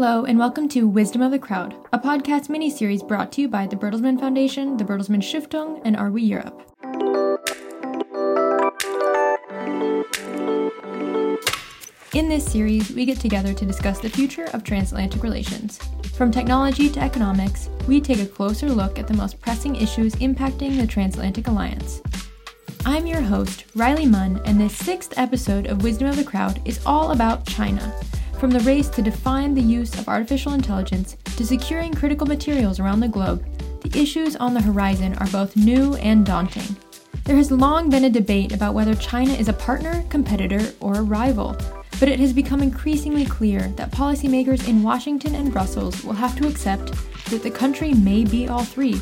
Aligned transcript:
Hello, 0.00 0.24
and 0.24 0.38
welcome 0.38 0.68
to 0.68 0.86
Wisdom 0.86 1.22
of 1.22 1.32
the 1.32 1.40
Crowd, 1.40 1.74
a 1.92 1.98
podcast 1.98 2.48
mini-series 2.48 3.02
brought 3.02 3.32
to 3.32 3.40
you 3.40 3.48
by 3.48 3.66
the 3.66 3.74
Bertelsmann 3.74 4.20
Foundation, 4.20 4.76
the 4.76 4.84
Bertelsmann 4.84 5.20
Stiftung, 5.20 5.80
and 5.84 5.96
Are 5.96 6.12
We 6.12 6.22
Europe? 6.22 6.62
In 12.14 12.28
this 12.28 12.46
series, 12.46 12.92
we 12.92 13.06
get 13.06 13.18
together 13.18 13.52
to 13.52 13.66
discuss 13.66 13.98
the 13.98 14.08
future 14.08 14.44
of 14.52 14.62
transatlantic 14.62 15.24
relations. 15.24 15.80
From 16.14 16.30
technology 16.30 16.88
to 16.90 17.00
economics, 17.00 17.68
we 17.88 18.00
take 18.00 18.20
a 18.20 18.26
closer 18.26 18.68
look 18.68 19.00
at 19.00 19.08
the 19.08 19.14
most 19.14 19.40
pressing 19.40 19.74
issues 19.74 20.14
impacting 20.14 20.78
the 20.78 20.86
transatlantic 20.86 21.48
alliance. 21.48 22.02
I'm 22.86 23.08
your 23.08 23.20
host, 23.20 23.64
Rylie 23.74 24.08
Munn, 24.08 24.40
and 24.44 24.60
this 24.60 24.76
sixth 24.76 25.18
episode 25.18 25.66
of 25.66 25.82
Wisdom 25.82 26.06
of 26.06 26.14
the 26.14 26.22
Crowd 26.22 26.62
is 26.64 26.78
all 26.86 27.10
about 27.10 27.44
China. 27.48 27.92
From 28.38 28.50
the 28.50 28.60
race 28.60 28.88
to 28.90 29.02
define 29.02 29.52
the 29.52 29.60
use 29.60 29.98
of 29.98 30.08
artificial 30.08 30.52
intelligence 30.52 31.16
to 31.24 31.44
securing 31.44 31.92
critical 31.92 32.24
materials 32.24 32.78
around 32.78 33.00
the 33.00 33.08
globe, 33.08 33.44
the 33.82 34.00
issues 34.00 34.36
on 34.36 34.54
the 34.54 34.60
horizon 34.60 35.16
are 35.16 35.26
both 35.26 35.56
new 35.56 35.96
and 35.96 36.24
daunting. 36.24 36.76
There 37.24 37.34
has 37.34 37.50
long 37.50 37.90
been 37.90 38.04
a 38.04 38.10
debate 38.10 38.52
about 38.52 38.74
whether 38.74 38.94
China 38.94 39.32
is 39.32 39.48
a 39.48 39.52
partner, 39.52 40.04
competitor, 40.08 40.72
or 40.78 40.94
a 40.94 41.02
rival, 41.02 41.56
but 41.98 42.08
it 42.08 42.20
has 42.20 42.32
become 42.32 42.62
increasingly 42.62 43.24
clear 43.24 43.60
that 43.74 43.90
policymakers 43.90 44.68
in 44.68 44.84
Washington 44.84 45.34
and 45.34 45.52
Brussels 45.52 46.04
will 46.04 46.12
have 46.12 46.38
to 46.38 46.46
accept 46.46 46.92
that 47.30 47.42
the 47.42 47.50
country 47.50 47.92
may 47.92 48.24
be 48.24 48.46
all 48.46 48.62
three 48.62 49.00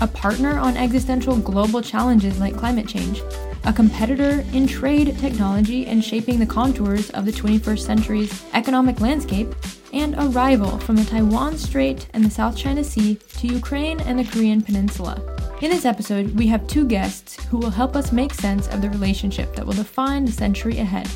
a 0.00 0.06
partner 0.06 0.58
on 0.58 0.76
existential 0.76 1.36
global 1.38 1.80
challenges 1.80 2.38
like 2.38 2.56
climate 2.56 2.86
change, 2.86 3.22
a 3.64 3.72
competitor 3.72 4.44
in 4.52 4.66
trade, 4.66 5.16
technology, 5.18 5.86
and 5.86 6.04
shaping 6.04 6.38
the 6.38 6.46
contours 6.46 7.10
of 7.10 7.24
the 7.24 7.32
21st 7.32 7.80
century's 7.80 8.44
economic 8.54 9.00
landscape, 9.00 9.54
and 9.92 10.14
a 10.18 10.28
rival 10.28 10.78
from 10.78 10.96
the 10.96 11.04
Taiwan 11.04 11.56
Strait 11.56 12.08
and 12.12 12.24
the 12.24 12.30
South 12.30 12.56
China 12.56 12.84
Sea 12.84 13.16
to 13.38 13.46
Ukraine 13.46 13.98
and 14.00 14.18
the 14.18 14.24
Korean 14.24 14.60
Peninsula. 14.62 15.20
In 15.62 15.70
this 15.70 15.86
episode, 15.86 16.34
we 16.36 16.46
have 16.48 16.66
two 16.66 16.86
guests 16.86 17.42
who 17.46 17.56
will 17.56 17.70
help 17.70 17.96
us 17.96 18.12
make 18.12 18.34
sense 18.34 18.68
of 18.68 18.82
the 18.82 18.90
relationship 18.90 19.54
that 19.56 19.64
will 19.64 19.72
define 19.72 20.26
the 20.26 20.32
century 20.32 20.78
ahead. 20.78 21.08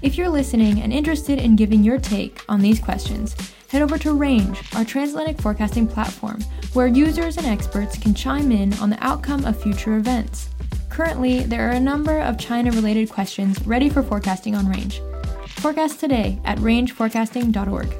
If 0.00 0.16
you're 0.16 0.30
listening 0.30 0.80
and 0.80 0.92
interested 0.92 1.38
in 1.38 1.56
giving 1.56 1.82
your 1.82 1.98
take 1.98 2.42
on 2.48 2.60
these 2.60 2.80
questions, 2.80 3.34
head 3.70 3.82
over 3.82 3.96
to 3.98 4.12
Range, 4.12 4.60
our 4.74 4.84
transatlantic 4.84 5.40
forecasting 5.40 5.86
platform, 5.86 6.40
where 6.72 6.88
users 6.88 7.36
and 7.36 7.46
experts 7.46 7.96
can 7.96 8.14
chime 8.14 8.50
in 8.50 8.74
on 8.74 8.90
the 8.90 8.98
outcome 9.04 9.44
of 9.44 9.62
future 9.62 9.96
events. 9.96 10.48
Currently, 10.88 11.44
there 11.44 11.68
are 11.68 11.72
a 11.72 11.80
number 11.80 12.18
of 12.18 12.36
China 12.36 12.72
related 12.72 13.10
questions 13.10 13.64
ready 13.64 13.88
for 13.88 14.02
forecasting 14.02 14.56
on 14.56 14.68
Range. 14.68 15.00
Forecast 15.46 16.00
today 16.00 16.40
at 16.44 16.58
rangeforecasting.org. 16.58 17.94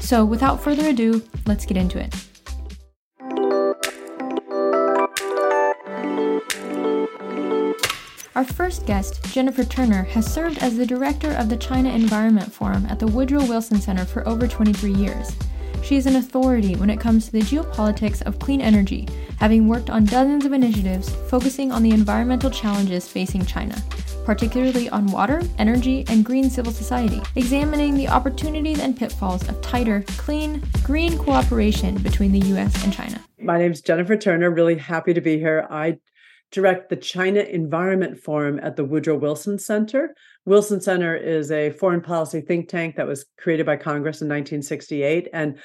So, 0.00 0.24
without 0.24 0.62
further 0.62 0.88
ado, 0.88 1.22
let's 1.46 1.64
get 1.64 1.78
into 1.78 1.98
it. 1.98 2.14
Our 8.40 8.46
first 8.46 8.86
guest, 8.86 9.22
Jennifer 9.34 9.64
Turner, 9.64 10.04
has 10.04 10.32
served 10.32 10.62
as 10.62 10.74
the 10.74 10.86
director 10.86 11.32
of 11.32 11.50
the 11.50 11.58
China 11.58 11.90
Environment 11.90 12.50
Forum 12.50 12.86
at 12.86 12.98
the 12.98 13.06
Woodrow 13.06 13.44
Wilson 13.44 13.78
Center 13.78 14.06
for 14.06 14.26
over 14.26 14.48
23 14.48 14.94
years. 14.94 15.36
She 15.82 15.98
is 15.98 16.06
an 16.06 16.16
authority 16.16 16.74
when 16.76 16.88
it 16.88 16.98
comes 16.98 17.26
to 17.26 17.32
the 17.32 17.42
geopolitics 17.42 18.22
of 18.22 18.38
clean 18.38 18.62
energy, 18.62 19.06
having 19.38 19.68
worked 19.68 19.90
on 19.90 20.06
dozens 20.06 20.46
of 20.46 20.54
initiatives 20.54 21.14
focusing 21.28 21.70
on 21.70 21.82
the 21.82 21.90
environmental 21.90 22.50
challenges 22.50 23.06
facing 23.06 23.44
China, 23.44 23.76
particularly 24.24 24.88
on 24.88 25.04
water, 25.08 25.42
energy, 25.58 26.06
and 26.08 26.24
green 26.24 26.48
civil 26.48 26.72
society, 26.72 27.20
examining 27.36 27.94
the 27.94 28.08
opportunities 28.08 28.80
and 28.80 28.96
pitfalls 28.96 29.46
of 29.50 29.60
tighter, 29.60 30.02
clean, 30.16 30.62
green 30.82 31.18
cooperation 31.18 31.98
between 31.98 32.32
the 32.32 32.54
US 32.54 32.84
and 32.84 32.92
China. 32.94 33.22
My 33.38 33.58
name 33.58 33.72
is 33.72 33.82
Jennifer 33.82 34.16
Turner. 34.16 34.50
Really 34.50 34.76
happy 34.76 35.12
to 35.12 35.20
be 35.20 35.38
here. 35.38 35.66
I 35.68 35.98
direct 36.50 36.88
the 36.88 36.96
China 36.96 37.40
Environment 37.40 38.18
Forum 38.18 38.58
at 38.62 38.76
the 38.76 38.84
Woodrow 38.84 39.16
Wilson 39.16 39.58
Center. 39.58 40.14
Wilson 40.44 40.80
Center 40.80 41.16
is 41.16 41.50
a 41.50 41.70
foreign 41.70 42.00
policy 42.00 42.40
think 42.40 42.68
tank 42.68 42.96
that 42.96 43.06
was 43.06 43.26
created 43.38 43.66
by 43.66 43.76
Congress 43.76 44.20
in 44.20 44.28
1968. 44.28 45.28
And 45.32 45.58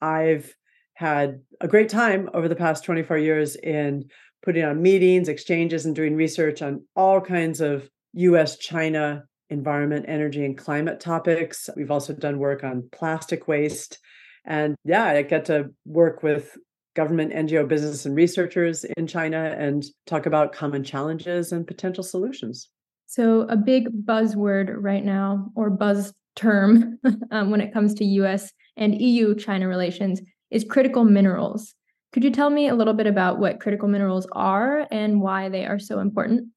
I've 0.00 0.54
had 0.94 1.40
a 1.60 1.68
great 1.68 1.88
time 1.88 2.30
over 2.34 2.48
the 2.48 2.56
past 2.56 2.84
24 2.84 3.18
years 3.18 3.56
in 3.56 4.04
putting 4.42 4.64
on 4.64 4.82
meetings, 4.82 5.28
exchanges, 5.28 5.86
and 5.86 5.94
doing 5.94 6.16
research 6.16 6.62
on 6.62 6.84
all 6.96 7.20
kinds 7.20 7.60
of 7.60 7.88
US 8.14 8.56
China 8.58 9.24
environment, 9.50 10.06
energy, 10.08 10.44
and 10.44 10.56
climate 10.56 10.98
topics. 10.98 11.68
We've 11.76 11.90
also 11.90 12.14
done 12.14 12.38
work 12.38 12.64
on 12.64 12.88
plastic 12.90 13.46
waste. 13.46 13.98
And 14.44 14.74
yeah, 14.84 15.04
I 15.04 15.22
get 15.22 15.44
to 15.46 15.70
work 15.84 16.22
with 16.22 16.56
government, 16.94 17.32
NGO, 17.32 17.66
business, 17.66 18.06
and 18.06 18.14
researchers 18.14 18.84
in 18.96 19.06
China 19.06 19.54
and 19.58 19.84
talk 20.06 20.26
about 20.26 20.52
common 20.52 20.84
challenges 20.84 21.52
and 21.52 21.66
potential 21.66 22.04
solutions. 22.04 22.68
So, 23.06 23.42
a 23.42 23.56
big 23.56 23.88
buzzword 24.06 24.74
right 24.78 25.04
now, 25.04 25.50
or 25.54 25.70
buzz 25.70 26.12
term, 26.36 26.98
um, 27.30 27.50
when 27.50 27.60
it 27.60 27.72
comes 27.72 27.94
to 27.94 28.04
US 28.04 28.52
and 28.76 29.00
EU 29.00 29.34
China 29.34 29.68
relations, 29.68 30.20
is 30.50 30.64
critical 30.64 31.04
minerals. 31.04 31.74
Could 32.12 32.24
you 32.24 32.30
tell 32.30 32.50
me 32.50 32.68
a 32.68 32.74
little 32.74 32.94
bit 32.94 33.06
about 33.06 33.38
what 33.38 33.60
critical 33.60 33.88
minerals 33.88 34.26
are 34.32 34.86
and 34.90 35.20
why 35.20 35.48
they 35.48 35.64
are 35.64 35.78
so 35.78 35.98
important? 35.98 36.48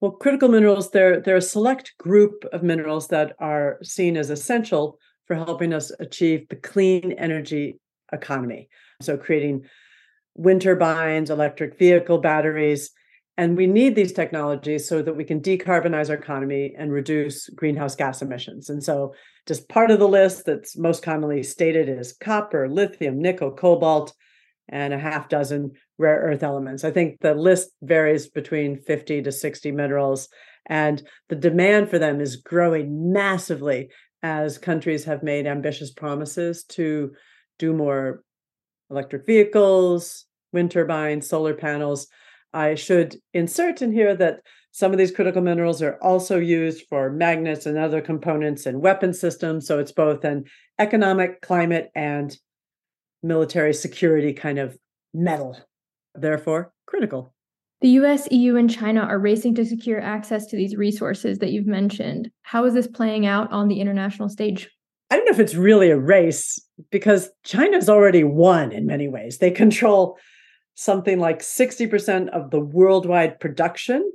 Well, 0.00 0.10
critical 0.10 0.48
minerals, 0.48 0.90
they're, 0.90 1.20
they're 1.20 1.36
a 1.36 1.42
select 1.42 1.94
group 1.98 2.44
of 2.52 2.62
minerals 2.62 3.08
that 3.08 3.34
are 3.38 3.78
seen 3.82 4.16
as 4.16 4.30
essential 4.30 4.98
for 5.26 5.36
helping 5.36 5.72
us 5.72 5.90
achieve 6.00 6.48
the 6.48 6.56
clean 6.56 7.12
energy 7.12 7.78
economy. 8.12 8.68
So, 9.00 9.16
creating 9.16 9.64
wind 10.34 10.62
turbines, 10.62 11.30
electric 11.30 11.78
vehicle 11.78 12.18
batteries. 12.18 12.90
And 13.36 13.56
we 13.56 13.66
need 13.66 13.96
these 13.96 14.12
technologies 14.12 14.88
so 14.88 15.02
that 15.02 15.16
we 15.16 15.24
can 15.24 15.40
decarbonize 15.40 16.08
our 16.08 16.16
economy 16.16 16.74
and 16.78 16.92
reduce 16.92 17.48
greenhouse 17.50 17.96
gas 17.96 18.22
emissions. 18.22 18.70
And 18.70 18.82
so, 18.82 19.14
just 19.46 19.68
part 19.68 19.90
of 19.90 19.98
the 19.98 20.08
list 20.08 20.46
that's 20.46 20.76
most 20.78 21.02
commonly 21.02 21.42
stated 21.42 21.88
is 21.88 22.16
copper, 22.18 22.68
lithium, 22.68 23.20
nickel, 23.20 23.50
cobalt, 23.50 24.14
and 24.68 24.94
a 24.94 24.98
half 24.98 25.28
dozen 25.28 25.72
rare 25.98 26.20
earth 26.20 26.42
elements. 26.42 26.84
I 26.84 26.90
think 26.90 27.20
the 27.20 27.34
list 27.34 27.70
varies 27.82 28.28
between 28.28 28.80
50 28.80 29.22
to 29.22 29.32
60 29.32 29.72
minerals, 29.72 30.28
and 30.66 31.02
the 31.28 31.36
demand 31.36 31.90
for 31.90 31.98
them 31.98 32.20
is 32.20 32.36
growing 32.36 33.12
massively 33.12 33.90
as 34.22 34.56
countries 34.56 35.04
have 35.04 35.22
made 35.22 35.46
ambitious 35.46 35.92
promises 35.92 36.64
to 36.64 37.12
do 37.58 37.74
more 37.74 38.23
electric 38.94 39.26
vehicles, 39.26 40.24
wind 40.52 40.70
turbines, 40.70 41.28
solar 41.28 41.54
panels. 41.54 42.06
I 42.52 42.76
should 42.76 43.16
insert 43.32 43.82
in 43.82 43.92
here 43.92 44.14
that 44.16 44.40
some 44.70 44.92
of 44.92 44.98
these 44.98 45.10
critical 45.10 45.42
minerals 45.42 45.82
are 45.82 45.98
also 46.00 46.38
used 46.38 46.86
for 46.88 47.10
magnets 47.10 47.66
and 47.66 47.76
other 47.76 48.00
components 48.00 48.66
and 48.66 48.80
weapon 48.80 49.12
systems. 49.12 49.66
So 49.66 49.78
it's 49.78 49.92
both 49.92 50.24
an 50.24 50.44
economic, 50.78 51.40
climate, 51.42 51.90
and 51.94 52.36
military 53.22 53.74
security 53.74 54.32
kind 54.32 54.58
of 54.58 54.78
metal, 55.12 55.58
therefore 56.14 56.72
critical. 56.86 57.34
The 57.80 57.90
US, 57.90 58.28
EU, 58.30 58.56
and 58.56 58.70
China 58.70 59.00
are 59.00 59.18
racing 59.18 59.56
to 59.56 59.64
secure 59.64 60.00
access 60.00 60.46
to 60.46 60.56
these 60.56 60.76
resources 60.76 61.38
that 61.38 61.50
you've 61.50 61.66
mentioned. 61.66 62.30
How 62.42 62.64
is 62.64 62.74
this 62.74 62.86
playing 62.86 63.26
out 63.26 63.52
on 63.52 63.68
the 63.68 63.80
international 63.80 64.28
stage? 64.28 64.70
I 65.14 65.18
don't 65.18 65.26
know 65.26 65.30
if 65.30 65.38
it's 65.38 65.54
really 65.54 65.90
a 65.90 65.96
race 65.96 66.60
because 66.90 67.30
China's 67.44 67.88
already 67.88 68.24
won 68.24 68.72
in 68.72 68.84
many 68.84 69.06
ways. 69.06 69.38
They 69.38 69.52
control 69.52 70.18
something 70.74 71.20
like 71.20 71.38
60% 71.38 72.30
of 72.30 72.50
the 72.50 72.58
worldwide 72.58 73.38
production 73.38 74.10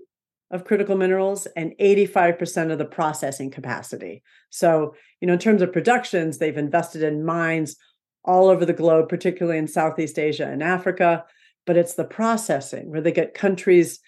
of 0.51 0.65
critical 0.65 0.97
minerals 0.97 1.47
and 1.55 1.71
85% 1.79 2.73
of 2.73 2.79
the 2.79 2.83
processing 2.83 3.49
capacity. 3.49 4.23
So, 4.49 4.93
you 5.21 5.27
know, 5.27 5.35
in 5.35 5.39
terms 5.39 5.61
of 5.61 5.71
productions, 5.71 6.37
they've 6.37 6.57
invested 6.57 7.01
in 7.01 7.23
mines 7.23 7.77
all 8.25 8.49
over 8.49 8.65
the 8.65 8.73
globe, 8.73 9.07
particularly 9.07 9.57
in 9.57 9.69
Southeast 9.69 10.19
Asia 10.19 10.47
and 10.47 10.61
Africa. 10.61 11.23
But 11.65 11.77
it's 11.77 11.93
the 11.93 12.03
processing 12.03 12.91
where 12.91 12.99
they 12.99 13.13
get 13.13 13.33
countries 13.33 14.01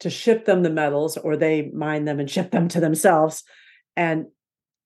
to 0.00 0.10
ship 0.10 0.44
them 0.44 0.64
the 0.64 0.70
metals 0.70 1.16
or 1.16 1.36
they 1.36 1.70
mine 1.72 2.04
them 2.04 2.18
and 2.18 2.28
ship 2.28 2.50
them 2.50 2.66
to 2.66 2.80
themselves. 2.80 3.44
And 3.96 4.26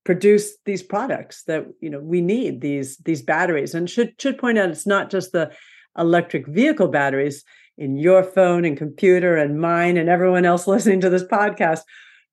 produce 0.07 0.57
these 0.65 0.85
products 0.85 1.43
that 1.43 1.67
you 1.81 1.91
know 1.91 1.99
we 1.99 2.23
need 2.23 2.61
these 2.63 2.97
these 2.99 3.21
batteries. 3.23 3.75
And 3.75 3.91
should 3.91 4.15
should 4.19 4.39
point 4.39 4.57
out 4.57 4.71
it's 4.71 4.87
not 4.87 5.11
just 5.11 5.33
the 5.33 5.51
electric 5.99 6.47
vehicle 6.47 6.89
batteries 6.89 7.45
in 7.77 7.97
your 7.99 8.23
phone 8.23 8.65
and 8.65 8.79
computer 8.79 9.37
and 9.37 9.61
mine 9.61 9.99
and 9.99 10.09
everyone 10.09 10.47
else 10.47 10.67
listening 10.75 11.01
to 11.01 11.11
this 11.11 11.25
podcast. 11.25 11.81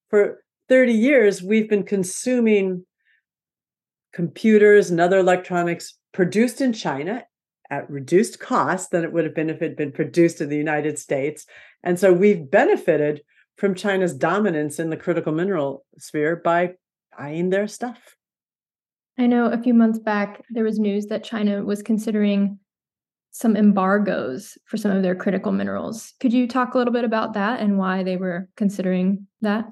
For 0.09 0.43
30 0.69 0.93
years 0.93 1.41
we've 1.41 1.67
been 1.67 1.83
consuming 1.83 2.85
computers 4.13 4.91
and 4.91 5.01
other 5.01 5.17
electronics 5.17 5.97
produced 6.13 6.61
in 6.61 6.73
China 6.73 7.25
at 7.71 7.89
reduced 7.89 8.39
cost 8.39 8.91
than 8.91 9.03
it 9.03 9.11
would 9.11 9.25
have 9.25 9.33
been 9.33 9.49
if 9.49 9.63
it 9.63 9.69
had 9.69 9.75
been 9.75 9.91
produced 9.91 10.41
in 10.41 10.49
the 10.49 10.57
United 10.57 10.99
States. 10.99 11.47
And 11.81 11.99
so 11.99 12.13
we've 12.13 12.51
benefited 12.51 13.23
from 13.57 13.73
China's 13.73 14.13
dominance 14.13 14.77
in 14.77 14.91
the 14.91 14.97
critical 14.97 15.33
mineral 15.33 15.83
sphere 15.97 16.35
by 16.35 16.73
buying 17.18 17.50
their 17.50 17.68
stuff. 17.68 18.15
I 19.18 19.27
know 19.27 19.45
a 19.45 19.62
few 19.62 19.74
months 19.74 20.00
back 20.00 20.44
there 20.50 20.63
was 20.63 20.80
news 20.80 21.06
that 21.07 21.24
China 21.24 21.63
was 21.63 21.83
considering 21.83 22.60
some 23.31 23.56
embargoes 23.56 24.57
for 24.65 24.77
some 24.77 24.92
of 24.92 25.01
their 25.04 25.15
critical 25.15 25.51
minerals. 25.51 26.13
Could 26.19 26.33
you 26.33 26.48
talk 26.48 26.74
a 26.74 26.77
little 26.77 26.94
bit 26.94 27.04
about 27.04 27.33
that 27.33 27.60
and 27.60 27.77
why 27.77 28.04
they 28.04 28.18
were 28.18 28.48
considering 28.56 29.27
that? 29.42 29.65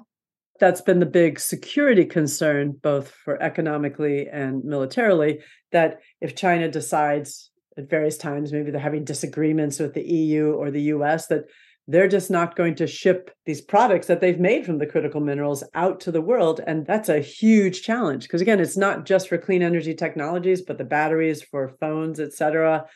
That's 0.60 0.80
been 0.80 1.00
the 1.00 1.06
big 1.06 1.40
security 1.40 2.04
concern, 2.04 2.78
both 2.82 3.10
for 3.10 3.40
economically 3.42 4.28
and 4.28 4.64
militarily, 4.64 5.40
that 5.72 6.00
if 6.20 6.36
China 6.36 6.68
decides 6.68 7.50
at 7.76 7.88
various 7.88 8.16
times, 8.16 8.52
maybe 8.52 8.70
they're 8.70 8.80
having 8.80 9.04
disagreements 9.04 9.78
with 9.78 9.94
the 9.94 10.02
EU 10.02 10.52
or 10.52 10.70
the 10.70 10.82
US, 10.82 11.26
that 11.28 11.44
they're 11.88 12.08
just 12.08 12.30
not 12.30 12.54
going 12.54 12.74
to 12.76 12.86
ship 12.86 13.30
these 13.44 13.60
products 13.60 14.06
that 14.06 14.20
they've 14.20 14.38
made 14.38 14.64
from 14.64 14.78
the 14.78 14.86
critical 14.86 15.20
minerals 15.20 15.64
out 15.74 16.00
to 16.00 16.12
the 16.12 16.20
world. 16.20 16.60
And 16.66 16.86
that's 16.86 17.08
a 17.08 17.18
huge 17.18 17.82
challenge 17.82 18.24
because, 18.24 18.40
again, 18.40 18.60
it's 18.60 18.76
not 18.76 19.04
just 19.04 19.28
for 19.28 19.36
clean 19.36 19.62
energy 19.62 19.94
technologies, 19.94 20.62
but 20.62 20.78
the 20.78 20.84
batteries 20.84 21.42
for 21.42 21.76
phones, 21.80 22.20
et 22.20 22.32
cetera. 22.32 22.86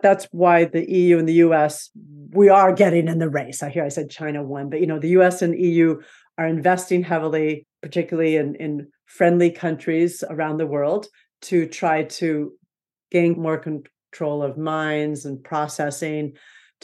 That's 0.00 0.26
why 0.30 0.66
the 0.66 0.88
EU 0.88 1.18
and 1.18 1.28
the 1.28 1.34
US, 1.34 1.90
we 2.30 2.48
are 2.48 2.72
getting 2.72 3.08
in 3.08 3.18
the 3.18 3.30
race. 3.30 3.62
I 3.62 3.70
hear 3.70 3.84
I 3.84 3.88
said 3.88 4.10
China 4.10 4.42
won, 4.42 4.70
but 4.70 4.80
you 4.80 4.86
know, 4.86 5.00
the 5.00 5.16
US 5.20 5.42
and 5.42 5.58
EU 5.58 6.00
are 6.38 6.46
investing 6.46 7.02
heavily, 7.02 7.66
particularly 7.82 8.36
in, 8.36 8.54
in 8.56 8.88
friendly 9.06 9.50
countries 9.50 10.22
around 10.28 10.58
the 10.58 10.66
world, 10.66 11.06
to 11.42 11.66
try 11.66 12.04
to 12.04 12.52
gain 13.10 13.40
more 13.40 13.58
control 13.58 14.42
of 14.42 14.56
mines 14.56 15.24
and 15.24 15.42
processing 15.42 16.34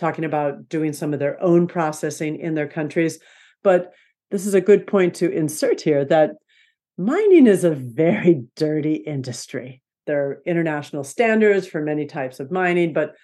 talking 0.02 0.24
about 0.24 0.68
doing 0.68 0.92
some 0.92 1.14
of 1.14 1.20
their 1.20 1.40
own 1.40 1.68
processing 1.68 2.36
in 2.36 2.54
their 2.54 2.66
countries. 2.66 3.20
But 3.62 3.92
this 4.32 4.46
is 4.46 4.54
a 4.54 4.60
good 4.60 4.86
point 4.86 5.14
to 5.14 5.30
insert 5.30 5.80
here 5.80 6.04
that 6.06 6.32
mining 6.98 7.46
is 7.46 7.62
a 7.62 7.70
very 7.70 8.42
dirty 8.56 8.94
industry. 8.94 9.80
There 10.06 10.22
are 10.26 10.42
international 10.44 11.04
standards 11.04 11.68
for 11.68 11.80
many 11.80 12.06
types 12.06 12.40
of 12.40 12.50
mining, 12.50 12.92
but 12.92 13.14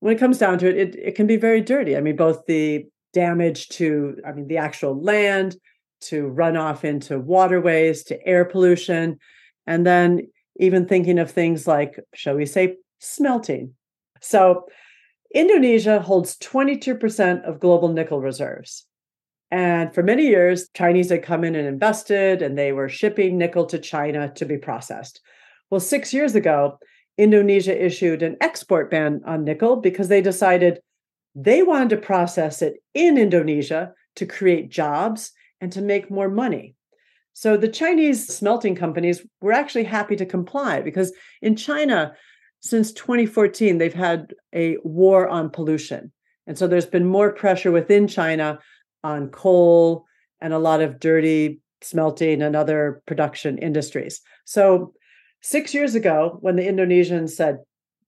when 0.00 0.16
it 0.16 0.18
comes 0.18 0.38
down 0.38 0.58
to 0.58 0.68
it, 0.68 0.76
it, 0.76 0.96
it 0.96 1.14
can 1.14 1.26
be 1.26 1.36
very 1.36 1.60
dirty. 1.60 1.96
I 1.96 2.00
mean, 2.00 2.16
both 2.16 2.46
the 2.46 2.86
damage 3.12 3.68
to, 3.68 4.16
I 4.26 4.32
mean, 4.32 4.48
the 4.48 4.56
actual 4.56 5.00
land, 5.00 5.56
to 6.02 6.24
runoff 6.24 6.84
into 6.84 7.18
waterways, 7.18 8.04
to 8.04 8.26
air 8.26 8.44
pollution, 8.46 9.18
and 9.66 9.86
then 9.86 10.28
even 10.56 10.86
thinking 10.86 11.18
of 11.18 11.30
things 11.30 11.66
like, 11.66 11.98
shall 12.14 12.36
we 12.36 12.46
say, 12.46 12.76
smelting. 13.00 13.74
So 14.20 14.66
Indonesia 15.34 16.00
holds 16.00 16.36
22% 16.38 17.42
of 17.42 17.58
global 17.58 17.88
nickel 17.88 18.20
reserves. 18.20 18.86
And 19.50 19.92
for 19.92 20.02
many 20.02 20.26
years, 20.26 20.68
Chinese 20.74 21.10
had 21.10 21.24
come 21.24 21.42
in 21.42 21.56
and 21.56 21.66
invested, 21.66 22.40
and 22.40 22.56
they 22.56 22.72
were 22.72 22.88
shipping 22.88 23.36
nickel 23.36 23.66
to 23.66 23.78
China 23.78 24.32
to 24.36 24.44
be 24.44 24.56
processed. 24.56 25.20
Well, 25.70 25.80
six 25.80 26.14
years 26.14 26.36
ago, 26.36 26.78
Indonesia 27.18 27.84
issued 27.84 28.22
an 28.22 28.36
export 28.40 28.90
ban 28.90 29.22
on 29.26 29.44
nickel 29.44 29.76
because 29.76 30.08
they 30.08 30.20
decided 30.20 30.80
they 31.34 31.62
wanted 31.62 31.90
to 31.90 31.96
process 31.96 32.62
it 32.62 32.74
in 32.94 33.18
Indonesia 33.18 33.92
to 34.16 34.26
create 34.26 34.70
jobs 34.70 35.32
and 35.60 35.72
to 35.72 35.82
make 35.82 36.10
more 36.10 36.28
money. 36.28 36.76
So 37.32 37.56
the 37.56 37.68
Chinese 37.68 38.26
smelting 38.26 38.76
companies 38.76 39.26
were 39.40 39.52
actually 39.52 39.84
happy 39.84 40.14
to 40.16 40.26
comply 40.26 40.80
because 40.80 41.12
in 41.42 41.56
China, 41.56 42.14
since 42.64 42.92
2014, 42.92 43.76
they've 43.76 43.92
had 43.92 44.32
a 44.54 44.78
war 44.84 45.28
on 45.28 45.50
pollution. 45.50 46.10
And 46.46 46.56
so 46.56 46.66
there's 46.66 46.86
been 46.86 47.06
more 47.06 47.30
pressure 47.30 47.70
within 47.70 48.08
China 48.08 48.58
on 49.02 49.28
coal 49.28 50.06
and 50.40 50.54
a 50.54 50.58
lot 50.58 50.80
of 50.80 50.98
dirty 50.98 51.60
smelting 51.82 52.40
and 52.40 52.56
other 52.56 53.02
production 53.06 53.58
industries. 53.58 54.22
So, 54.46 54.94
six 55.42 55.74
years 55.74 55.94
ago, 55.94 56.38
when 56.40 56.56
the 56.56 56.66
Indonesians 56.66 57.30
said, 57.30 57.58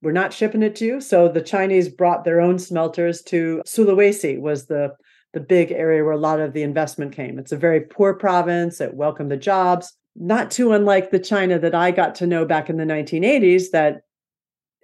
we're 0.00 0.12
not 0.12 0.32
shipping 0.32 0.62
it 0.62 0.76
to 0.76 0.86
you. 0.86 1.00
So 1.00 1.28
the 1.28 1.42
Chinese 1.42 1.88
brought 1.88 2.24
their 2.24 2.40
own 2.40 2.58
smelters 2.58 3.22
to 3.22 3.62
Sulawesi 3.66 4.40
was 4.40 4.66
the 4.66 4.94
the 5.32 5.40
big 5.40 5.70
area 5.70 6.02
where 6.02 6.12
a 6.12 6.18
lot 6.18 6.40
of 6.40 6.54
the 6.54 6.62
investment 6.62 7.12
came. 7.12 7.38
It's 7.38 7.52
a 7.52 7.58
very 7.58 7.80
poor 7.80 8.14
province. 8.14 8.80
It 8.80 8.94
welcomed 8.94 9.30
the 9.30 9.36
jobs. 9.36 9.92
Not 10.14 10.50
too 10.50 10.72
unlike 10.72 11.10
the 11.10 11.18
China 11.18 11.58
that 11.58 11.74
I 11.74 11.90
got 11.90 12.14
to 12.16 12.26
know 12.26 12.46
back 12.46 12.70
in 12.70 12.78
the 12.78 12.84
1980s 12.84 13.70
that 13.72 14.02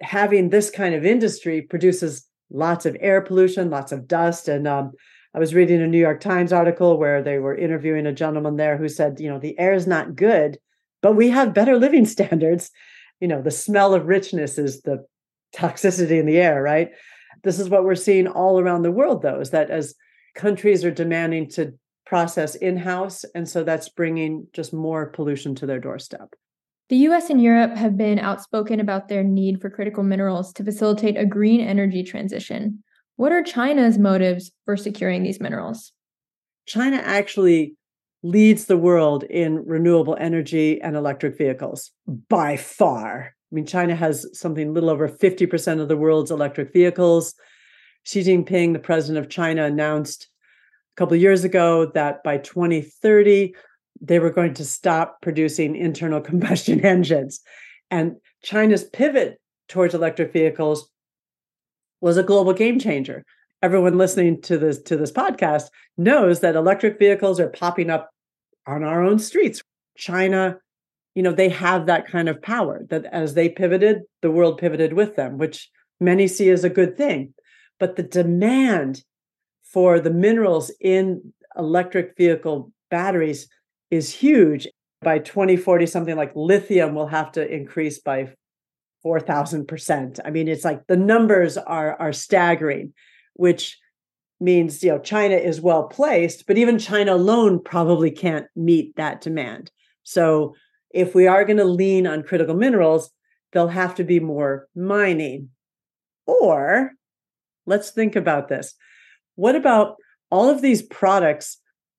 having 0.03 0.49
this 0.49 0.69
kind 0.69 0.93
of 0.93 1.05
industry 1.05 1.61
produces 1.61 2.27
lots 2.51 2.85
of 2.85 2.97
air 2.99 3.21
pollution, 3.21 3.69
lots 3.69 3.91
of 3.91 4.07
dust. 4.07 4.47
And 4.47 4.67
um, 4.67 4.91
I 5.33 5.39
was 5.39 5.55
reading 5.55 5.81
a 5.81 5.87
New 5.87 5.99
York 5.99 6.19
Times 6.19 6.53
article 6.53 6.97
where 6.97 7.23
they 7.23 7.39
were 7.39 7.55
interviewing 7.55 8.05
a 8.05 8.13
gentleman 8.13 8.57
there 8.57 8.77
who 8.77 8.87
said, 8.87 9.19
you 9.19 9.29
know, 9.29 9.39
the 9.39 9.57
air 9.57 9.73
is 9.73 9.87
not 9.87 10.15
good, 10.15 10.57
but 11.01 11.13
we 11.13 11.29
have 11.29 11.53
better 11.53 11.77
living 11.77 12.05
standards. 12.17 12.69
You 13.19 13.27
know, 13.27 13.41
the 13.41 13.51
smell 13.51 13.93
of 13.93 14.05
richness 14.05 14.57
is 14.57 14.81
the 14.81 15.05
toxicity 15.55 16.19
in 16.19 16.25
the 16.25 16.37
air, 16.37 16.61
right? 16.61 16.91
This 17.43 17.59
is 17.59 17.69
what 17.69 17.83
we're 17.83 17.95
seeing 17.95 18.27
all 18.27 18.59
around 18.59 18.83
the 18.83 18.91
world, 18.91 19.21
though, 19.21 19.39
is 19.39 19.51
that 19.51 19.69
as 19.69 19.95
countries 20.35 20.83
are 20.83 20.91
demanding 20.91 21.49
to 21.51 21.73
process 22.05 22.55
in 22.55 22.77
house, 22.77 23.23
and 23.35 23.47
so 23.47 23.63
that's 23.63 23.89
bringing 23.89 24.47
just 24.53 24.73
more 24.73 25.07
pollution 25.07 25.55
to 25.55 25.65
their 25.65 25.79
doorstep. 25.79 26.33
The 26.89 26.97
US 26.97 27.29
and 27.29 27.41
Europe 27.41 27.75
have 27.77 27.97
been 27.97 28.19
outspoken 28.19 28.79
about 28.79 29.07
their 29.07 29.23
need 29.23 29.61
for 29.61 29.69
critical 29.69 30.03
minerals 30.03 30.51
to 30.53 30.63
facilitate 30.63 31.17
a 31.17 31.25
green 31.25 31.61
energy 31.61 32.03
transition. 32.03 32.83
What 33.15 33.31
are 33.31 33.43
China's 33.43 33.97
motives 33.97 34.51
for 34.65 34.75
securing 34.75 35.23
these 35.23 35.39
minerals? 35.39 35.93
China 36.65 36.97
actually 36.97 37.75
leads 38.21 38.65
the 38.65 38.77
world 38.77 39.23
in 39.23 39.65
renewable 39.65 40.17
energy 40.19 40.81
and 40.81 40.95
electric 40.95 41.37
vehicles 41.37 41.91
by 42.29 42.57
far. 42.57 43.33
I 43.51 43.55
mean, 43.55 43.65
China 43.65 43.95
has 43.95 44.25
something 44.37 44.73
little 44.73 44.89
over 44.89 45.07
50% 45.07 45.81
of 45.81 45.87
the 45.87 45.97
world's 45.97 46.31
electric 46.31 46.73
vehicles. 46.73 47.35
Xi 48.03 48.21
Jinping, 48.21 48.73
the 48.73 48.79
president 48.79 49.23
of 49.23 49.29
China, 49.29 49.65
announced 49.65 50.27
a 50.95 50.97
couple 50.97 51.15
of 51.15 51.21
years 51.21 51.43
ago 51.43 51.91
that 51.93 52.23
by 52.23 52.37
2030, 52.37 53.53
they 54.01 54.19
were 54.19 54.31
going 54.31 54.53
to 54.55 54.65
stop 54.65 55.21
producing 55.21 55.75
internal 55.75 56.21
combustion 56.29 56.85
engines. 56.85 57.41
And 57.91 58.17
China's 58.43 58.83
pivot 58.83 59.39
towards 59.69 59.93
electric 59.93 60.33
vehicles 60.33 60.89
was 62.01 62.17
a 62.17 62.23
global 62.23 62.53
game 62.53 62.79
changer. 62.79 63.23
Everyone 63.61 63.97
listening 63.97 64.41
to 64.41 64.57
this 64.57 64.81
to 64.83 64.97
this 64.97 65.11
podcast 65.11 65.67
knows 65.97 66.41
that 66.41 66.55
electric 66.55 66.99
vehicles 66.99 67.39
are 67.39 67.49
popping 67.49 67.89
up 67.89 68.09
on 68.67 68.83
our 68.83 69.03
own 69.03 69.19
streets. 69.19 69.61
China, 69.95 70.57
you 71.15 71.23
know, 71.23 71.31
they 71.31 71.49
have 71.49 71.85
that 71.85 72.07
kind 72.07 72.27
of 72.27 72.41
power 72.41 72.85
that 72.89 73.05
as 73.05 73.35
they 73.35 73.47
pivoted, 73.47 74.01
the 74.21 74.31
world 74.31 74.57
pivoted 74.57 74.93
with 74.93 75.15
them, 75.15 75.37
which 75.37 75.69
many 76.01 76.27
see 76.27 76.49
as 76.49 76.63
a 76.63 76.69
good 76.69 76.97
thing. 76.97 77.33
But 77.79 77.95
the 77.95 78.03
demand 78.03 79.03
for 79.63 79.99
the 79.99 80.11
minerals 80.11 80.71
in 80.81 81.33
electric 81.57 82.17
vehicle 82.17 82.71
batteries 82.89 83.47
is 83.93 84.11
huge. 84.11 84.67
By 85.01 85.19
2040, 85.19 85.85
something 85.85 86.15
like 86.15 86.31
lithium 86.35 86.95
will 86.95 87.07
have 87.07 87.33
to 87.33 87.45
increase 87.45 87.99
by 87.99 88.33
4,000%. 89.05 90.19
I 90.23 90.29
mean, 90.29 90.47
it's 90.47 90.63
like 90.63 90.87
the 90.87 90.97
numbers 90.97 91.57
are, 91.57 91.99
are 91.99 92.13
staggering, 92.13 92.93
which 93.33 93.77
means, 94.39 94.81
you 94.81 94.91
know, 94.91 94.99
China 94.99 95.35
is 95.35 95.59
well 95.59 95.83
placed, 95.83 96.47
but 96.47 96.57
even 96.57 96.79
China 96.79 97.15
alone 97.15 97.61
probably 97.63 98.11
can't 98.11 98.47
meet 98.55 98.95
that 98.95 99.21
demand. 99.21 99.71
So 100.03 100.55
if 100.89 101.13
we 101.13 101.27
are 101.27 101.43
going 101.43 101.57
to 101.57 101.65
lean 101.65 102.07
on 102.07 102.23
critical 102.23 102.55
minerals, 102.55 103.11
there'll 103.51 103.67
have 103.67 103.95
to 103.95 104.03
be 104.03 104.19
more 104.19 104.67
mining. 104.75 105.49
Or 106.25 106.91
let's 107.65 107.91
think 107.91 108.15
about 108.15 108.47
this. 108.47 108.73
What 109.35 109.55
about 109.55 109.97
all 110.31 110.49
of 110.49 110.61
these 110.61 110.81
products 110.81 111.57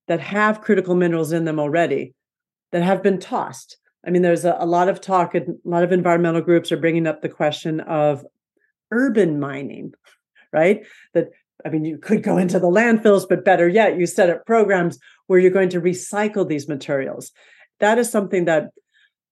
that 0.09 0.21
have 0.21 0.61
critical 0.61 0.95
minerals 0.95 1.33
in 1.33 1.45
them 1.45 1.59
already 1.59 2.15
that 2.73 2.83
have 2.83 3.03
been 3.03 3.19
tossed. 3.19 3.79
I 4.07 4.11
mean, 4.11 4.23
there's 4.23 4.45
a, 4.45 4.57
a 4.59 4.67
lot 4.67 4.89
of 4.89 5.01
talk, 5.01 5.35
and 5.35 5.49
a 5.65 5.69
lot 5.69 5.85
of 5.85 5.93
environmental 5.93 6.43
groups 6.43 6.71
are 6.73 6.77
bringing 6.77 7.07
up 7.07 7.23
the 7.23 7.29
question 7.29 7.81
of 7.81 8.25
urban 8.91 9.41
mining, 9.41 9.95
right? 10.53 10.85
That 11.15 11.31
I 11.65 11.71
mean, 11.71 11.85
you 11.85 11.99
could 11.99 12.23
go 12.23 12.37
into 12.37 12.59
the 12.59 12.67
landfills, 12.67 13.27
but 13.29 13.45
better 13.45 13.69
yet, 13.69 13.99
you 13.99 14.07
set 14.07 14.29
up 14.29 14.45
programs 14.45 14.99
where 15.27 15.39
you're 15.39 15.51
going 15.51 15.71
to 15.71 15.81
recycle 15.81 16.47
these 16.47 16.69
materials. 16.69 17.33
That 17.81 17.99
is 17.99 18.11
something 18.11 18.45
that 18.45 18.71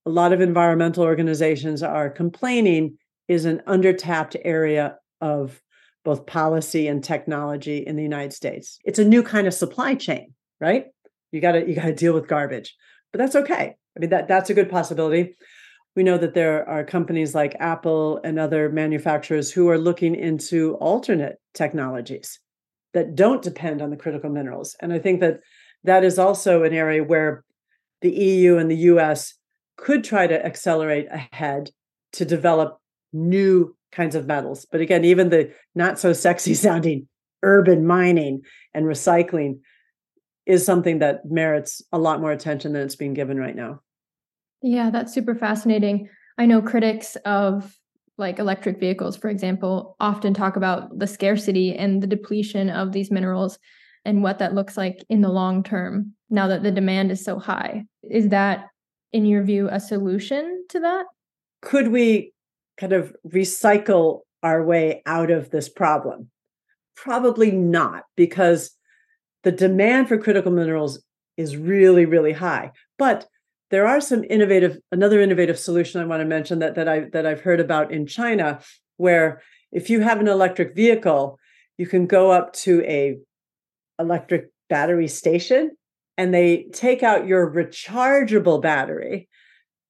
a 0.06 0.10
lot 0.10 0.32
of 0.32 0.40
environmental 0.40 1.04
organizations 1.04 1.82
are 1.82 2.08
complaining 2.08 2.98
is 3.28 3.44
an 3.44 3.62
undertapped 3.66 4.36
area 4.44 4.96
of 5.20 5.60
both 6.04 6.26
policy 6.26 6.88
and 6.88 7.04
technology 7.04 7.78
in 7.78 7.96
the 7.96 8.02
United 8.02 8.32
States. 8.32 8.78
It's 8.84 8.98
a 8.98 9.04
new 9.04 9.22
kind 9.22 9.46
of 9.46 9.54
supply 9.54 9.94
chain 9.94 10.34
right? 10.62 10.86
You 11.32 11.40
got 11.40 11.52
to 11.52 11.68
you 11.68 11.74
got 11.74 11.86
to 11.86 11.94
deal 11.94 12.14
with 12.14 12.28
garbage. 12.28 12.74
But 13.12 13.18
that's 13.18 13.36
okay. 13.36 13.74
I 13.96 14.00
mean 14.00 14.10
that 14.10 14.28
that's 14.28 14.48
a 14.48 14.54
good 14.54 14.70
possibility. 14.70 15.34
We 15.94 16.04
know 16.04 16.16
that 16.16 16.32
there 16.32 16.66
are 16.66 16.84
companies 16.84 17.34
like 17.34 17.54
Apple 17.60 18.18
and 18.24 18.38
other 18.38 18.70
manufacturers 18.70 19.52
who 19.52 19.68
are 19.68 19.76
looking 19.76 20.14
into 20.14 20.74
alternate 20.76 21.36
technologies 21.52 22.38
that 22.94 23.14
don't 23.14 23.42
depend 23.42 23.82
on 23.82 23.90
the 23.90 23.96
critical 23.96 24.30
minerals. 24.30 24.74
And 24.80 24.92
I 24.92 24.98
think 24.98 25.20
that 25.20 25.40
that 25.84 26.04
is 26.04 26.18
also 26.18 26.62
an 26.62 26.72
area 26.72 27.04
where 27.04 27.44
the 28.00 28.10
EU 28.10 28.56
and 28.56 28.70
the 28.70 28.76
US 28.92 29.34
could 29.76 30.04
try 30.04 30.26
to 30.26 30.46
accelerate 30.46 31.08
ahead 31.10 31.70
to 32.12 32.24
develop 32.24 32.78
new 33.12 33.76
kinds 33.90 34.14
of 34.14 34.26
metals. 34.26 34.66
But 34.70 34.80
again, 34.80 35.04
even 35.04 35.28
the 35.28 35.52
not 35.74 35.98
so 35.98 36.12
sexy 36.12 36.54
sounding 36.66 37.08
urban 37.42 37.86
mining 37.86 38.42
and 38.72 38.86
recycling 38.86 39.58
is 40.46 40.64
something 40.64 40.98
that 40.98 41.24
merits 41.24 41.82
a 41.92 41.98
lot 41.98 42.20
more 42.20 42.32
attention 42.32 42.72
than 42.72 42.82
it's 42.82 42.96
being 42.96 43.14
given 43.14 43.38
right 43.38 43.56
now. 43.56 43.80
Yeah, 44.62 44.90
that's 44.90 45.12
super 45.12 45.34
fascinating. 45.34 46.08
I 46.38 46.46
know 46.46 46.62
critics 46.62 47.16
of 47.24 47.76
like 48.18 48.38
electric 48.38 48.78
vehicles, 48.78 49.16
for 49.16 49.28
example, 49.28 49.96
often 49.98 50.34
talk 50.34 50.56
about 50.56 50.98
the 50.98 51.06
scarcity 51.06 51.74
and 51.76 52.02
the 52.02 52.06
depletion 52.06 52.70
of 52.70 52.92
these 52.92 53.10
minerals 53.10 53.58
and 54.04 54.22
what 54.22 54.38
that 54.38 54.54
looks 54.54 54.76
like 54.76 55.04
in 55.08 55.20
the 55.20 55.28
long 55.28 55.62
term 55.62 56.12
now 56.28 56.48
that 56.48 56.62
the 56.62 56.70
demand 56.70 57.10
is 57.10 57.24
so 57.24 57.38
high. 57.38 57.84
Is 58.08 58.28
that, 58.28 58.66
in 59.12 59.24
your 59.24 59.42
view, 59.42 59.68
a 59.70 59.80
solution 59.80 60.64
to 60.70 60.80
that? 60.80 61.06
Could 61.62 61.88
we 61.88 62.32
kind 62.76 62.92
of 62.92 63.14
recycle 63.26 64.20
our 64.42 64.64
way 64.64 65.02
out 65.06 65.30
of 65.30 65.50
this 65.50 65.68
problem? 65.68 66.30
Probably 66.96 67.50
not, 67.50 68.04
because 68.16 68.72
the 69.42 69.52
demand 69.52 70.08
for 70.08 70.18
critical 70.18 70.52
minerals 70.52 71.02
is 71.36 71.56
really, 71.56 72.04
really 72.04 72.32
high. 72.32 72.72
But 72.98 73.26
there 73.70 73.86
are 73.86 74.00
some 74.00 74.24
innovative, 74.24 74.78
another 74.90 75.20
innovative 75.20 75.58
solution 75.58 76.00
I 76.00 76.04
want 76.04 76.20
to 76.20 76.26
mention 76.26 76.58
that, 76.58 76.74
that 76.74 76.88
I 76.88 77.00
that 77.12 77.26
I've 77.26 77.40
heard 77.40 77.60
about 77.60 77.90
in 77.92 78.06
China, 78.06 78.60
where 78.96 79.42
if 79.72 79.88
you 79.88 80.00
have 80.00 80.20
an 80.20 80.28
electric 80.28 80.74
vehicle, 80.76 81.38
you 81.78 81.86
can 81.86 82.06
go 82.06 82.30
up 82.30 82.52
to 82.54 82.82
a 82.82 83.18
electric 83.98 84.50
battery 84.68 85.08
station 85.08 85.70
and 86.18 86.32
they 86.32 86.66
take 86.72 87.02
out 87.02 87.26
your 87.26 87.50
rechargeable 87.50 88.60
battery 88.60 89.28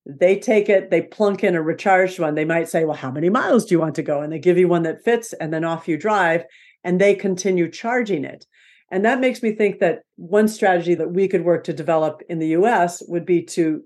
they 0.04 0.38
take 0.38 0.68
it, 0.68 0.90
they 0.90 1.02
plunk 1.02 1.44
in 1.44 1.54
a 1.54 1.62
recharged 1.62 2.18
one. 2.18 2.34
They 2.34 2.44
might 2.44 2.68
say, 2.68 2.84
Well, 2.84 2.96
how 2.96 3.10
many 3.10 3.28
miles 3.28 3.64
do 3.64 3.74
you 3.74 3.80
want 3.80 3.94
to 3.96 4.02
go? 4.02 4.20
And 4.20 4.32
they 4.32 4.38
give 4.38 4.58
you 4.58 4.68
one 4.68 4.82
that 4.82 5.04
fits, 5.04 5.32
and 5.34 5.52
then 5.52 5.64
off 5.64 5.88
you 5.88 5.96
drive, 5.96 6.44
and 6.82 7.00
they 7.00 7.14
continue 7.14 7.70
charging 7.70 8.24
it. 8.24 8.46
And 8.92 9.06
that 9.06 9.20
makes 9.20 9.42
me 9.42 9.52
think 9.52 9.80
that 9.80 10.02
one 10.16 10.46
strategy 10.46 10.94
that 10.94 11.12
we 11.12 11.26
could 11.26 11.44
work 11.44 11.64
to 11.64 11.72
develop 11.72 12.20
in 12.28 12.38
the 12.38 12.48
US 12.48 13.02
would 13.08 13.24
be 13.24 13.42
to 13.46 13.82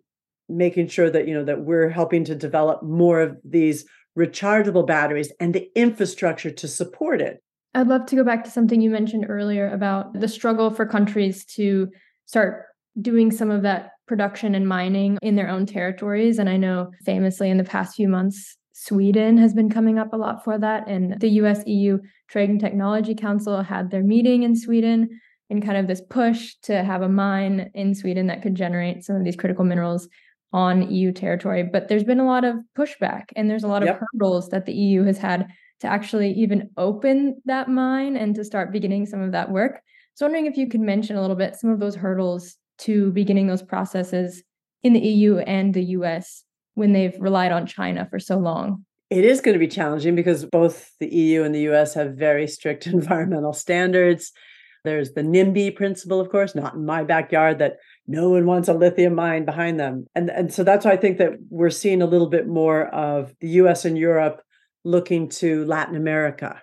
making 0.48 0.88
sure 0.88 1.08
that 1.08 1.26
you 1.26 1.34
know 1.34 1.44
that 1.44 1.60
we're 1.60 1.88
helping 1.88 2.24
to 2.24 2.34
develop 2.34 2.82
more 2.82 3.20
of 3.20 3.36
these 3.44 3.86
rechargeable 4.18 4.86
batteries 4.86 5.32
and 5.40 5.54
the 5.54 5.70
infrastructure 5.76 6.50
to 6.50 6.66
support 6.66 7.20
it. 7.20 7.42
I'd 7.74 7.88
love 7.88 8.06
to 8.06 8.16
go 8.16 8.24
back 8.24 8.42
to 8.44 8.50
something 8.50 8.80
you 8.80 8.90
mentioned 8.90 9.26
earlier 9.28 9.70
about 9.72 10.18
the 10.18 10.28
struggle 10.28 10.70
for 10.70 10.86
countries 10.86 11.44
to 11.56 11.88
start 12.24 12.64
doing 13.00 13.30
some 13.30 13.50
of 13.50 13.62
that 13.62 13.90
production 14.08 14.54
and 14.54 14.66
mining 14.66 15.18
in 15.22 15.36
their 15.36 15.48
own 15.48 15.66
territories. 15.66 16.38
And 16.38 16.48
I 16.48 16.56
know 16.56 16.90
famously 17.04 17.50
in 17.50 17.58
the 17.58 17.64
past 17.64 17.94
few 17.94 18.08
months, 18.08 18.56
Sweden 18.78 19.38
has 19.38 19.54
been 19.54 19.70
coming 19.70 19.98
up 19.98 20.12
a 20.12 20.18
lot 20.18 20.44
for 20.44 20.58
that. 20.58 20.86
And 20.86 21.18
the 21.18 21.30
US 21.40 21.66
EU 21.66 21.98
Trade 22.28 22.50
and 22.50 22.60
Technology 22.60 23.14
Council 23.14 23.62
had 23.62 23.90
their 23.90 24.02
meeting 24.02 24.42
in 24.42 24.54
Sweden 24.54 25.18
in 25.48 25.62
kind 25.62 25.78
of 25.78 25.86
this 25.86 26.02
push 26.10 26.56
to 26.64 26.84
have 26.84 27.00
a 27.00 27.08
mine 27.08 27.70
in 27.72 27.94
Sweden 27.94 28.26
that 28.26 28.42
could 28.42 28.54
generate 28.54 29.02
some 29.02 29.16
of 29.16 29.24
these 29.24 29.34
critical 29.34 29.64
minerals 29.64 30.08
on 30.52 30.90
EU 30.90 31.10
territory. 31.10 31.62
But 31.62 31.88
there's 31.88 32.04
been 32.04 32.20
a 32.20 32.26
lot 32.26 32.44
of 32.44 32.56
pushback 32.76 33.24
and 33.34 33.48
there's 33.48 33.64
a 33.64 33.68
lot 33.68 33.82
of 33.82 33.96
hurdles 34.12 34.50
that 34.50 34.66
the 34.66 34.74
EU 34.74 35.04
has 35.04 35.16
had 35.16 35.46
to 35.80 35.86
actually 35.86 36.32
even 36.32 36.68
open 36.76 37.40
that 37.46 37.70
mine 37.70 38.14
and 38.14 38.34
to 38.34 38.44
start 38.44 38.72
beginning 38.72 39.06
some 39.06 39.22
of 39.22 39.32
that 39.32 39.50
work. 39.50 39.80
So, 40.14 40.26
wondering 40.26 40.46
if 40.46 40.58
you 40.58 40.68
could 40.68 40.82
mention 40.82 41.16
a 41.16 41.22
little 41.22 41.36
bit 41.36 41.56
some 41.56 41.70
of 41.70 41.80
those 41.80 41.96
hurdles 41.96 42.56
to 42.80 43.10
beginning 43.12 43.46
those 43.46 43.62
processes 43.62 44.42
in 44.82 44.92
the 44.92 45.00
EU 45.00 45.38
and 45.38 45.72
the 45.72 45.84
US 45.84 46.44
when 46.76 46.92
they've 46.92 47.16
relied 47.18 47.50
on 47.50 47.66
China 47.66 48.06
for 48.08 48.20
so 48.20 48.38
long? 48.38 48.84
It 49.08 49.24
is 49.24 49.40
going 49.40 49.54
to 49.54 49.58
be 49.58 49.66
challenging 49.66 50.14
because 50.14 50.44
both 50.44 50.90
the 51.00 51.08
EU 51.08 51.42
and 51.42 51.54
the 51.54 51.68
US 51.70 51.94
have 51.94 52.14
very 52.14 52.46
strict 52.46 52.86
environmental 52.86 53.52
standards. 53.52 54.30
There's 54.84 55.12
the 55.12 55.22
NIMBY 55.22 55.74
principle, 55.74 56.20
of 56.20 56.30
course, 56.30 56.54
not 56.54 56.74
in 56.74 56.86
my 56.86 57.02
backyard, 57.02 57.58
that 57.58 57.78
no 58.06 58.28
one 58.28 58.46
wants 58.46 58.68
a 58.68 58.74
lithium 58.74 59.16
mine 59.16 59.44
behind 59.44 59.80
them. 59.80 60.06
And, 60.14 60.30
and 60.30 60.52
so 60.52 60.62
that's 60.62 60.84
why 60.84 60.92
I 60.92 60.96
think 60.96 61.18
that 61.18 61.32
we're 61.50 61.70
seeing 61.70 62.02
a 62.02 62.06
little 62.06 62.28
bit 62.28 62.46
more 62.46 62.86
of 62.94 63.34
the 63.40 63.48
US 63.48 63.84
and 63.84 63.98
Europe 63.98 64.42
looking 64.84 65.28
to 65.28 65.64
Latin 65.64 65.96
America 65.96 66.62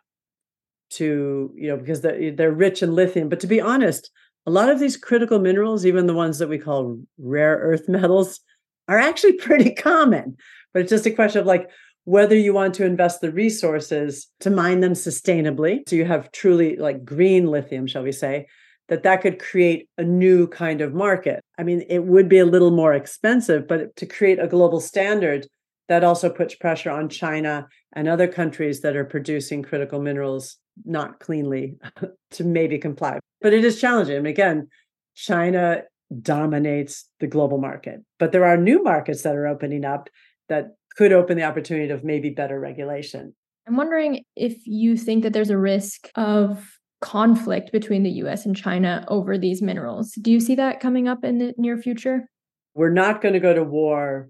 to, 0.92 1.52
you 1.56 1.68
know, 1.68 1.76
because 1.78 2.02
they're, 2.02 2.32
they're 2.32 2.52
rich 2.52 2.84
in 2.84 2.96
lithium. 2.96 3.28
But 3.28 3.40
to 3.42 3.48
be 3.48 3.60
honest, 3.60 4.10
a 4.46 4.52
lot 4.52 4.70
of 4.70 4.80
these 4.80 4.96
critical 4.96 5.40
minerals, 5.40 5.86
even 5.86 6.06
the 6.06 6.14
ones 6.14 6.38
that 6.38 6.50
we 6.50 6.60
call 6.60 7.00
rare 7.18 7.58
earth 7.58 7.90
metals, 7.90 8.40
are 8.88 9.00
actually 9.00 9.34
pretty 9.38 9.74
common. 9.74 10.38
But 10.74 10.84
it's 10.84 10.90
just 10.90 11.06
a 11.06 11.12
question 11.12 11.42
of 11.42 11.48
like 11.48 11.70
whether 12.06 12.36
you 12.36 12.54
want 12.54 12.74
to 12.76 12.86
invest 12.86 13.22
the 13.22 13.32
resources 13.32 14.28
to 14.42 14.50
mine 14.50 14.82
them 14.82 14.94
sustainably. 14.94 15.88
So 15.88 15.96
you 15.96 16.06
have 16.06 16.32
truly 16.32 16.76
like 16.76 17.06
green 17.06 17.48
lithium, 17.48 17.88
shall 17.88 18.04
we 18.04 18.12
say, 18.12 18.48
that 18.90 19.04
that 19.04 19.22
could 19.22 19.40
create 19.40 19.88
a 19.98 20.04
new 20.04 20.48
kind 20.48 20.82
of 20.82 20.94
market. 20.94 21.40
I 21.58 21.64
mean, 21.64 21.84
it 21.90 22.04
would 22.04 22.28
be 22.28 22.40
a 22.40 22.46
little 22.46 22.72
more 22.72 22.94
expensive, 22.94 23.68
but 23.68 23.96
to 23.96 24.06
create 24.06 24.40
a 24.40 24.48
global 24.48 24.82
standard, 24.82 25.48
that 25.90 26.04
also 26.04 26.30
puts 26.30 26.56
pressure 26.56 26.90
on 26.90 27.10
China 27.10 27.68
and 27.94 28.08
other 28.08 28.28
countries 28.28 28.82
that 28.82 28.96
are 28.96 29.04
producing 29.04 29.62
critical 29.62 30.02
minerals 30.02 30.58
not 30.86 31.20
cleanly 31.20 31.76
to 32.32 32.44
maybe 32.44 32.78
comply. 32.78 33.20
But 33.42 33.54
it 33.54 33.66
is 33.66 33.80
challenging. 33.80 34.18
And 34.18 34.28
again, 34.28 34.70
China 35.16 35.84
dominates 36.22 37.10
the 37.20 37.28
global 37.28 37.58
market, 37.58 38.02
but 38.20 38.32
there 38.32 38.46
are 38.46 38.58
new 38.58 38.84
markets 38.84 39.24
that 39.24 39.36
are 39.36 39.48
opening 39.48 39.86
up 39.86 40.10
that 40.50 40.76
could 40.96 41.12
open 41.12 41.38
the 41.38 41.44
opportunity 41.44 41.92
of 41.92 42.04
maybe 42.04 42.30
better 42.30 42.60
regulation. 42.60 43.34
I'm 43.68 43.78
wondering 43.78 44.24
if 44.36 44.58
you 44.66 44.98
think 44.98 45.24
that 45.24 45.34
there's 45.34 45.50
a 45.50 45.58
risk 45.58 46.10
of 46.16 46.78
conflict 47.02 47.72
between 47.72 48.04
the 48.04 48.12
US 48.12 48.46
and 48.46 48.56
China 48.56 49.06
over 49.08 49.38
these 49.38 49.62
minerals. 49.62 50.14
Do 50.22 50.32
you 50.32 50.40
see 50.40 50.56
that 50.56 50.80
coming 50.80 51.08
up 51.08 51.24
in 51.24 51.38
the 51.38 51.54
near 51.58 51.78
future? 51.78 52.30
We're 52.76 52.92
not 52.92 53.22
going 53.22 53.34
to 53.34 53.40
go 53.40 53.54
to 53.54 53.64
war 53.64 54.30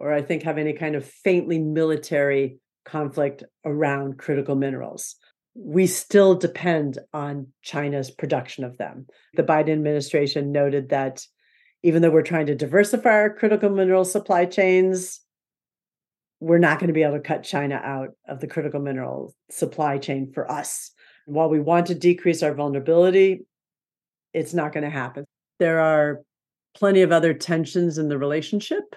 or 0.00 0.12
I 0.12 0.22
think 0.22 0.42
have 0.42 0.58
any 0.58 0.72
kind 0.72 0.96
of 0.96 1.04
faintly 1.04 1.58
military 1.58 2.58
conflict 2.84 3.44
around 3.64 4.18
critical 4.18 4.54
minerals 4.54 5.16
we 5.54 5.86
still 5.86 6.34
depend 6.34 6.98
on 7.12 7.48
China's 7.62 8.10
production 8.10 8.64
of 8.64 8.76
them. 8.76 9.06
The 9.34 9.42
Biden 9.44 9.72
administration 9.72 10.52
noted 10.52 10.88
that 10.88 11.24
even 11.82 12.02
though 12.02 12.10
we're 12.10 12.22
trying 12.22 12.46
to 12.46 12.54
diversify 12.54 13.10
our 13.10 13.34
critical 13.34 13.70
mineral 13.70 14.04
supply 14.04 14.46
chains, 14.46 15.20
we're 16.40 16.58
not 16.58 16.78
going 16.78 16.88
to 16.88 16.94
be 16.94 17.02
able 17.02 17.14
to 17.14 17.20
cut 17.20 17.44
China 17.44 17.76
out 17.76 18.10
of 18.26 18.40
the 18.40 18.46
critical 18.46 18.80
mineral 18.80 19.34
supply 19.50 19.98
chain 19.98 20.32
for 20.32 20.50
us. 20.50 20.90
While 21.26 21.48
we 21.48 21.60
want 21.60 21.86
to 21.86 21.94
decrease 21.94 22.42
our 22.42 22.52
vulnerability, 22.52 23.46
it's 24.32 24.54
not 24.54 24.72
going 24.72 24.84
to 24.84 24.90
happen. 24.90 25.24
There 25.60 25.80
are 25.80 26.22
plenty 26.76 27.02
of 27.02 27.12
other 27.12 27.32
tensions 27.32 27.98
in 27.98 28.08
the 28.08 28.18
relationship, 28.18 28.96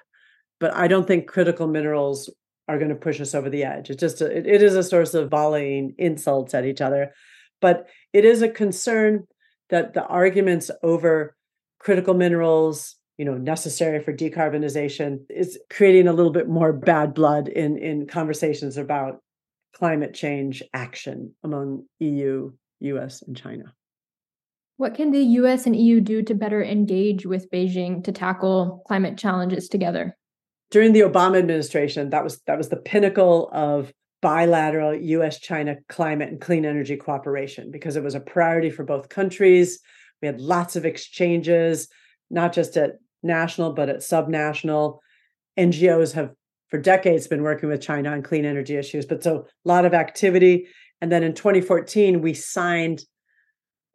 but 0.60 0.74
I 0.74 0.88
don't 0.88 1.08
think 1.08 1.28
critical 1.28 1.68
minerals 1.68 2.30
are 2.68 2.78
going 2.78 2.90
to 2.90 2.96
push 2.96 3.22
us 3.22 3.34
over 3.34 3.50
the 3.50 3.64
edge. 3.64 3.90
It's 3.90 4.00
just 4.00 4.22
a, 4.22 4.26
it, 4.26 4.46
it 4.46 4.62
is 4.62 4.76
a 4.76 4.84
source 4.84 5.14
of 5.14 5.30
volleying 5.30 5.96
insults 5.98 6.54
at 6.54 6.66
each 6.66 6.82
other, 6.82 7.14
but 7.62 7.88
it 8.14 8.26
is 8.26 8.42
a 8.42 8.50
concern 8.50 9.28
that 9.70 9.94
the 9.94 10.06
arguments 10.06 10.72
over 10.84 11.36
critical 11.80 12.14
minerals, 12.14 12.96
you 13.18 13.26
know, 13.26 13.36
necessary 13.36 14.02
for 14.02 14.14
decarbonization, 14.14 15.20
is 15.30 15.60
creating 15.70 16.08
a 16.08 16.14
little 16.14 16.32
bit 16.32 16.48
more 16.48 16.74
bad 16.74 17.14
blood 17.14 17.48
in 17.48 17.78
in 17.78 18.08
conversations 18.08 18.78
about 18.78 19.22
climate 19.74 20.14
change 20.14 20.64
action 20.74 21.34
among 21.44 21.86
EU, 22.00 22.52
US, 22.80 23.22
and 23.22 23.38
China. 23.38 23.74
What 24.78 24.94
can 24.94 25.12
the 25.12 25.24
US 25.24 25.66
and 25.66 25.76
EU 25.76 26.02
do 26.02 26.22
to 26.24 26.36
better 26.36 26.64
engage 26.64 27.26
with 27.26 27.50
Beijing 27.52 28.04
to 28.04 28.12
tackle 28.12 28.84
climate 28.88 29.18
challenges 29.18 29.68
together? 29.68 30.16
During 30.72 30.94
the 30.94 31.02
Obama 31.02 31.38
administration, 31.38 32.10
that 32.10 32.24
was 32.24 32.42
that 32.48 32.58
was 32.58 32.70
the 32.70 32.78
pinnacle 32.78 33.50
of 33.54 33.92
bilateral 34.22 34.96
US 34.96 35.40
China 35.40 35.76
climate 35.90 36.30
and 36.30 36.42
clean 36.42 36.66
energy 36.66 36.98
cooperation 36.98 37.72
because 37.72 37.96
it 37.96 38.04
was 38.04 38.16
a 38.16 38.20
priority 38.20 38.70
for 38.70 38.84
both 38.84 39.10
countries. 39.10 39.80
We 40.22 40.26
had 40.26 40.42
lots 40.42 40.76
of 40.76 40.86
exchanges, 40.86 41.88
not 42.30 42.54
just 42.54 42.76
at 42.78 42.94
national, 43.22 43.74
but 43.74 43.90
at 43.90 43.98
subnational. 43.98 45.00
NGOs 45.58 46.14
have 46.14 46.32
for 46.70 46.80
decades 46.80 47.28
been 47.28 47.44
working 47.44 47.70
with 47.70 47.82
China 47.82 48.12
on 48.12 48.22
clean 48.22 48.44
energy 48.46 48.76
issues, 48.76 49.06
but 49.06 49.24
so 49.24 49.46
a 49.66 49.68
lot 49.68 49.86
of 49.86 49.94
activity. 49.94 50.68
And 51.02 51.12
then 51.12 51.24
in 51.24 51.34
2014, 51.34 52.22
we 52.22 52.34
signed 52.34 53.04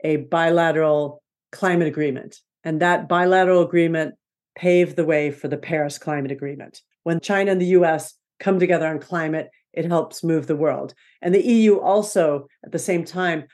a 0.05 0.17
bilateral 0.17 1.23
climate 1.51 1.89
agreement. 1.89 2.37
And 2.65 2.81
that 2.81 3.09
bilateral 3.09 3.63
agreement 3.63 4.15
paved 4.55 4.97
the 4.97 5.05
way 5.05 5.31
for 5.31 5.49
the 5.49 5.57
Paris 5.57 5.99
Climate 5.99 6.33
Agreement. 6.33 6.81
When 7.03 7.21
China 7.21 7.53
and 7.53 7.61
the 7.61 7.77
US 7.79 8.15
come 8.41 8.59
together 8.59 8.87
on 8.87 8.99
climate, 8.99 9.51
it 9.73 9.87
helps 9.87 10.25
move 10.25 10.47
the 10.47 10.57
world. 10.57 10.95
And 11.23 11.35
the 11.35 11.45
EU 11.45 11.79
also, 11.79 12.47
at 12.65 12.73
the 12.73 12.79
same 12.79 13.05
time, 13.05 13.45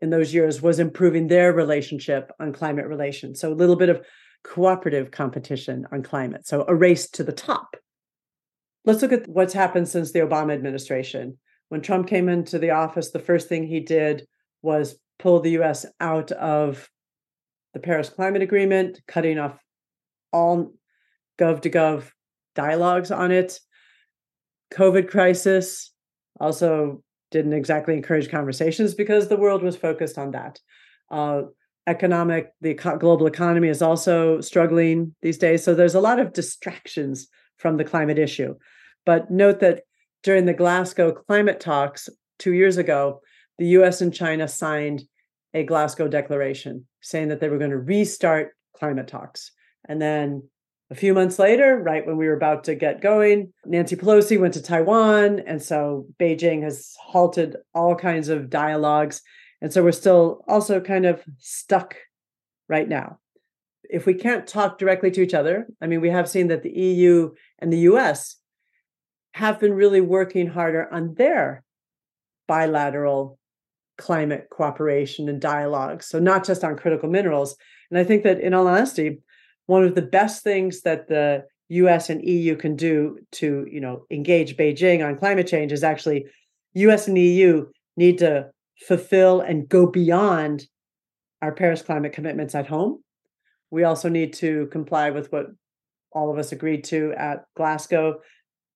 in 0.00 0.10
those 0.10 0.34
years, 0.34 0.60
was 0.60 0.80
improving 0.80 1.28
their 1.28 1.52
relationship 1.52 2.32
on 2.40 2.52
climate 2.52 2.86
relations. 2.86 3.38
So 3.38 3.52
a 3.52 3.54
little 3.54 3.76
bit 3.76 3.88
of 3.88 4.04
cooperative 4.42 5.12
competition 5.12 5.86
on 5.92 6.02
climate. 6.02 6.46
So 6.46 6.64
a 6.66 6.74
race 6.74 7.08
to 7.10 7.22
the 7.22 7.32
top. 7.32 7.76
Let's 8.84 9.00
look 9.00 9.12
at 9.12 9.28
what's 9.28 9.52
happened 9.52 9.88
since 9.88 10.10
the 10.10 10.20
Obama 10.20 10.52
administration. 10.52 11.38
When 11.68 11.82
Trump 11.82 12.08
came 12.08 12.28
into 12.28 12.58
the 12.58 12.70
office, 12.70 13.10
the 13.10 13.20
first 13.20 13.48
thing 13.48 13.64
he 13.64 13.78
did 13.78 14.26
was 14.60 14.96
pull 15.20 15.38
the 15.40 15.58
US 15.60 15.86
out 16.00 16.32
of 16.32 16.90
the 17.74 17.80
Paris 17.80 18.10
Climate 18.10 18.42
Agreement, 18.42 19.00
cutting 19.06 19.38
off 19.38 19.61
all 20.32 20.72
gov 21.38 21.60
to 21.62 21.70
gov 21.70 22.10
dialogues 22.54 23.10
on 23.10 23.30
it. 23.32 23.60
COVID 24.72 25.08
crisis 25.08 25.92
also 26.40 27.02
didn't 27.30 27.52
exactly 27.52 27.94
encourage 27.94 28.30
conversations 28.30 28.94
because 28.94 29.28
the 29.28 29.36
world 29.36 29.62
was 29.62 29.76
focused 29.76 30.18
on 30.18 30.32
that. 30.32 30.60
Uh, 31.10 31.42
economic, 31.86 32.52
the 32.60 32.74
global 32.74 33.26
economy 33.26 33.68
is 33.68 33.82
also 33.82 34.40
struggling 34.40 35.14
these 35.22 35.38
days. 35.38 35.64
So 35.64 35.74
there's 35.74 35.94
a 35.94 36.00
lot 36.00 36.20
of 36.20 36.32
distractions 36.32 37.28
from 37.56 37.76
the 37.76 37.84
climate 37.84 38.18
issue. 38.18 38.54
But 39.04 39.30
note 39.30 39.60
that 39.60 39.82
during 40.22 40.46
the 40.46 40.54
Glasgow 40.54 41.12
climate 41.12 41.58
talks 41.58 42.08
two 42.38 42.52
years 42.52 42.76
ago, 42.76 43.20
the 43.58 43.66
US 43.78 44.00
and 44.00 44.14
China 44.14 44.46
signed 44.46 45.02
a 45.54 45.64
Glasgow 45.64 46.08
declaration 46.08 46.86
saying 47.00 47.28
that 47.28 47.40
they 47.40 47.48
were 47.48 47.58
going 47.58 47.70
to 47.70 47.78
restart 47.78 48.52
climate 48.76 49.08
talks. 49.08 49.50
And 49.88 50.00
then 50.00 50.44
a 50.90 50.94
few 50.94 51.14
months 51.14 51.38
later, 51.38 51.78
right 51.78 52.06
when 52.06 52.16
we 52.18 52.26
were 52.26 52.36
about 52.36 52.64
to 52.64 52.74
get 52.74 53.00
going, 53.00 53.52
Nancy 53.64 53.96
Pelosi 53.96 54.38
went 54.38 54.54
to 54.54 54.62
Taiwan. 54.62 55.40
And 55.46 55.62
so 55.62 56.06
Beijing 56.20 56.62
has 56.62 56.94
halted 57.00 57.56
all 57.74 57.94
kinds 57.94 58.28
of 58.28 58.50
dialogues. 58.50 59.22
And 59.62 59.72
so 59.72 59.82
we're 59.82 59.92
still 59.92 60.44
also 60.46 60.80
kind 60.80 61.06
of 61.06 61.22
stuck 61.38 61.96
right 62.68 62.88
now. 62.88 63.18
If 63.88 64.06
we 64.06 64.14
can't 64.14 64.46
talk 64.46 64.78
directly 64.78 65.10
to 65.12 65.22
each 65.22 65.34
other, 65.34 65.66
I 65.80 65.86
mean, 65.86 66.00
we 66.00 66.10
have 66.10 66.28
seen 66.28 66.48
that 66.48 66.62
the 66.62 66.70
EU 66.70 67.32
and 67.58 67.72
the 67.72 67.78
US 67.90 68.36
have 69.32 69.58
been 69.58 69.72
really 69.72 70.00
working 70.00 70.46
harder 70.46 70.92
on 70.92 71.14
their 71.14 71.64
bilateral 72.46 73.38
climate 73.96 74.48
cooperation 74.50 75.28
and 75.28 75.40
dialogue. 75.40 76.02
So, 76.02 76.18
not 76.18 76.44
just 76.44 76.64
on 76.64 76.76
critical 76.76 77.08
minerals. 77.08 77.56
And 77.90 77.98
I 77.98 78.04
think 78.04 78.24
that, 78.24 78.40
in 78.40 78.52
all 78.52 78.68
honesty, 78.68 79.20
one 79.66 79.84
of 79.84 79.94
the 79.94 80.02
best 80.02 80.42
things 80.42 80.82
that 80.82 81.08
the 81.08 81.44
US 81.68 82.10
and 82.10 82.22
EU 82.22 82.56
can 82.56 82.76
do 82.76 83.18
to, 83.32 83.66
you 83.70 83.80
know, 83.80 84.04
engage 84.10 84.56
Beijing 84.56 85.06
on 85.06 85.16
climate 85.16 85.46
change 85.46 85.72
is 85.72 85.84
actually 85.84 86.26
US 86.74 87.08
and 87.08 87.18
EU 87.18 87.66
need 87.96 88.18
to 88.18 88.50
fulfill 88.86 89.40
and 89.40 89.68
go 89.68 89.86
beyond 89.86 90.66
our 91.40 91.52
Paris 91.52 91.82
climate 91.82 92.12
commitments 92.12 92.54
at 92.54 92.66
home. 92.66 93.02
We 93.70 93.84
also 93.84 94.08
need 94.08 94.32
to 94.34 94.66
comply 94.66 95.10
with 95.10 95.32
what 95.32 95.46
all 96.12 96.30
of 96.30 96.38
us 96.38 96.52
agreed 96.52 96.84
to 96.84 97.14
at 97.16 97.44
Glasgow 97.56 98.20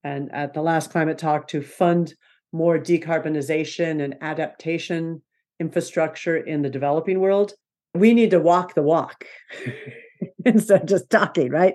and 0.03 0.33
at 0.33 0.55
the 0.55 0.63
last 0.63 0.91
climate 0.91 1.19
talk 1.19 1.49
to 1.49 1.61
fund 1.63 2.15
more 2.53 2.79
decarbonization 2.79 4.03
and 4.03 4.17
adaptation 4.21 5.21
infrastructure 5.61 6.37
in 6.37 6.63
the 6.63 6.71
developing 6.71 7.21
world. 7.21 7.53
We 7.95 8.15
need 8.15 8.31
to 8.31 8.41
walk 8.41 8.75
the 8.75 8.83
walk 8.83 9.25
instead 10.55 10.83
of 10.83 10.89
just 10.89 11.11
talking, 11.11 11.51
right? 11.51 11.75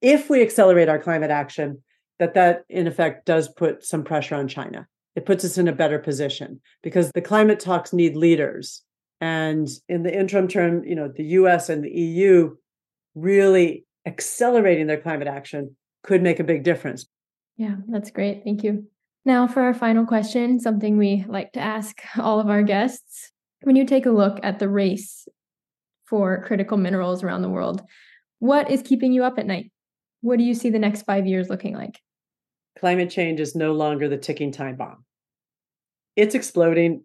If 0.00 0.30
we 0.30 0.42
accelerate 0.42 0.88
our 0.88 0.98
climate 0.98 1.30
action, 1.30 1.82
that 2.18 2.34
that 2.34 2.64
in 2.68 2.86
effect 2.86 3.26
does 3.26 3.48
put 3.48 3.84
some 3.84 4.04
pressure 4.04 4.34
on 4.34 4.46
China. 4.46 4.86
It 5.16 5.26
puts 5.26 5.44
us 5.44 5.58
in 5.58 5.68
a 5.68 5.72
better 5.72 5.98
position 5.98 6.60
because 6.82 7.10
the 7.12 7.22
climate 7.22 7.58
talks 7.58 7.92
need 7.92 8.16
leaders. 8.16 8.82
And 9.20 9.68
in 9.88 10.02
the 10.02 10.16
interim 10.16 10.46
term, 10.46 10.84
you 10.84 10.94
know, 10.94 11.10
the 11.14 11.24
US 11.24 11.68
and 11.68 11.82
the 11.82 11.90
EU 11.90 12.54
really 13.14 13.86
accelerating 14.06 14.86
their 14.86 15.00
climate 15.00 15.28
action 15.28 15.76
could 16.02 16.22
make 16.22 16.40
a 16.40 16.44
big 16.44 16.62
difference. 16.62 17.06
Yeah, 17.56 17.76
that's 17.88 18.10
great. 18.10 18.42
Thank 18.44 18.62
you. 18.62 18.86
Now, 19.24 19.46
for 19.46 19.62
our 19.62 19.74
final 19.74 20.06
question, 20.06 20.60
something 20.60 20.96
we 20.96 21.24
like 21.28 21.52
to 21.52 21.60
ask 21.60 22.00
all 22.18 22.40
of 22.40 22.48
our 22.48 22.62
guests. 22.62 23.32
When 23.62 23.76
you 23.76 23.84
take 23.84 24.06
a 24.06 24.10
look 24.10 24.40
at 24.42 24.58
the 24.58 24.68
race 24.68 25.26
for 26.10 26.42
critical 26.42 26.76
minerals 26.76 27.22
around 27.22 27.42
the 27.42 27.48
world, 27.48 27.82
what 28.40 28.70
is 28.70 28.82
keeping 28.82 29.12
you 29.12 29.24
up 29.24 29.38
at 29.38 29.46
night? 29.46 29.70
What 30.20 30.38
do 30.38 30.44
you 30.44 30.54
see 30.54 30.68
the 30.68 30.78
next 30.78 31.02
five 31.02 31.26
years 31.26 31.48
looking 31.48 31.74
like? 31.74 31.98
Climate 32.78 33.10
change 33.10 33.40
is 33.40 33.54
no 33.54 33.72
longer 33.72 34.08
the 34.08 34.18
ticking 34.18 34.52
time 34.52 34.76
bomb. 34.76 35.04
It's 36.16 36.34
exploding 36.34 37.04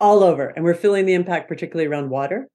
all 0.00 0.24
over, 0.24 0.48
and 0.48 0.64
we're 0.64 0.74
feeling 0.74 1.06
the 1.06 1.14
impact, 1.14 1.48
particularly 1.48 1.88
around 1.88 2.10
water. 2.10 2.48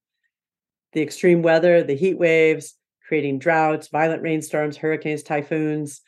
The 0.93 1.01
extreme 1.01 1.41
weather, 1.41 1.81
the 1.81 1.95
heat 1.95 2.19
waves, 2.19 2.75
creating 3.07 3.39
droughts, 3.39 3.87
violent 3.87 4.21
rainstorms, 4.21 4.77
hurricanes, 4.77 5.23
typhoons. 5.23 6.01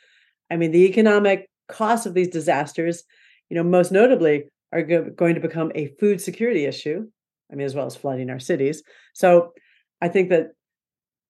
I 0.52 0.58
mean, 0.58 0.72
the 0.72 0.86
economic 0.86 1.50
costs 1.70 2.06
of 2.06 2.14
these 2.14 2.28
disasters, 2.28 3.04
you 3.50 3.56
know, 3.56 3.64
most 3.64 3.92
notably 3.92 4.46
are 4.74 4.84
go- 4.84 5.10
going 5.10 5.36
to 5.36 5.42
become 5.42 5.72
a 5.76 5.94
food 6.00 6.20
security 6.20 6.66
issue. 6.66 7.08
I 7.52 7.56
mean, 7.56 7.66
as 7.66 7.76
well 7.76 7.86
as 7.86 7.96
flooding 7.96 8.30
our 8.30 8.40
cities. 8.40 8.84
So 9.14 9.54
I 10.02 10.08
think 10.08 10.30
that 10.30 10.50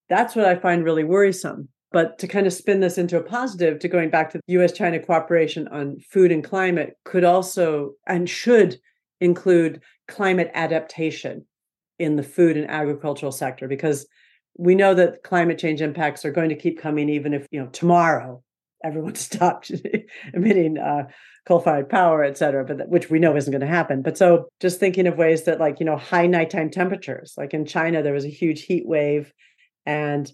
that's 0.09 0.35
what 0.35 0.45
I 0.45 0.55
find 0.55 0.83
really 0.83 1.03
worrisome. 1.03 1.69
But 1.91 2.19
to 2.19 2.27
kind 2.27 2.45
of 2.45 2.53
spin 2.53 2.81
this 2.81 2.97
into 2.97 3.17
a 3.17 3.23
positive, 3.23 3.79
to 3.79 3.87
going 3.87 4.09
back 4.09 4.29
to 4.31 4.39
US 4.47 4.71
China 4.71 4.99
cooperation 4.99 5.67
on 5.69 5.97
food 5.99 6.31
and 6.31 6.43
climate, 6.43 6.93
could 7.03 7.23
also 7.23 7.93
and 8.05 8.29
should 8.29 8.77
include 9.21 9.81
climate 10.07 10.51
adaptation 10.53 11.45
in 11.97 12.15
the 12.15 12.23
food 12.23 12.57
and 12.57 12.69
agricultural 12.69 13.31
sector 13.31 13.67
because 13.67 14.07
we 14.57 14.75
know 14.75 14.93
that 14.93 15.23
climate 15.23 15.57
change 15.57 15.81
impacts 15.81 16.25
are 16.25 16.31
going 16.31 16.49
to 16.49 16.55
keep 16.55 16.79
coming 16.79 17.09
even 17.09 17.33
if 17.33 17.45
you 17.51 17.59
know 17.59 17.67
tomorrow 17.67 18.41
everyone 18.83 19.15
stopped 19.27 19.71
emitting 20.33 20.77
uh, 20.77 21.03
coal-fired 21.49 21.89
power, 21.89 22.23
et 22.23 22.37
cetera, 22.37 22.63
but 22.63 22.87
which 22.89 23.09
we 23.09 23.17
know 23.17 23.35
isn't 23.35 23.51
going 23.51 23.59
to 23.59 23.65
happen. 23.65 24.03
But 24.03 24.19
so 24.19 24.47
just 24.59 24.79
thinking 24.79 25.07
of 25.07 25.17
ways 25.17 25.45
that 25.45 25.59
like, 25.59 25.79
you 25.79 25.85
know, 25.85 25.97
high 25.97 26.27
nighttime 26.27 26.69
temperatures, 26.69 27.33
like 27.39 27.55
in 27.55 27.65
China, 27.65 28.03
there 28.03 28.13
was 28.13 28.23
a 28.23 28.29
huge 28.29 28.61
heat 28.61 28.87
wave 28.87 29.33
and 29.83 30.31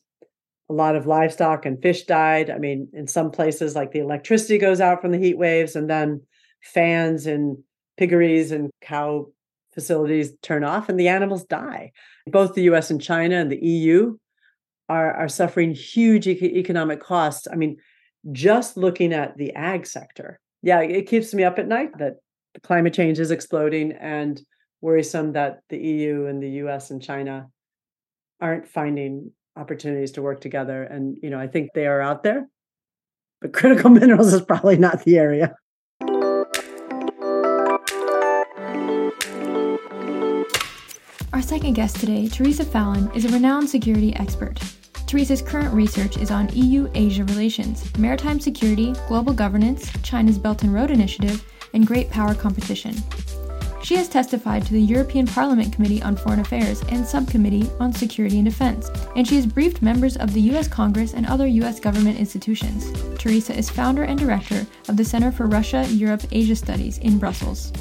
a 0.69 0.73
lot 0.73 0.97
of 0.97 1.07
livestock 1.07 1.65
and 1.65 1.81
fish 1.81 2.03
died. 2.03 2.49
I 2.49 2.57
mean, 2.57 2.89
in 2.91 3.07
some 3.07 3.31
places, 3.31 3.75
like 3.75 3.93
the 3.93 3.99
electricity 3.99 4.57
goes 4.57 4.81
out 4.81 4.99
from 4.99 5.13
the 5.13 5.17
heat 5.17 5.37
waves 5.37 5.77
and 5.77 5.89
then 5.89 6.21
fans 6.61 7.27
and 7.27 7.59
piggeries 7.95 8.51
and 8.51 8.69
cow 8.81 9.27
facilities 9.73 10.33
turn 10.41 10.65
off 10.65 10.89
and 10.89 10.99
the 10.99 11.07
animals 11.07 11.45
die. 11.45 11.93
Both 12.27 12.55
the 12.55 12.63
US 12.63 12.91
and 12.91 13.01
China 13.01 13.37
and 13.37 13.49
the 13.49 13.65
EU 13.65 14.17
are, 14.89 15.13
are 15.13 15.29
suffering 15.29 15.73
huge 15.73 16.27
economic 16.27 16.99
costs. 16.99 17.47
I 17.49 17.55
mean, 17.55 17.77
just 18.33 18.75
looking 18.75 19.13
at 19.13 19.37
the 19.37 19.53
ag 19.53 19.87
sector, 19.87 20.41
yeah, 20.65 20.81
it 20.81 21.07
keeps 21.07 21.31
me 21.31 21.43
up 21.43 21.59
at 21.59 21.67
night 21.67 21.95
that 21.99 22.15
climate 22.63 22.91
change 22.91 23.19
is 23.19 23.29
exploding 23.29 23.91
and 23.91 24.41
worrisome 24.81 25.33
that 25.33 25.59
the 25.69 25.77
EU 25.77 26.25
and 26.25 26.41
the 26.41 26.49
US 26.63 26.89
and 26.89 26.99
China 26.99 27.49
aren't 28.41 28.67
finding 28.67 29.31
opportunities 29.55 30.13
to 30.13 30.23
work 30.23 30.41
together. 30.41 30.81
And, 30.81 31.17
you 31.21 31.29
know, 31.29 31.39
I 31.39 31.45
think 31.45 31.69
they 31.75 31.85
are 31.85 32.01
out 32.01 32.23
there, 32.23 32.49
but 33.41 33.53
critical 33.59 33.91
minerals 33.91 34.33
is 34.33 34.41
probably 34.41 34.75
not 34.75 35.03
the 35.03 35.19
area. 35.19 35.55
Our 41.31 41.43
second 41.43 41.73
guest 41.73 41.99
today, 41.99 42.27
Theresa 42.27 42.65
Fallon, 42.65 43.11
is 43.13 43.25
a 43.25 43.29
renowned 43.29 43.69
security 43.69 44.15
expert. 44.15 44.59
Theresa's 45.07 45.41
current 45.41 45.73
research 45.73 46.17
is 46.17 46.31
on 46.31 46.49
EU 46.53 46.89
Asia 46.93 47.23
relations, 47.23 47.95
maritime 47.97 48.39
security, 48.39 48.93
global 49.07 49.33
governance, 49.33 49.91
China's 50.03 50.37
Belt 50.37 50.63
and 50.63 50.73
Road 50.73 50.91
Initiative, 50.91 51.45
and 51.73 51.87
great 51.87 52.09
power 52.09 52.35
competition. 52.35 52.95
She 53.83 53.95
has 53.97 54.09
testified 54.09 54.65
to 54.65 54.73
the 54.73 54.81
European 54.81 55.27
Parliament 55.27 55.71
Committee 55.71 56.01
on 56.01 56.15
Foreign 56.15 56.39
Affairs 56.39 56.81
and 56.89 57.05
Subcommittee 57.05 57.69
on 57.79 57.93
Security 57.93 58.39
and 58.39 58.45
Defense, 58.45 58.89
and 59.15 59.27
she 59.27 59.35
has 59.35 59.45
briefed 59.45 59.83
members 59.83 60.17
of 60.17 60.33
the 60.33 60.41
U.S. 60.41 60.67
Congress 60.67 61.13
and 61.13 61.27
other 61.27 61.45
U.S. 61.45 61.79
government 61.79 62.19
institutions. 62.19 62.91
Theresa 63.19 63.55
is 63.55 63.69
founder 63.69 64.03
and 64.03 64.17
director 64.17 64.65
of 64.89 64.97
the 64.97 65.05
Center 65.05 65.31
for 65.31 65.45
Russia 65.45 65.85
Europe 65.89 66.23
Asia 66.31 66.55
Studies 66.55 66.97
in 66.97 67.19
Brussels. 67.19 67.71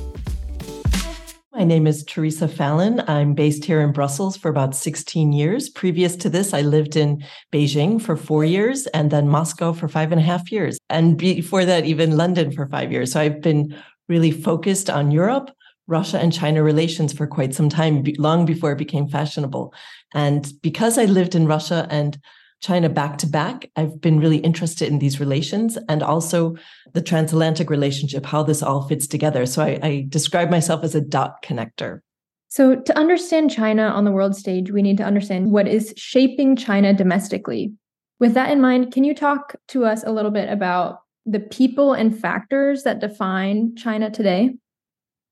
My 1.55 1.62
name 1.62 1.87
is 1.87 2.03
Theresa 2.03 2.49
Fallon. 2.49 3.01
I'm 3.07 3.35
based 3.35 3.64
here 3.64 3.81
in 3.81 3.93
Brussels 3.93 4.37
for 4.37 4.49
about 4.49 4.75
16 4.75 5.33
years. 5.33 5.69
Previous 5.69 6.17
to 6.17 6.29
this, 6.29 6.53
I 6.53 6.62
lived 6.62 6.97
in 6.97 7.23
Beijing 7.53 8.03
for 8.03 8.17
four 8.17 8.45
years 8.45 8.88
and 8.88 9.12
then 9.12 9.29
Moscow 9.29 9.73
for 9.73 9.87
five 9.87 10.11
and 10.11 10.21
a 10.21 10.25
half 10.25 10.51
years. 10.51 10.79
And 10.90 11.17
before 11.17 11.64
that, 11.64 11.85
even 11.85 12.17
London 12.17 12.51
for 12.51 12.67
five 12.67 12.90
years. 12.90 13.12
So 13.12 13.21
I've 13.21 13.40
been 13.40 13.73
really 14.09 14.33
focused 14.33 14.90
on 14.90 15.12
Europe, 15.12 15.53
Russia, 15.87 16.19
and 16.19 16.33
China 16.33 16.61
relations 16.64 17.12
for 17.12 17.29
quite 17.29 17.55
some 17.55 17.69
time, 17.69 18.03
long 18.19 18.47
before 18.47 18.73
it 18.73 18.79
became 18.79 19.07
fashionable. 19.07 19.73
And 20.12 20.53
because 20.61 20.99
I 20.99 21.05
lived 21.05 21.37
in 21.37 21.47
Russia 21.47 21.87
and 21.88 22.19
China 22.64 22.88
back 22.88 23.18
to 23.18 23.27
back. 23.27 23.70
I've 23.77 24.00
been 24.00 24.18
really 24.18 24.38
interested 24.38 24.88
in 24.88 24.98
these 24.98 25.20
relations 25.20 25.77
and 25.90 26.03
also 26.03 26.57
the 26.94 27.03
transatlantic 27.03 27.68
relationship, 27.68 28.24
how 28.24 28.42
this 28.42 28.62
all 28.62 28.88
fits 28.88 29.07
together. 29.07 29.44
So 29.44 29.62
I, 29.62 29.79
I 29.83 30.07
describe 30.09 30.50
myself 30.50 30.83
as 30.83 30.94
a 30.94 31.03
dot 31.03 31.42
connector. 31.42 32.00
So, 32.48 32.77
to 32.77 32.96
understand 32.96 33.50
China 33.50 33.83
on 33.83 34.05
the 34.05 34.12
world 34.12 34.35
stage, 34.37 34.70
we 34.70 34.81
need 34.81 34.96
to 34.98 35.05
understand 35.05 35.50
what 35.50 35.66
is 35.66 35.92
shaping 35.96 36.57
China 36.57 36.94
domestically. 36.94 37.72
With 38.20 38.33
that 38.35 38.50
in 38.50 38.61
mind, 38.61 38.92
can 38.92 39.05
you 39.05 39.14
talk 39.14 39.57
to 39.68 39.85
us 39.85 40.05
a 40.05 40.12
little 40.12 40.31
bit 40.31 40.48
about 40.48 41.00
the 41.27 41.40
people 41.40 41.92
and 41.92 42.18
factors 42.18 42.85
that 42.85 43.00
define 43.00 43.74
China 43.77 44.09
today? 44.09 44.55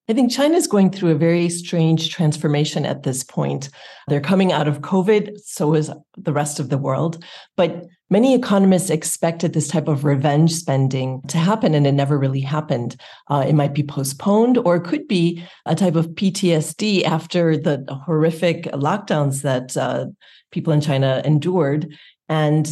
I 0.09 0.15
think 0.15 0.33
China 0.33 0.57
is 0.57 0.67
going 0.67 0.91
through 0.91 1.13
a 1.13 1.17
very 1.17 1.49
strange 1.49 2.11
transformation 2.11 2.85
at 2.85 3.05
this 3.05 3.23
point. 3.23 3.69
They're 4.09 4.21
coming 4.21 4.51
out 4.51 4.67
of 4.67 4.81
COVID, 4.81 5.39
so 5.45 5.75
is 5.75 5.93
the 6.17 6.33
rest 6.33 6.59
of 6.59 6.71
the 6.71 6.79
world. 6.79 7.23
But 7.57 7.87
many 8.11 8.35
economists 8.35 8.91
expected 8.91 9.53
this 9.53 9.69
type 9.69 9.87
of 9.87 10.05
revenge 10.05 10.53
spending 10.53 11.23
to 11.29 11.39
happen, 11.39 11.73
and 11.75 11.87
it 11.87 11.93
never 11.93 12.19
really 12.19 12.41
happened. 12.41 12.97
Uh, 13.31 13.45
it 13.47 13.55
might 13.55 13.75
be 13.75 13.85
postponed, 13.85 14.59
or 14.59 14.77
it 14.77 14.85
could 14.85 15.07
be 15.07 15.45
a 15.67 15.77
type 15.77 15.95
of 15.95 16.09
PTSD 16.09 17.05
after 17.05 17.57
the 17.57 17.85
horrific 18.05 18.65
lockdowns 18.73 19.43
that 19.43 19.77
uh, 19.77 20.07
people 20.51 20.73
in 20.73 20.81
China 20.81 21.23
endured. 21.25 21.97
And 22.29 22.69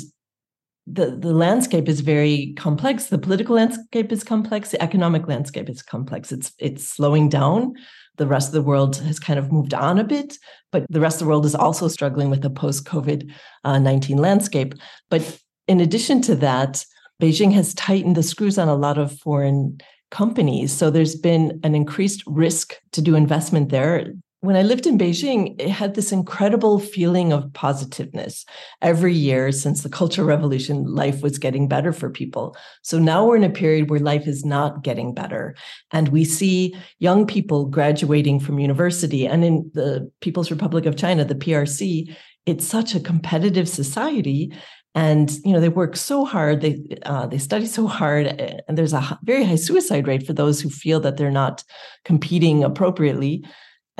the, 0.92 1.16
the 1.16 1.32
landscape 1.32 1.88
is 1.88 2.00
very 2.00 2.54
complex. 2.56 3.06
The 3.06 3.18
political 3.18 3.56
landscape 3.56 4.10
is 4.12 4.24
complex. 4.24 4.70
The 4.70 4.82
economic 4.82 5.28
landscape 5.28 5.68
is 5.68 5.82
complex. 5.82 6.32
It's 6.32 6.52
it's 6.58 6.86
slowing 6.86 7.28
down. 7.28 7.74
The 8.16 8.26
rest 8.26 8.48
of 8.48 8.54
the 8.54 8.62
world 8.62 8.96
has 8.96 9.18
kind 9.18 9.38
of 9.38 9.52
moved 9.52 9.72
on 9.72 9.98
a 9.98 10.04
bit, 10.04 10.36
but 10.72 10.84
the 10.90 11.00
rest 11.00 11.16
of 11.16 11.26
the 11.26 11.28
world 11.28 11.46
is 11.46 11.54
also 11.54 11.88
struggling 11.88 12.28
with 12.28 12.42
the 12.42 12.50
post 12.50 12.84
COVID 12.84 13.30
uh, 13.64 13.78
19 13.78 14.18
landscape. 14.18 14.74
But 15.08 15.38
in 15.68 15.80
addition 15.80 16.20
to 16.22 16.34
that, 16.36 16.84
Beijing 17.22 17.52
has 17.52 17.74
tightened 17.74 18.16
the 18.16 18.22
screws 18.22 18.58
on 18.58 18.68
a 18.68 18.74
lot 18.74 18.98
of 18.98 19.18
foreign 19.20 19.78
companies. 20.10 20.72
So 20.72 20.90
there's 20.90 21.14
been 21.14 21.60
an 21.62 21.74
increased 21.74 22.22
risk 22.26 22.74
to 22.92 23.00
do 23.00 23.14
investment 23.14 23.68
there 23.68 24.12
when 24.40 24.56
I 24.56 24.62
lived 24.62 24.86
in 24.86 24.96
Beijing, 24.96 25.54
it 25.60 25.68
had 25.68 25.94
this 25.94 26.12
incredible 26.12 26.78
feeling 26.78 27.30
of 27.30 27.52
positiveness. 27.52 28.46
Every 28.80 29.12
year 29.12 29.52
since 29.52 29.82
the 29.82 29.90
Cultural 29.90 30.26
Revolution, 30.26 30.84
life 30.84 31.22
was 31.22 31.38
getting 31.38 31.68
better 31.68 31.92
for 31.92 32.08
people. 32.08 32.56
So 32.82 32.98
now 32.98 33.26
we're 33.26 33.36
in 33.36 33.44
a 33.44 33.50
period 33.50 33.90
where 33.90 34.00
life 34.00 34.26
is 34.26 34.42
not 34.42 34.82
getting 34.82 35.12
better. 35.12 35.54
And 35.92 36.08
we 36.08 36.24
see 36.24 36.74
young 37.00 37.26
people 37.26 37.66
graduating 37.66 38.40
from 38.40 38.58
university. 38.58 39.26
And 39.26 39.44
in 39.44 39.70
the 39.74 40.10
People's 40.22 40.50
Republic 40.50 40.86
of 40.86 40.96
China, 40.96 41.24
the 41.24 41.34
PRC, 41.34 42.16
it's 42.46 42.66
such 42.66 42.94
a 42.94 43.00
competitive 43.00 43.68
society 43.68 44.54
and 44.96 45.30
you 45.44 45.52
know 45.52 45.60
they 45.60 45.68
work 45.68 45.94
so 45.94 46.24
hard 46.24 46.62
they 46.62 46.82
uh, 47.04 47.24
they 47.24 47.38
study 47.38 47.66
so 47.66 47.86
hard 47.86 48.26
and 48.26 48.76
there's 48.76 48.92
a 48.92 49.18
very 49.22 49.44
high 49.44 49.54
suicide 49.54 50.08
rate 50.08 50.26
for 50.26 50.32
those 50.32 50.60
who 50.60 50.68
feel 50.68 50.98
that 50.98 51.16
they're 51.16 51.30
not 51.30 51.62
competing 52.04 52.64
appropriately 52.64 53.44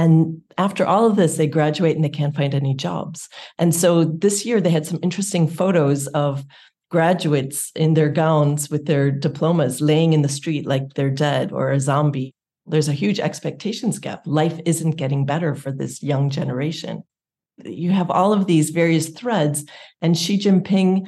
and 0.01 0.41
after 0.57 0.87
all 0.87 1.05
of 1.05 1.17
this, 1.17 1.37
they 1.37 1.47
graduate 1.47 1.95
and 1.95 2.03
they 2.03 2.09
can't 2.09 2.35
find 2.35 2.55
any 2.55 2.73
jobs. 2.73 3.29
And 3.59 3.75
so 3.75 4.05
this 4.05 4.47
year, 4.47 4.59
they 4.59 4.71
had 4.71 4.87
some 4.87 4.99
interesting 5.03 5.47
photos 5.47 6.07
of 6.07 6.43
graduates 6.91 7.71
in 7.77 7.93
their 7.93 8.09
gowns 8.09 8.71
with 8.71 8.87
their 8.87 9.11
diplomas 9.11 9.83
laying 9.83 10.15
in 10.15 10.23
the 10.23 10.29
street 10.31 10.65
like 10.67 10.95
they're 10.95 11.11
dead 11.11 11.53
or 11.53 11.71
a 11.71 11.79
zombie. 11.79 12.35
There's 12.67 12.89
a 12.89 12.95
huge 12.95 13.21
expectations 13.21 13.99
gap. 13.99 14.23
Life 14.25 14.59
isn't 14.65 14.93
getting 14.93 15.27
better 15.27 15.55
for 15.55 15.71
this 15.71 16.03
young 16.03 16.31
generation. 16.31 17.03
You 17.63 17.91
have 17.91 18.11
all 18.11 18.33
of 18.33 18.47
these 18.47 18.71
various 18.71 19.11
threads, 19.11 19.67
and 20.01 20.17
Xi 20.17 20.39
Jinping 20.39 21.07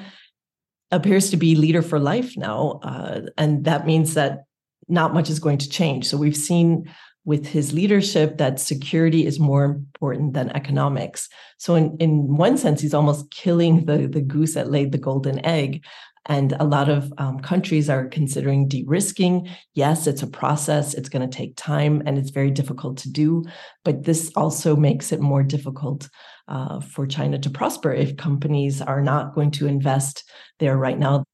appears 0.91 1.31
to 1.31 1.39
be 1.39 1.55
leader 1.55 1.81
for 1.81 1.99
life 1.99 2.37
now. 2.37 2.81
Uh, 2.83 3.23
and 3.39 3.65
that 3.65 3.87
means 3.87 4.13
that 4.13 4.45
not 4.87 5.15
much 5.15 5.31
is 5.31 5.39
going 5.39 5.57
to 5.59 5.69
change. 5.71 6.07
So 6.07 6.19
we've 6.19 6.37
seen 6.37 6.91
with 7.25 7.47
his 7.47 7.73
leadership 7.73 8.39
that 8.39 8.59
security 8.59 9.27
is 9.27 9.39
more 9.39 9.65
important 9.65 10.35
than 10.35 10.51
economics. 10.51 11.29
So 11.59 11.77
in, 11.77 11.97
in 11.99 12.37
one 12.37 12.59
sense, 12.59 12.81
he's 12.81 12.95
almost 12.95 13.31
killing 13.31 13.87
the, 13.87 14.09
the 14.09 14.21
goose 14.21 14.55
that 14.55 14.71
laid 14.71 14.93
the 14.93 14.99
golden 14.99 15.45
egg. 15.45 15.85
And 16.27 16.53
a 16.61 16.65
lot 16.65 16.89
of 16.89 17.13
um, 17.19 17.41
countries 17.41 17.91
are 17.91 18.07
considering 18.07 18.69
de 18.69 18.85
risking. 18.87 19.49
Yes, 19.75 20.07
it's 20.07 20.23
a 20.23 20.29
process, 20.29 20.95
it's 20.95 21.09
going 21.09 21.29
to 21.29 21.37
take 21.37 21.57
time, 21.57 22.01
and 22.07 22.17
it's 22.17 22.31
very 22.31 22.51
difficult 22.51 22.97
to 22.99 23.11
do. 23.11 23.45
But 23.85 24.05
this 24.05 24.31
also 24.37 24.77
makes 24.77 25.11
it 25.11 25.21
more 25.21 25.43
difficult 25.43 26.09
uh, 26.47 26.81
for 26.81 27.07
China 27.07 27.39
to 27.41 27.51
prosper 27.51 27.93
if 27.93 28.17
companies 28.17 28.81
are 28.81 29.01
not 29.01 29.35
going 29.35 29.51
to 29.53 29.67
invest 29.67 30.23
there 30.61 30.77
right 30.77 30.99
now. 30.99 31.25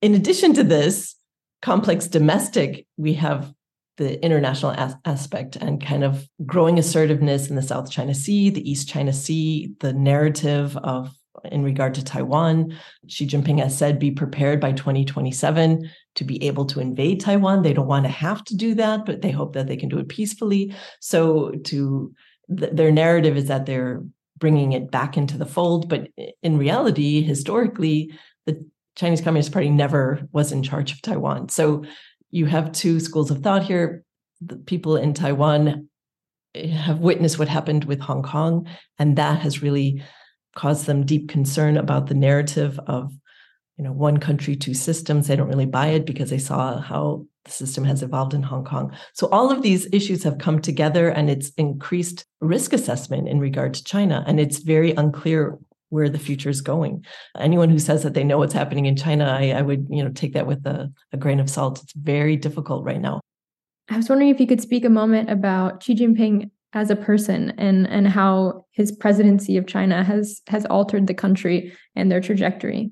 In 0.00 0.14
addition 0.14 0.54
to 0.54 0.64
this, 0.64 1.14
complex 1.60 2.06
domestic, 2.06 2.86
we 2.96 3.14
have 3.14 3.52
the 3.96 4.22
international 4.24 4.72
as- 4.72 4.96
aspect 5.04 5.56
and 5.56 5.84
kind 5.84 6.04
of 6.04 6.26
growing 6.46 6.78
assertiveness 6.78 7.50
in 7.50 7.56
the 7.56 7.62
South 7.62 7.90
China 7.90 8.14
Sea, 8.14 8.50
the 8.50 8.68
East 8.68 8.88
China 8.88 9.12
Sea, 9.12 9.74
the 9.80 9.92
narrative 9.92 10.76
of 10.78 11.14
in 11.44 11.62
regard 11.62 11.94
to 11.94 12.04
Taiwan. 12.04 12.76
Xi 13.08 13.26
Jinping 13.26 13.58
has 13.58 13.76
said 13.76 13.98
be 13.98 14.10
prepared 14.10 14.60
by 14.60 14.72
2027 14.72 15.90
to 16.14 16.24
be 16.24 16.42
able 16.44 16.66
to 16.66 16.80
invade 16.80 17.20
Taiwan. 17.20 17.62
They 17.62 17.72
don't 17.72 17.86
want 17.86 18.04
to 18.04 18.10
have 18.10 18.44
to 18.44 18.56
do 18.56 18.74
that, 18.74 19.06
but 19.06 19.22
they 19.22 19.30
hope 19.30 19.54
that 19.54 19.66
they 19.66 19.76
can 19.76 19.88
do 19.88 19.98
it 19.98 20.08
peacefully. 20.08 20.74
So 21.00 21.50
to 21.64 22.12
th- 22.56 22.72
their 22.72 22.92
narrative 22.92 23.36
is 23.36 23.48
that 23.48 23.66
they're 23.66 24.02
bringing 24.38 24.72
it 24.72 24.90
back 24.90 25.16
into 25.16 25.38
the 25.38 25.46
fold, 25.46 25.88
but 25.88 26.08
in 26.42 26.58
reality, 26.58 27.22
historically, 27.22 28.12
the 28.44 28.64
Chinese 28.96 29.20
Communist 29.20 29.52
Party 29.52 29.70
never 29.70 30.28
was 30.32 30.52
in 30.52 30.62
charge 30.62 30.92
of 30.92 31.00
Taiwan. 31.00 31.48
So 31.48 31.84
you 32.32 32.46
have 32.46 32.72
two 32.72 32.98
schools 32.98 33.30
of 33.30 33.42
thought 33.42 33.62
here. 33.62 34.04
The 34.40 34.56
people 34.56 34.96
in 34.96 35.14
Taiwan 35.14 35.88
eh, 36.54 36.66
have 36.66 36.98
witnessed 36.98 37.38
what 37.38 37.48
happened 37.48 37.84
with 37.84 38.00
Hong 38.00 38.24
Kong, 38.24 38.66
and 38.98 39.16
that 39.16 39.40
has 39.40 39.62
really 39.62 40.02
caused 40.56 40.86
them 40.86 41.06
deep 41.06 41.28
concern 41.28 41.76
about 41.76 42.08
the 42.08 42.14
narrative 42.14 42.80
of 42.86 43.12
you 43.78 43.84
know 43.84 43.92
one 43.92 44.18
country 44.18 44.54
two 44.54 44.74
systems 44.74 45.26
they 45.26 45.36
don't 45.36 45.48
really 45.48 45.66
buy 45.66 45.88
it 45.88 46.04
because 46.04 46.30
they 46.30 46.38
saw 46.38 46.78
how 46.78 47.24
the 47.44 47.50
system 47.50 47.84
has 47.84 48.02
evolved 48.02 48.34
in 48.34 48.42
hong 48.42 48.64
kong 48.64 48.94
so 49.14 49.28
all 49.28 49.50
of 49.50 49.62
these 49.62 49.88
issues 49.92 50.22
have 50.22 50.36
come 50.36 50.60
together 50.60 51.08
and 51.08 51.30
it's 51.30 51.48
increased 51.56 52.26
risk 52.40 52.74
assessment 52.74 53.28
in 53.28 53.40
regard 53.40 53.72
to 53.72 53.82
china 53.82 54.22
and 54.26 54.38
it's 54.38 54.58
very 54.58 54.92
unclear 54.92 55.58
where 55.92 56.08
the 56.08 56.18
future 56.18 56.48
is 56.48 56.62
going. 56.62 57.04
Anyone 57.38 57.68
who 57.68 57.78
says 57.78 58.02
that 58.02 58.14
they 58.14 58.24
know 58.24 58.38
what's 58.38 58.54
happening 58.54 58.86
in 58.86 58.96
China, 58.96 59.26
I, 59.26 59.50
I 59.50 59.60
would, 59.60 59.86
you 59.90 60.02
know, 60.02 60.10
take 60.10 60.32
that 60.32 60.46
with 60.46 60.66
a, 60.66 60.90
a 61.12 61.18
grain 61.18 61.38
of 61.38 61.50
salt. 61.50 61.82
It's 61.82 61.92
very 61.92 62.34
difficult 62.34 62.82
right 62.84 63.00
now. 63.00 63.20
I 63.90 63.98
was 63.98 64.08
wondering 64.08 64.30
if 64.30 64.40
you 64.40 64.46
could 64.46 64.62
speak 64.62 64.86
a 64.86 64.90
moment 64.90 65.28
about 65.30 65.82
Xi 65.82 65.94
Jinping 65.94 66.50
as 66.72 66.88
a 66.88 66.96
person 66.96 67.52
and 67.58 67.86
and 67.86 68.08
how 68.08 68.64
his 68.70 68.90
presidency 68.90 69.58
of 69.58 69.66
China 69.66 70.02
has 70.02 70.40
has 70.46 70.64
altered 70.66 71.06
the 71.06 71.14
country 71.14 71.74
and 71.94 72.10
their 72.10 72.22
trajectory. 72.22 72.90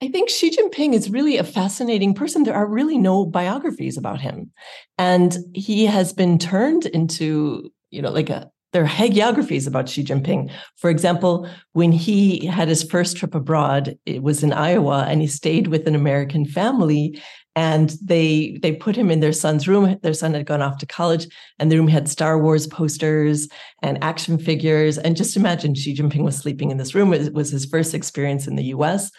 I 0.00 0.08
think 0.08 0.30
Xi 0.30 0.50
Jinping 0.50 0.94
is 0.94 1.10
really 1.10 1.36
a 1.36 1.44
fascinating 1.44 2.14
person. 2.14 2.44
There 2.44 2.54
are 2.54 2.66
really 2.66 2.96
no 2.96 3.26
biographies 3.26 3.98
about 3.98 4.20
him. 4.20 4.52
And 4.96 5.36
he 5.52 5.86
has 5.86 6.12
been 6.12 6.38
turned 6.38 6.86
into, 6.86 7.70
you 7.90 8.00
know, 8.00 8.10
like 8.10 8.30
a 8.30 8.50
there 8.72 8.84
are 8.84 8.88
hagiographies 8.88 9.66
about 9.66 9.88
Xi 9.88 10.04
Jinping. 10.04 10.50
For 10.76 10.90
example, 10.90 11.48
when 11.72 11.92
he 11.92 12.46
had 12.46 12.68
his 12.68 12.82
first 12.82 13.16
trip 13.16 13.34
abroad, 13.34 13.98
it 14.06 14.22
was 14.22 14.42
in 14.42 14.52
Iowa, 14.52 15.06
and 15.08 15.20
he 15.20 15.26
stayed 15.26 15.66
with 15.66 15.86
an 15.88 15.94
American 15.94 16.44
family. 16.46 17.20
And 17.56 17.90
they 18.00 18.58
they 18.62 18.72
put 18.72 18.94
him 18.94 19.10
in 19.10 19.18
their 19.18 19.32
son's 19.32 19.66
room. 19.66 19.98
Their 20.02 20.14
son 20.14 20.34
had 20.34 20.46
gone 20.46 20.62
off 20.62 20.78
to 20.78 20.86
college, 20.86 21.26
and 21.58 21.70
the 21.70 21.76
room 21.76 21.88
had 21.88 22.08
Star 22.08 22.40
Wars 22.40 22.68
posters 22.68 23.48
and 23.82 24.02
action 24.04 24.38
figures. 24.38 24.98
And 24.98 25.16
just 25.16 25.36
imagine 25.36 25.74
Xi 25.74 25.94
Jinping 25.96 26.22
was 26.22 26.36
sleeping 26.36 26.70
in 26.70 26.76
this 26.76 26.94
room. 26.94 27.12
It 27.12 27.34
was 27.34 27.50
his 27.50 27.66
first 27.66 27.92
experience 27.92 28.46
in 28.46 28.54
the 28.54 28.66
U.S. 28.66 29.10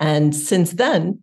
And 0.00 0.34
since 0.34 0.72
then, 0.72 1.20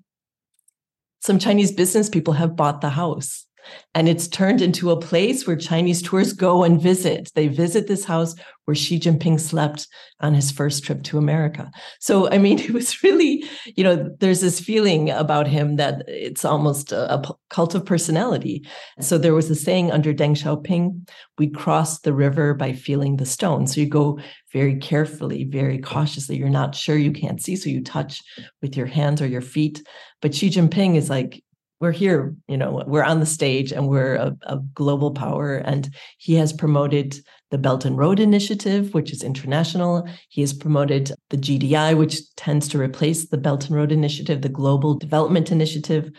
some 1.21 1.37
Chinese 1.37 1.73
business 1.73 2.09
people 2.09 2.33
have 2.33 2.55
bought 2.55 2.79
the 2.79 2.89
house 2.89 3.45
and 3.95 4.09
it's 4.09 4.27
turned 4.27 4.61
into 4.61 4.91
a 4.91 4.99
place 4.99 5.45
where 5.45 5.55
Chinese 5.55 6.01
tourists 6.01 6.33
go 6.33 6.63
and 6.63 6.81
visit. 6.81 7.31
They 7.35 7.47
visit 7.47 7.87
this 7.87 8.05
house 8.05 8.35
where 8.65 8.75
Xi 8.75 8.99
Jinping 8.99 9.39
slept 9.39 9.87
on 10.21 10.33
his 10.33 10.51
first 10.51 10.83
trip 10.83 11.03
to 11.03 11.17
America. 11.17 11.69
So, 11.99 12.29
I 12.29 12.37
mean, 12.37 12.59
it 12.59 12.71
was 12.71 13.03
really, 13.03 13.43
you 13.75 13.83
know, 13.83 14.09
there's 14.19 14.41
this 14.41 14.59
feeling 14.59 15.09
about 15.09 15.47
him 15.47 15.75
that 15.75 16.03
it's 16.07 16.45
almost 16.45 16.91
a, 16.91 17.13
a 17.13 17.35
cult 17.49 17.75
of 17.75 17.85
personality. 17.85 18.65
So, 18.99 19.17
there 19.17 19.33
was 19.33 19.49
a 19.49 19.55
saying 19.55 19.91
under 19.91 20.13
Deng 20.13 20.35
Xiaoping 20.35 21.09
we 21.37 21.49
cross 21.49 21.99
the 21.99 22.13
river 22.13 22.53
by 22.53 22.73
feeling 22.73 23.17
the 23.17 23.25
stone. 23.25 23.67
So, 23.67 23.81
you 23.81 23.87
go 23.87 24.19
very 24.51 24.77
carefully, 24.77 25.43
very 25.45 25.79
cautiously. 25.79 26.37
You're 26.37 26.49
not 26.49 26.75
sure 26.75 26.97
you 26.97 27.11
can't 27.11 27.41
see. 27.41 27.55
So, 27.55 27.69
you 27.69 27.83
touch 27.83 28.21
with 28.61 28.77
your 28.77 28.87
hands 28.87 29.21
or 29.21 29.27
your 29.27 29.41
feet. 29.41 29.83
But 30.21 30.33
Xi 30.33 30.49
Jinping 30.49 30.95
is 30.95 31.09
like, 31.09 31.43
we're 31.83 31.91
here, 31.91 32.33
you 32.47 32.55
know, 32.55 32.81
we're 32.87 33.03
on 33.03 33.19
the 33.19 33.25
stage 33.25 33.73
and 33.73 33.89
we're 33.89 34.15
a, 34.15 34.37
a, 34.43 34.57
global 34.73 35.11
power. 35.11 35.57
And 35.57 35.93
he 36.17 36.33
has 36.35 36.53
promoted 36.53 37.19
the 37.51 37.57
Belt 37.57 37.83
and 37.83 37.97
Road 37.97 38.21
Initiative, 38.21 38.93
which 38.93 39.11
is 39.11 39.21
international. 39.21 40.07
He 40.29 40.39
has 40.39 40.53
promoted 40.53 41.11
the 41.29 41.35
GDI, 41.35 41.97
which 41.97 42.33
tends 42.35 42.69
to 42.69 42.79
replace 42.79 43.27
the 43.27 43.37
Belt 43.37 43.65
and 43.65 43.75
Road 43.75 43.91
Initiative, 43.91 44.41
the 44.41 44.47
Global 44.47 44.95
Development 44.95 45.51
Initiative, 45.51 46.09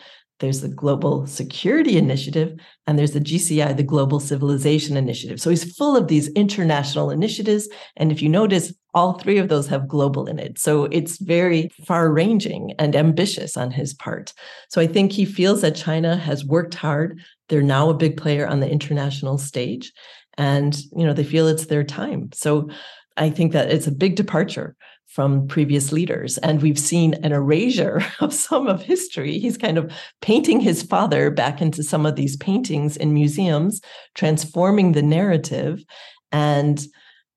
there's 0.40 0.61
the 0.61 0.68
Global 0.68 1.27
Security 1.27 1.96
Initiative, 1.96 2.59
and 2.87 2.98
there's 2.98 3.12
the 3.12 3.20
GCI, 3.20 3.77
the 3.77 3.83
Global 3.83 4.20
Civilization 4.20 4.96
Initiative. 4.96 5.40
So 5.40 5.48
he's 5.48 5.74
full 5.77 5.96
of 5.96 6.09
these 6.09 6.29
international 6.33 7.11
initiatives. 7.11 7.68
And 7.96 8.11
if 8.11 8.20
you 8.20 8.29
notice, 8.29 8.74
all 8.94 9.14
three 9.18 9.38
of 9.38 9.48
those 9.48 9.66
have 9.66 9.88
global 9.88 10.26
in 10.26 10.38
it. 10.38 10.59
So 10.59 10.85
it's 10.85 11.18
very 11.18 11.68
far 11.85 12.12
ranging 12.12 12.72
and 12.78 12.94
ambitious 12.94 13.57
on 13.57 13.72
his 13.72 13.92
part. 13.92 14.33
So 14.68 14.80
I 14.80 14.87
think 14.87 15.12
he 15.12 15.24
feels 15.24 15.62
that 15.62 15.74
China 15.74 16.16
has 16.16 16.44
worked 16.44 16.74
hard. 16.74 17.20
They're 17.48 17.62
now 17.62 17.90
a 17.90 17.94
big 17.94 18.16
player 18.16 18.46
on 18.46 18.61
the 18.61 18.70
international 18.70 19.38
stage. 19.38 19.92
And, 20.38 20.76
you 20.96 21.04
know, 21.04 21.12
they 21.12 21.24
feel 21.24 21.48
it's 21.48 21.66
their 21.66 21.85
time. 21.85 22.30
So 22.33 22.70
I 23.16 23.30
think 23.30 23.52
that 23.52 23.70
it's 23.70 23.87
a 23.87 23.92
big 23.92 24.16
departure 24.16 24.76
from 25.07 25.46
previous 25.46 25.92
leaders. 25.92 26.38
And 26.38 26.61
we've 26.61 26.78
seen 26.78 27.14
an 27.14 27.33
erasure 27.33 28.04
of 28.20 28.33
some 28.33 28.66
of 28.66 28.83
history. 28.83 29.38
He's 29.38 29.57
kind 29.57 29.78
of 29.78 29.92
painting 30.22 30.61
his 30.61 30.83
father 30.83 31.30
back 31.30 31.61
into 31.61 31.83
some 31.83 32.07
of 32.07 32.16
these 32.16 32.37
paintings 32.37 32.96
in 32.96 33.14
museums, 33.14 33.80
transforming 34.14 34.92
the 34.92 35.02
narrative. 35.02 35.85
And, 36.33 36.85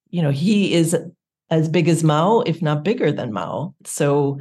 you 0.10 0.22
know, 0.22 0.32
he 0.32 0.74
is 0.74 0.96
as 1.50 1.70
big 1.70 1.88
as 1.88 2.04
Mao, 2.04 2.42
if 2.42 2.62
not 2.62 2.84
bigger 2.84 3.12
than 3.12 3.34
Mao. 3.34 3.74
So 3.86 4.40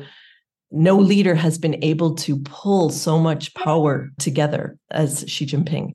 no 0.70 0.96
leader 0.96 1.34
has 1.34 1.58
been 1.58 1.82
able 1.82 2.14
to 2.16 2.38
pull 2.40 2.90
so 2.90 3.18
much 3.18 3.54
power 3.54 4.10
together 4.18 4.76
as 4.90 5.24
Xi 5.28 5.46
Jinping. 5.46 5.92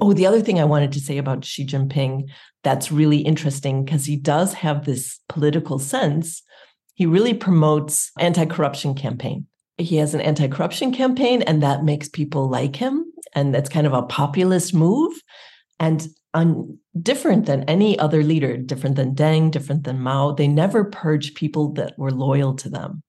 Oh, 0.00 0.12
the 0.12 0.26
other 0.26 0.40
thing 0.40 0.60
I 0.60 0.64
wanted 0.64 0.92
to 0.92 1.00
say 1.00 1.18
about 1.18 1.44
Xi 1.44 1.66
Jinping 1.66 2.28
that's 2.62 2.92
really 2.92 3.18
interesting 3.18 3.84
because 3.84 4.04
he 4.04 4.16
does 4.16 4.54
have 4.54 4.84
this 4.84 5.18
political 5.28 5.78
sense. 5.78 6.42
He 6.94 7.06
really 7.06 7.34
promotes 7.34 8.10
anti-corruption 8.18 8.94
campaign. 8.94 9.46
He 9.78 9.96
has 9.96 10.14
an 10.14 10.20
anti-corruption 10.20 10.92
campaign 10.92 11.42
and 11.42 11.62
that 11.62 11.84
makes 11.84 12.08
people 12.08 12.48
like 12.48 12.76
him 12.76 13.04
and 13.34 13.54
that's 13.54 13.70
kind 13.70 13.86
of 13.86 13.94
a 13.94 14.02
populist 14.02 14.74
move 14.74 15.12
and 15.82 16.06
un- 16.32 16.78
different 17.02 17.46
than 17.46 17.64
any 17.64 17.98
other 17.98 18.22
leader, 18.22 18.56
different 18.56 18.96
than 18.96 19.14
Deng, 19.14 19.50
different 19.50 19.84
than 19.84 20.00
Mao. 20.00 20.32
They 20.32 20.46
never 20.46 20.84
purged 20.84 21.34
people 21.34 21.72
that 21.72 21.98
were 21.98 22.12
loyal 22.12 22.54
to 22.54 22.70
them. 22.70 23.02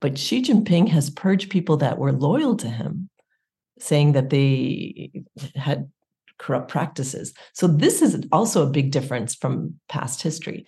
But 0.00 0.16
Xi 0.16 0.40
Jinping 0.40 0.88
has 0.88 1.10
purged 1.10 1.50
people 1.50 1.76
that 1.78 1.98
were 1.98 2.12
loyal 2.12 2.56
to 2.56 2.68
him, 2.68 3.10
saying 3.78 4.12
that 4.12 4.30
they 4.30 5.24
had 5.56 5.90
corrupt 6.38 6.70
practices. 6.70 7.34
So 7.54 7.66
this 7.66 8.02
is 8.02 8.24
also 8.32 8.66
a 8.66 8.70
big 8.70 8.92
difference 8.92 9.34
from 9.34 9.74
past 9.88 10.22
history. 10.22 10.66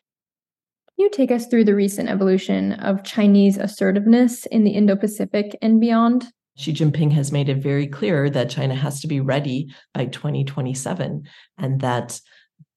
You 0.96 1.10
take 1.10 1.30
us 1.30 1.46
through 1.46 1.64
the 1.64 1.74
recent 1.74 2.08
evolution 2.08 2.72
of 2.72 3.02
Chinese 3.04 3.58
assertiveness 3.58 4.46
in 4.46 4.64
the 4.64 4.70
Indo 4.70 4.94
Pacific 4.94 5.56
and 5.62 5.80
beyond? 5.80 6.26
Xi 6.56 6.72
Jinping 6.72 7.12
has 7.12 7.32
made 7.32 7.48
it 7.48 7.62
very 7.62 7.86
clear 7.86 8.30
that 8.30 8.50
China 8.50 8.74
has 8.74 9.00
to 9.00 9.08
be 9.08 9.20
ready 9.20 9.74
by 9.92 10.06
2027 10.06 11.24
and 11.58 11.80
that 11.80 12.20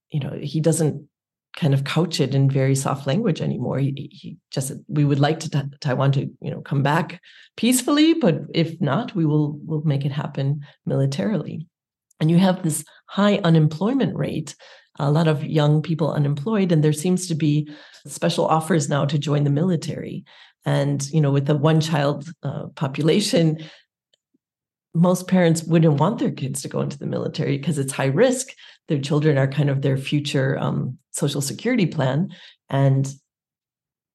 you 0.10 0.20
know 0.20 0.38
he 0.42 0.60
doesn't 0.60 1.08
kind 1.56 1.74
of 1.74 1.84
couch 1.84 2.20
it 2.20 2.36
in 2.36 2.50
very 2.50 2.76
soft 2.76 3.08
language 3.08 3.42
anymore. 3.42 3.80
He, 3.80 4.10
he 4.12 4.38
just 4.52 4.74
we 4.88 5.06
would 5.06 5.20
like 5.20 5.40
to 5.42 5.70
Taiwan 5.80 6.12
to 6.14 6.22
you 6.42 6.52
know 6.52 6.62
come 6.62 6.84
back 6.84 7.22
peacefully 7.56 8.14
but 8.14 8.42
if 8.54 8.80
not 8.82 9.16
we 9.16 9.26
will 9.26 9.60
will 9.66 9.84
make 9.84 10.06
it 10.06 10.12
happen 10.12 10.66
militarily. 10.86 11.68
And 12.20 12.32
you 12.32 12.38
have 12.38 12.64
this 12.64 12.84
high 13.08 13.38
unemployment 13.44 14.16
rate 14.16 14.56
a 15.00 15.12
lot 15.12 15.28
of 15.28 15.44
young 15.44 15.82
people 15.82 16.12
unemployed 16.12 16.72
and 16.72 16.84
there 16.84 16.94
seems 16.94 17.28
to 17.28 17.36
be 17.36 17.70
special 18.06 18.46
offers 18.46 18.90
now 18.90 19.06
to 19.06 19.18
join 19.18 19.44
the 19.44 19.50
military 19.50 20.26
and 20.68 21.10
you 21.12 21.22
know 21.22 21.32
with 21.32 21.50
a 21.50 21.56
one 21.56 21.82
child 21.82 22.30
uh, 22.44 22.68
population 22.76 23.58
most 24.94 25.28
parents 25.28 25.64
wouldn't 25.64 26.00
want 26.00 26.20
their 26.20 26.32
kids 26.32 26.62
to 26.62 26.68
go 26.68 26.82
into 26.82 26.98
the 27.00 27.06
military 27.06 27.58
because 27.58 27.80
it's 27.80 27.94
high 27.94 28.14
risk 28.26 28.50
their 28.88 29.00
children 29.00 29.38
are 29.38 29.48
kind 29.48 29.70
of 29.70 29.82
their 29.82 29.98
future 29.98 30.58
um, 30.60 30.98
social 31.12 31.42
security 31.42 31.88
plan 31.88 32.30
and 32.70 33.14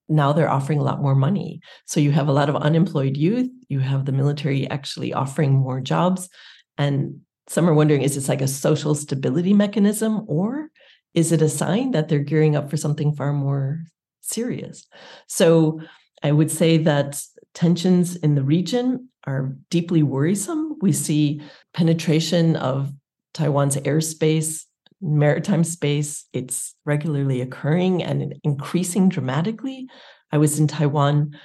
now 0.09 0.33
they're 0.33 0.51
offering 0.51 0.79
a 0.79 0.85
lot 0.85 1.01
more 1.01 1.15
money 1.15 1.61
so 1.87 1.99
you 1.99 2.13
have 2.13 2.29
a 2.29 2.33
lot 2.33 2.49
of 2.49 2.57
unemployed 2.57 3.17
youth 3.17 3.51
you 3.69 3.81
have 3.81 4.05
the 4.05 4.13
military 4.13 4.69
actually 4.69 5.13
offering 5.13 5.53
more 5.53 5.81
jobs 5.81 6.29
and 6.77 7.21
some 7.49 7.69
are 7.69 7.75
wondering 7.75 8.03
is 8.03 8.15
this 8.15 8.29
like 8.29 8.43
a 8.43 8.49
social 8.49 8.95
stability 8.95 9.55
mechanism 9.55 10.25
or 10.29 10.69
is 11.15 11.33
it 11.33 11.43
a 11.43 11.49
sign 11.49 11.93
that 11.93 12.09
they're 12.09 12.19
gearing 12.19 12.57
up 12.57 12.71
for 12.71 12.77
something 12.77 13.15
far 13.15 13.33
more 13.33 13.85
serious? 14.23 14.87
So 15.27 15.81
I 16.23 16.33
would 16.33 16.51
say 16.51 16.79
that 16.79 17.23
tensions 17.55 18.17
in 18.17 18.35
the 18.35 18.43
region 18.43 19.09
are 19.25 19.57
deeply 19.71 20.03
worrisome. 20.03 20.79
We 20.81 20.93
see 20.93 21.43
penetration 21.75 22.57
of 22.57 22.93
Taiwan's 23.35 23.77
airspace, 23.77 24.65
maritime 25.01 25.65
space. 25.65 26.27
It's 26.33 26.75
regularly 26.85 27.41
occurring 27.41 28.03
and 28.03 28.35
increasing 28.45 29.09
dramatically. 29.09 29.89
I 30.31 30.39
was 30.39 30.59
in 30.59 30.67
Taiwan 30.67 31.39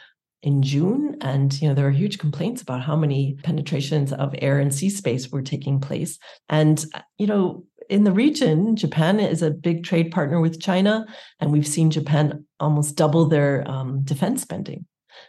in 0.44 0.62
June, 0.62 1.18
and 1.22 1.60
you 1.62 1.68
know 1.68 1.74
there 1.74 1.88
are 1.88 1.92
huge 1.92 2.20
complaints 2.20 2.62
about 2.62 2.84
how 2.84 2.96
many 2.96 3.38
penetrations 3.44 4.14
of 4.14 4.36
air 4.40 4.60
and 4.60 4.74
sea 4.74 4.90
space 4.90 5.30
were 5.30 5.42
taking 5.42 5.80
place. 5.80 6.20
And 6.50 6.84
you 7.18 7.28
know, 7.28 7.66
in 7.90 8.04
the 8.04 8.12
region, 8.12 8.76
Japan 8.76 9.20
is 9.20 9.42
a 9.42 9.52
big 9.52 9.84
trade 9.84 10.12
partner 10.12 10.40
with 10.40 10.62
China, 10.62 11.06
and 11.40 11.52
we've 11.52 11.68
seen 11.68 11.92
Japan 11.92 12.46
almost 12.60 12.96
double 12.96 13.26
their 13.26 13.70
um, 13.70 14.04
defense 14.04 14.42
spending. 14.42 14.86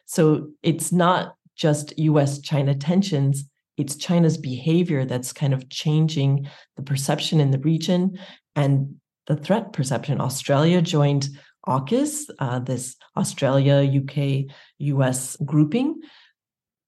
So 0.07 0.51
it's 0.62 0.92
not 0.92 1.35
just 1.57 1.99
U.S. 1.99 2.40
China 2.40 2.75
tensions; 2.75 3.44
it's 3.77 3.97
China's 3.97 4.37
behavior 4.37 5.05
that's 5.05 5.33
kind 5.33 5.55
of 5.55 5.68
changing 5.71 6.49
the 6.77 6.83
perception 6.83 7.40
in 7.40 7.51
the 7.51 7.61
region 7.61 8.18
and 8.57 8.97
the 9.27 9.37
threat 9.37 9.73
perception. 9.73 10.21
Australia 10.21 10.83
joined 10.83 11.29
AUKUS, 11.66 12.31
uh, 12.38 12.59
this 12.61 12.97
Australia, 13.16 14.03
UK, 14.03 14.51
US 14.79 15.37
grouping. 15.44 16.01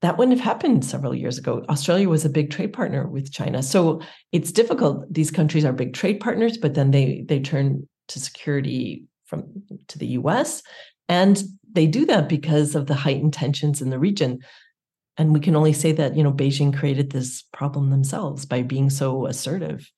That 0.03 0.17
wouldn't 0.17 0.37
have 0.39 0.45
happened 0.45 0.85
several 0.85 1.15
years 1.15 1.37
ago. 1.37 1.65
Australia 1.69 2.09
was 2.09 2.25
a 2.25 2.31
big 2.31 2.51
trade 2.51 2.73
partner 2.73 3.07
with 3.07 3.33
China. 3.33 3.63
So 3.63 4.01
it's 4.33 4.51
difficult. 4.51 5.13
These 5.13 5.31
countries 5.31 5.65
are 5.65 5.73
big 5.73 5.93
trade 5.93 6.21
partners, 6.21 6.57
but 6.57 6.75
then 6.75 6.91
they 6.91 7.25
they 7.29 7.41
turn 7.41 7.87
to 8.09 8.21
security 8.21 9.05
from 9.27 9.45
to 9.89 9.99
the 9.99 10.09
US. 10.09 10.63
And 11.09 11.43
they 11.73 11.87
do 11.87 12.07
that 12.07 12.29
because 12.29 12.75
of 12.75 12.87
the 12.87 12.95
heightened 12.95 13.33
tensions 13.33 13.83
in 13.83 13.91
the 13.91 13.99
region. 13.99 14.41
And 15.17 15.35
we 15.35 15.41
can 15.41 15.55
only 15.55 15.73
say 15.73 15.93
that, 15.93 16.17
you 16.17 16.23
know, 16.23 16.33
Beijing 16.33 16.77
created 16.77 17.11
this 17.11 17.43
problem 17.53 17.91
themselves 17.91 18.47
by 18.47 18.63
being 18.63 18.91
so 18.91 19.27
assertive 19.27 19.91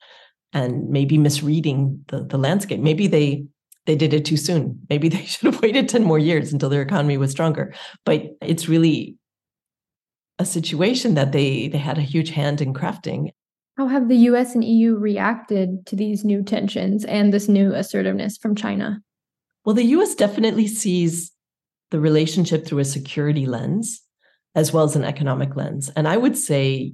and 0.52 0.88
maybe 0.88 1.16
misreading 1.16 2.04
the, 2.08 2.24
the 2.24 2.38
landscape. 2.38 2.80
Maybe 2.80 3.06
they 3.06 3.44
they 3.84 3.96
did 3.96 4.14
it 4.14 4.24
too 4.24 4.36
soon. 4.36 4.80
Maybe 4.88 5.08
they 5.10 5.24
should 5.24 5.52
have 5.52 5.62
waited 5.62 5.88
10 5.88 6.04
more 6.04 6.18
years 6.18 6.52
until 6.52 6.68
their 6.68 6.82
economy 6.82 7.16
was 7.16 7.30
stronger. 7.30 7.74
But 8.04 8.22
it's 8.40 8.68
really 8.68 9.16
a 10.38 10.44
situation 10.44 11.14
that 11.14 11.32
they 11.32 11.68
they 11.68 11.78
had 11.78 11.98
a 11.98 12.02
huge 12.02 12.30
hand 12.30 12.60
in 12.60 12.74
crafting. 12.74 13.30
How 13.76 13.86
have 13.88 14.08
the 14.08 14.16
US 14.28 14.54
and 14.54 14.64
EU 14.64 14.96
reacted 14.96 15.86
to 15.86 15.96
these 15.96 16.24
new 16.24 16.42
tensions 16.42 17.04
and 17.04 17.32
this 17.32 17.48
new 17.48 17.72
assertiveness 17.72 18.36
from 18.36 18.54
China? 18.54 19.00
Well, 19.64 19.74
the 19.74 19.84
US 19.96 20.14
definitely 20.14 20.66
sees 20.66 21.30
the 21.90 22.00
relationship 22.00 22.66
through 22.66 22.80
a 22.80 22.84
security 22.84 23.46
lens 23.46 24.02
as 24.54 24.72
well 24.72 24.84
as 24.84 24.96
an 24.96 25.04
economic 25.04 25.56
lens. 25.56 25.90
And 25.96 26.06
I 26.06 26.16
would 26.16 26.36
say 26.36 26.92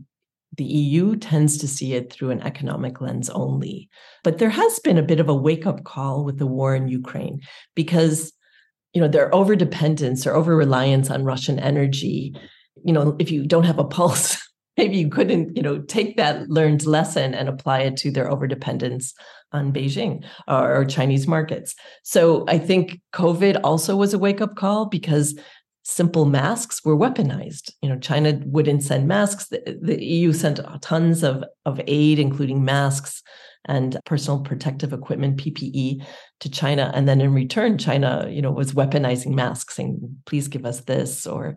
the 0.57 0.65
EU 0.65 1.17
tends 1.17 1.59
to 1.59 1.69
see 1.69 1.95
it 1.95 2.13
through 2.13 2.31
an 2.31 2.43
economic 2.43 3.01
lens 3.01 3.29
only. 3.31 3.89
But 4.25 4.39
there 4.39 4.51
has 4.51 4.79
been 4.81 4.99
a 4.99 5.03
bit 5.03 5.21
of 5.21 5.29
a 5.29 5.35
wake 5.35 5.67
up 5.67 5.85
call 5.85 6.25
with 6.25 6.39
the 6.39 6.47
war 6.47 6.75
in 6.75 6.89
Ukraine 6.89 7.41
because 7.75 8.33
you 8.95 9.01
know 9.01 9.09
their 9.09 9.33
over 9.35 9.55
dependence 9.55 10.27
or 10.27 10.35
over 10.35 10.57
reliance 10.57 11.11
on 11.11 11.25
Russian 11.25 11.59
energy. 11.59 12.35
You 12.89 12.95
know, 12.95 13.17
if 13.19 13.31
you 13.31 13.47
don't 13.47 13.65
have 13.65 13.79
a 13.79 13.85
pulse, 13.85 14.39
maybe 14.79 14.97
you 14.97 15.11
couldn't, 15.11 15.55
you 15.55 15.63
know, 15.63 15.79
take 15.81 16.17
that 16.17 16.49
learned 16.49 16.87
lesson 16.87 17.35
and 17.35 17.47
apply 17.47 17.81
it 17.81 17.99
to 17.99 18.11
their 18.11 18.31
over 18.31 18.47
dependence 18.47 19.13
on 19.53 19.75
Beijing 19.75 20.25
or, 20.47 20.75
or 20.75 20.85
Chinese 20.87 21.27
markets. 21.27 21.75
So 22.03 22.47
I 22.49 22.59
think 22.59 22.99
COVID 23.13 23.61
also 23.63 23.95
was 23.95 24.15
a 24.15 24.19
wake 24.19 24.41
up 24.41 24.57
call 24.57 24.87
because 24.87 25.39
simple 25.83 26.25
masks 26.25 26.83
were 26.83 26.97
weaponized. 26.97 27.73
You 27.83 27.91
know, 27.91 27.99
China 27.99 28.41
wouldn't 28.47 28.83
send 28.83 29.07
masks. 29.07 29.49
The, 29.49 29.79
the, 29.83 30.03
EU 30.03 30.33
sent 30.33 30.61
tons 30.81 31.23
of, 31.23 31.45
of 31.67 31.81
aid, 31.87 32.19
including 32.19 32.65
masks 32.65 33.23
and 33.65 33.99
personal 34.05 34.41
protective 34.41 34.93
equipment, 34.93 35.39
PPE, 35.39 36.05
to 36.41 36.51
China. 36.51 36.91
And 36.95 37.09
then 37.09 37.21
in 37.21 37.33
return, 37.33 37.79
China, 37.79 38.29
you 38.31 38.43
know, 38.43 38.51
was 38.51 38.73
weaponizing 38.73 39.35
masks, 39.35 39.77
saying, 39.77 40.17
please 40.27 40.49
give 40.49 40.65
us 40.65 40.81
this, 40.81 41.27
or 41.27 41.57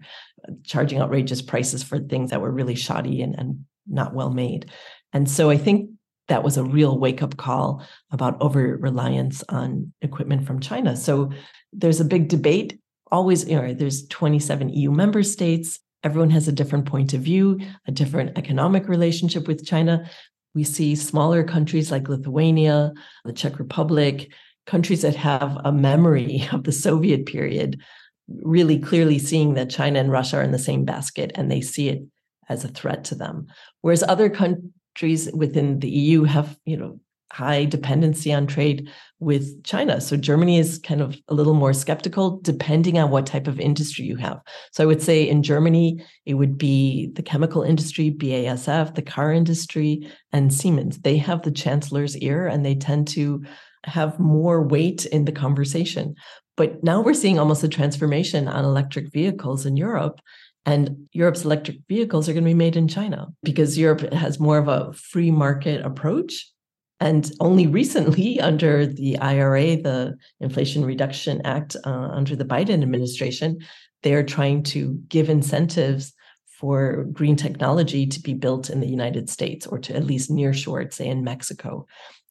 charging 0.63 1.01
outrageous 1.01 1.41
prices 1.41 1.84
for 1.84 1.99
things 1.99 2.30
that 2.30 2.41
were 2.41 2.51
really 2.51 2.75
shoddy 2.75 3.21
and, 3.21 3.36
and 3.38 3.65
not 3.88 4.13
well 4.13 4.32
made. 4.32 4.71
And 5.13 5.30
so 5.30 5.49
I 5.49 5.58
think 5.58 5.91
that 6.27 6.43
was 6.43 6.58
a 6.58 6.63
real 6.63 6.97
wake 6.97 7.21
up 7.21 7.38
call 7.38 7.84
about 8.12 8.41
over 8.41 8.77
reliance 8.77 9.43
on 9.49 9.91
equipment 10.01 10.45
from 10.45 10.60
China. 10.60 10.95
So 10.95 11.32
there's 11.73 11.99
a 11.99 12.06
big 12.06 12.27
debate 12.30 12.80
always, 13.12 13.47
you 13.47 13.56
know, 13.56 13.73
there's 13.73 14.08
27 14.08 14.69
EU 14.69 14.91
member 14.91 15.23
states. 15.23 15.80
everyone 16.04 16.32
has 16.32 16.47
a 16.47 16.51
different 16.51 16.86
point 16.88 17.13
of 17.13 17.21
view, 17.21 17.60
a 17.88 17.91
different 17.91 18.36
economic 18.36 18.88
relationship 18.88 19.47
with 19.47 19.65
China. 19.65 20.10
We 20.56 20.63
see 20.63 20.95
smaller 20.95 21.43
countries 21.43 21.91
like 21.91 22.10
Lithuania, 22.10 22.93
the 23.23 23.34
Czech 23.34 23.60
Republic, 23.60 24.34
countries 24.65 25.04
that 25.04 25.15
have 25.15 25.58
a 25.63 25.71
memory 25.71 26.47
of 26.51 26.63
the 26.63 26.71
Soviet 26.71 27.25
period, 27.27 27.82
really 28.28 28.80
clearly 28.80 29.20
seeing 29.20 29.54
that 29.56 29.70
China 29.70 30.00
and 30.00 30.12
Russia 30.12 30.38
are 30.38 30.44
in 30.44 30.52
the 30.52 30.60
same 30.60 30.86
basket 30.86 31.32
and 31.36 31.52
they 31.52 31.62
see 31.62 31.90
it 31.90 32.04
as 32.50 32.64
a 32.64 32.70
threat 32.70 33.04
to 33.06 33.16
them. 33.16 33.48
Whereas 33.82 34.04
other 34.04 34.30
countries 34.30 35.30
within 35.34 35.80
the 35.80 35.90
EU 35.90 36.24
have, 36.24 36.58
you 36.66 36.78
know, 36.78 37.00
high 37.32 37.64
dependency 37.64 38.34
on 38.34 38.46
trade 38.46 38.90
with 39.20 39.64
China. 39.64 40.02
So 40.02 40.18
Germany 40.18 40.60
is 40.60 40.80
kind 40.80 41.00
of 41.00 41.18
a 41.30 41.34
little 41.34 41.54
more 41.54 41.72
skeptical 41.72 42.42
depending 42.42 43.00
on 43.00 43.10
what 43.10 43.26
type 43.26 43.48
of 43.48 43.60
industry 43.60 44.04
you 44.04 44.18
have. 44.18 44.42
So 44.74 44.84
I 44.84 44.86
would 44.86 45.02
say 45.02 45.28
in 45.28 45.42
Germany, 45.42 46.04
it 46.26 46.34
would 46.34 46.58
be 46.58 47.10
the 47.14 47.24
chemical 47.24 47.64
industry, 47.64 48.12
BASF, 48.12 48.96
the 48.96 49.02
car 49.02 49.32
industry, 49.32 50.12
and 50.34 50.54
Siemens. 50.54 51.00
They 51.00 51.18
have 51.18 51.44
the 51.44 51.52
chancellor's 51.52 52.18
ear 52.18 52.48
and 52.48 52.66
they 52.66 52.76
tend 52.76 53.08
to 53.10 53.44
have 53.86 54.20
more 54.20 54.62
weight 54.62 55.06
in 55.06 55.26
the 55.26 55.32
conversation. 55.32 56.16
But 56.62 56.84
now 56.84 57.02
we're 57.02 57.15
seeing 57.15 57.39
almost 57.39 57.63
a 57.63 57.67
transformation 57.67 58.47
on 58.47 58.63
electric 58.63 59.12
vehicles 59.12 59.65
in 59.65 59.78
Europe. 59.78 60.21
And 60.63 61.08
Europe's 61.12 61.43
electric 61.43 61.78
vehicles 61.89 62.30
are 62.30 62.34
going 62.34 62.43
to 62.43 62.52
be 62.52 62.54
made 62.54 62.76
in 62.76 62.88
China 62.88 63.30
because 63.41 63.80
Europe 63.80 64.13
has 64.13 64.39
more 64.39 64.60
of 64.60 64.67
a 64.67 64.93
free 64.93 65.32
market 65.32 65.84
approach. 65.84 66.47
And 67.00 67.32
only 67.39 67.65
recently, 67.65 68.39
under 68.52 68.86
the 68.86 69.17
IRA, 69.17 69.76
the 69.76 70.15
Inflation 70.39 70.86
Reduction 70.86 71.41
Act, 71.45 71.78
uh, 71.84 71.89
under 71.89 72.36
the 72.36 72.45
Biden 72.45 72.84
administration, 72.84 73.58
they 74.04 74.13
are 74.13 74.21
trying 74.21 74.62
to 74.65 75.02
give 75.08 75.32
incentives 75.32 76.13
for 76.45 77.06
green 77.12 77.38
technology 77.38 78.06
to 78.06 78.19
be 78.19 78.36
built 78.36 78.69
in 78.69 78.82
the 78.82 78.88
United 78.88 79.32
States 79.32 79.65
or 79.65 79.80
to 79.80 79.95
at 79.95 80.06
least 80.06 80.30
nearshore 80.30 80.84
it, 80.84 80.93
say 80.93 81.08
in 81.08 81.24
Mexico. 81.24 81.88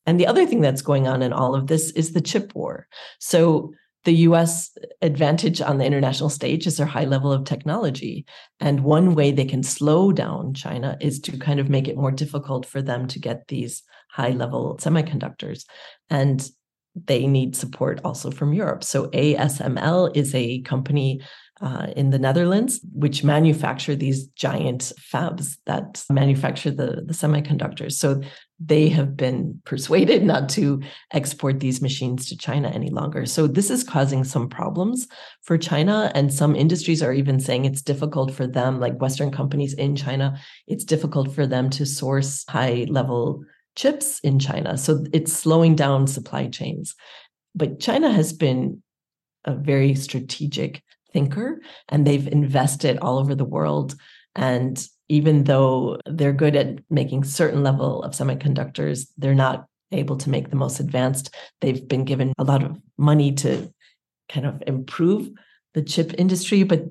And 0.06 0.20
the 0.20 0.28
other 0.28 0.46
thing 0.46 0.60
that's 0.60 0.82
going 0.82 1.08
on 1.08 1.20
in 1.20 1.32
all 1.32 1.56
of 1.56 1.66
this 1.66 1.90
is 1.90 2.12
the 2.12 2.20
chip 2.20 2.54
war. 2.54 2.86
So 3.18 3.72
the 4.04 4.14
US 4.28 4.76
advantage 5.02 5.60
on 5.60 5.78
the 5.78 5.84
international 5.84 6.30
stage 6.30 6.66
is 6.66 6.76
their 6.76 6.86
high 6.86 7.04
level 7.04 7.32
of 7.32 7.44
technology. 7.44 8.24
And 8.58 8.82
one 8.82 9.14
way 9.14 9.30
they 9.30 9.44
can 9.44 9.62
slow 9.62 10.12
down 10.12 10.54
China 10.54 10.96
is 11.00 11.20
to 11.20 11.36
kind 11.36 11.60
of 11.60 11.68
make 11.68 11.86
it 11.86 11.96
more 11.96 12.10
difficult 12.10 12.64
for 12.64 12.80
them 12.80 13.06
to 13.08 13.18
get 13.18 13.48
these 13.48 13.82
high 14.10 14.30
level 14.30 14.78
semiconductors. 14.80 15.64
And 16.08 16.48
they 16.94 17.26
need 17.26 17.54
support 17.54 18.00
also 18.04 18.30
from 18.30 18.52
Europe. 18.52 18.82
So 18.82 19.08
ASML 19.08 20.16
is 20.16 20.34
a 20.34 20.60
company 20.62 21.20
uh, 21.60 21.88
in 21.94 22.10
the 22.10 22.18
Netherlands, 22.18 22.80
which 22.94 23.22
manufacture 23.22 23.94
these 23.94 24.26
giant 24.28 24.92
fabs 24.98 25.58
that 25.66 26.02
manufacture 26.08 26.70
the, 26.70 27.02
the 27.04 27.12
semiconductors. 27.12 27.92
So 27.92 28.22
they 28.58 28.88
have 28.88 29.16
been 29.16 29.60
persuaded 29.66 30.24
not 30.24 30.48
to 30.50 30.80
export 31.12 31.60
these 31.60 31.82
machines 31.82 32.28
to 32.28 32.36
China 32.36 32.68
any 32.68 32.88
longer. 32.88 33.26
So 33.26 33.46
this 33.46 33.70
is 33.70 33.84
causing 33.84 34.24
some 34.24 34.48
problems 34.48 35.06
for 35.42 35.58
China. 35.58 36.10
And 36.14 36.32
some 36.32 36.56
industries 36.56 37.02
are 37.02 37.12
even 37.12 37.40
saying 37.40 37.66
it's 37.66 37.82
difficult 37.82 38.32
for 38.32 38.46
them, 38.46 38.80
like 38.80 39.00
Western 39.00 39.30
companies 39.30 39.74
in 39.74 39.96
China, 39.96 40.38
it's 40.66 40.84
difficult 40.84 41.34
for 41.34 41.46
them 41.46 41.68
to 41.70 41.84
source 41.84 42.44
high 42.48 42.86
level 42.88 43.44
chips 43.76 44.18
in 44.20 44.38
China. 44.38 44.78
So 44.78 45.04
it's 45.12 45.32
slowing 45.32 45.76
down 45.76 46.06
supply 46.06 46.48
chains. 46.48 46.94
But 47.54 47.80
China 47.80 48.10
has 48.12 48.32
been 48.32 48.82
a 49.44 49.54
very 49.54 49.94
strategic 49.94 50.82
thinker 51.12 51.60
and 51.88 52.06
they've 52.06 52.28
invested 52.28 52.98
all 52.98 53.18
over 53.18 53.34
the 53.34 53.44
world 53.44 53.94
and 54.36 54.86
even 55.08 55.44
though 55.44 55.98
they're 56.06 56.32
good 56.32 56.54
at 56.54 56.78
making 56.88 57.24
certain 57.24 57.62
level 57.62 58.02
of 58.02 58.12
semiconductors 58.12 59.08
they're 59.18 59.34
not 59.34 59.66
able 59.92 60.16
to 60.16 60.30
make 60.30 60.50
the 60.50 60.56
most 60.56 60.80
advanced 60.80 61.34
they've 61.60 61.86
been 61.88 62.04
given 62.04 62.32
a 62.38 62.44
lot 62.44 62.62
of 62.62 62.78
money 62.96 63.32
to 63.32 63.72
kind 64.28 64.46
of 64.46 64.62
improve 64.66 65.28
the 65.74 65.82
chip 65.82 66.14
industry 66.18 66.62
but 66.62 66.84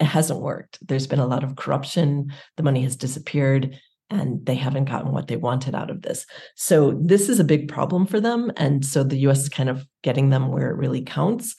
it 0.00 0.04
hasn't 0.04 0.40
worked 0.40 0.78
there's 0.86 1.06
been 1.06 1.18
a 1.18 1.26
lot 1.26 1.44
of 1.44 1.56
corruption 1.56 2.32
the 2.56 2.62
money 2.62 2.82
has 2.82 2.96
disappeared 2.96 3.78
and 4.12 4.44
they 4.44 4.54
haven't 4.54 4.84
gotten 4.84 5.10
what 5.10 5.26
they 5.26 5.36
wanted 5.36 5.74
out 5.74 5.90
of 5.90 6.02
this. 6.02 6.26
So 6.54 6.92
this 7.02 7.28
is 7.28 7.40
a 7.40 7.44
big 7.44 7.68
problem 7.68 8.06
for 8.06 8.20
them 8.20 8.52
and 8.56 8.84
so 8.84 9.02
the 9.02 9.18
US 9.28 9.40
is 9.40 9.48
kind 9.48 9.68
of 9.68 9.86
getting 10.02 10.30
them 10.30 10.48
where 10.52 10.70
it 10.70 10.76
really 10.76 11.02
counts. 11.02 11.56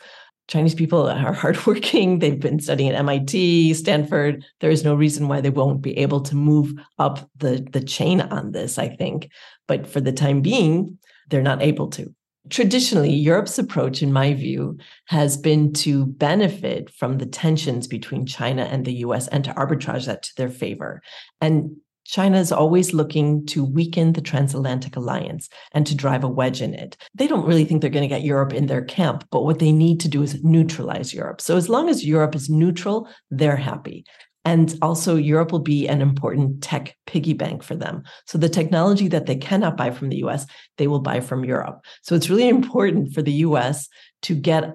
Chinese 0.48 0.76
people 0.76 1.08
are 1.08 1.34
hardworking. 1.44 2.20
They've 2.20 2.40
been 2.40 2.60
studying 2.60 2.90
at 2.90 3.00
MIT, 3.00 3.74
Stanford. 3.76 4.46
There 4.60 4.72
is 4.72 4.84
no 4.84 4.96
reason 4.96 5.28
why 5.28 5.42
they 5.42 5.50
won't 5.50 5.82
be 5.82 5.98
able 5.98 6.22
to 6.22 6.36
move 6.36 6.74
up 7.00 7.30
the, 7.38 7.66
the 7.72 7.82
chain 7.82 8.22
on 8.22 8.52
this, 8.52 8.78
I 8.78 8.90
think. 8.90 9.30
But 9.68 9.88
for 9.88 10.02
the 10.02 10.12
time 10.12 10.42
being, 10.42 10.98
they're 11.30 11.42
not 11.42 11.62
able 11.62 11.90
to. 11.92 12.14
Traditionally, 12.50 13.14
Europe's 13.14 13.58
approach, 13.58 14.04
in 14.04 14.12
my 14.12 14.34
view, 14.34 14.78
has 15.06 15.38
been 15.38 15.72
to 15.74 16.06
benefit 16.06 16.90
from 16.90 17.18
the 17.18 17.26
tensions 17.26 17.88
between 17.88 18.26
China 18.26 18.64
and 18.64 18.84
the 18.84 18.96
US 18.96 19.30
and 19.30 19.46
to 19.46 19.54
arbitrage 19.54 20.08
that 20.08 20.24
to 20.24 20.36
their 20.36 20.50
favor. 20.50 21.02
And 21.40 21.78
China 22.06 22.38
is 22.38 22.52
always 22.52 22.94
looking 22.94 23.46
to 23.48 23.64
weaken 23.64 24.14
the 24.14 24.22
transatlantic 24.22 24.96
alliance 24.96 25.50
and 25.72 25.88
to 25.88 25.96
drive 25.96 26.24
a 26.24 26.28
wedge 26.28 26.62
in 26.62 26.74
it. 26.74 26.98
They 27.16 27.28
don't 27.28 27.46
really 27.46 27.66
think 27.66 27.82
they're 27.82 27.90
going 27.90 28.08
to 28.08 28.14
get 28.14 28.24
Europe 28.24 28.54
in 28.54 28.68
their 28.68 28.84
camp, 28.84 29.26
but 29.32 29.44
what 29.44 29.60
they 29.60 29.72
need 29.72 30.00
to 30.02 30.10
do 30.10 30.22
is 30.22 30.44
neutralize 30.44 31.14
Europe. 31.14 31.42
So 31.42 31.56
as 31.58 31.70
long 31.70 31.90
as 31.90 32.06
Europe 32.06 32.36
is 32.36 32.50
neutral, 32.50 33.08
they're 33.32 33.56
happy. 33.56 34.06
And 34.46 34.78
also, 34.82 35.16
Europe 35.16 35.54
will 35.54 35.60
be 35.60 35.88
an 35.88 36.02
important 36.02 36.62
tech 36.62 36.98
piggy 37.06 37.32
bank 37.32 37.64
for 37.64 37.76
them. 37.76 38.04
So, 38.26 38.38
the 38.38 38.50
technology 38.50 39.08
that 39.08 39.26
they 39.26 39.38
cannot 39.38 39.78
buy 39.78 39.92
from 39.92 40.10
the 40.10 40.18
US, 40.18 40.46
they 40.78 40.88
will 40.88 41.00
buy 41.00 41.22
from 41.22 41.46
Europe. 41.46 41.86
So, 42.02 42.14
it's 42.14 42.30
really 42.30 42.50
important 42.58 43.14
for 43.14 43.22
the 43.22 43.32
US 43.32 43.88
to 44.24 44.36
get 44.36 44.74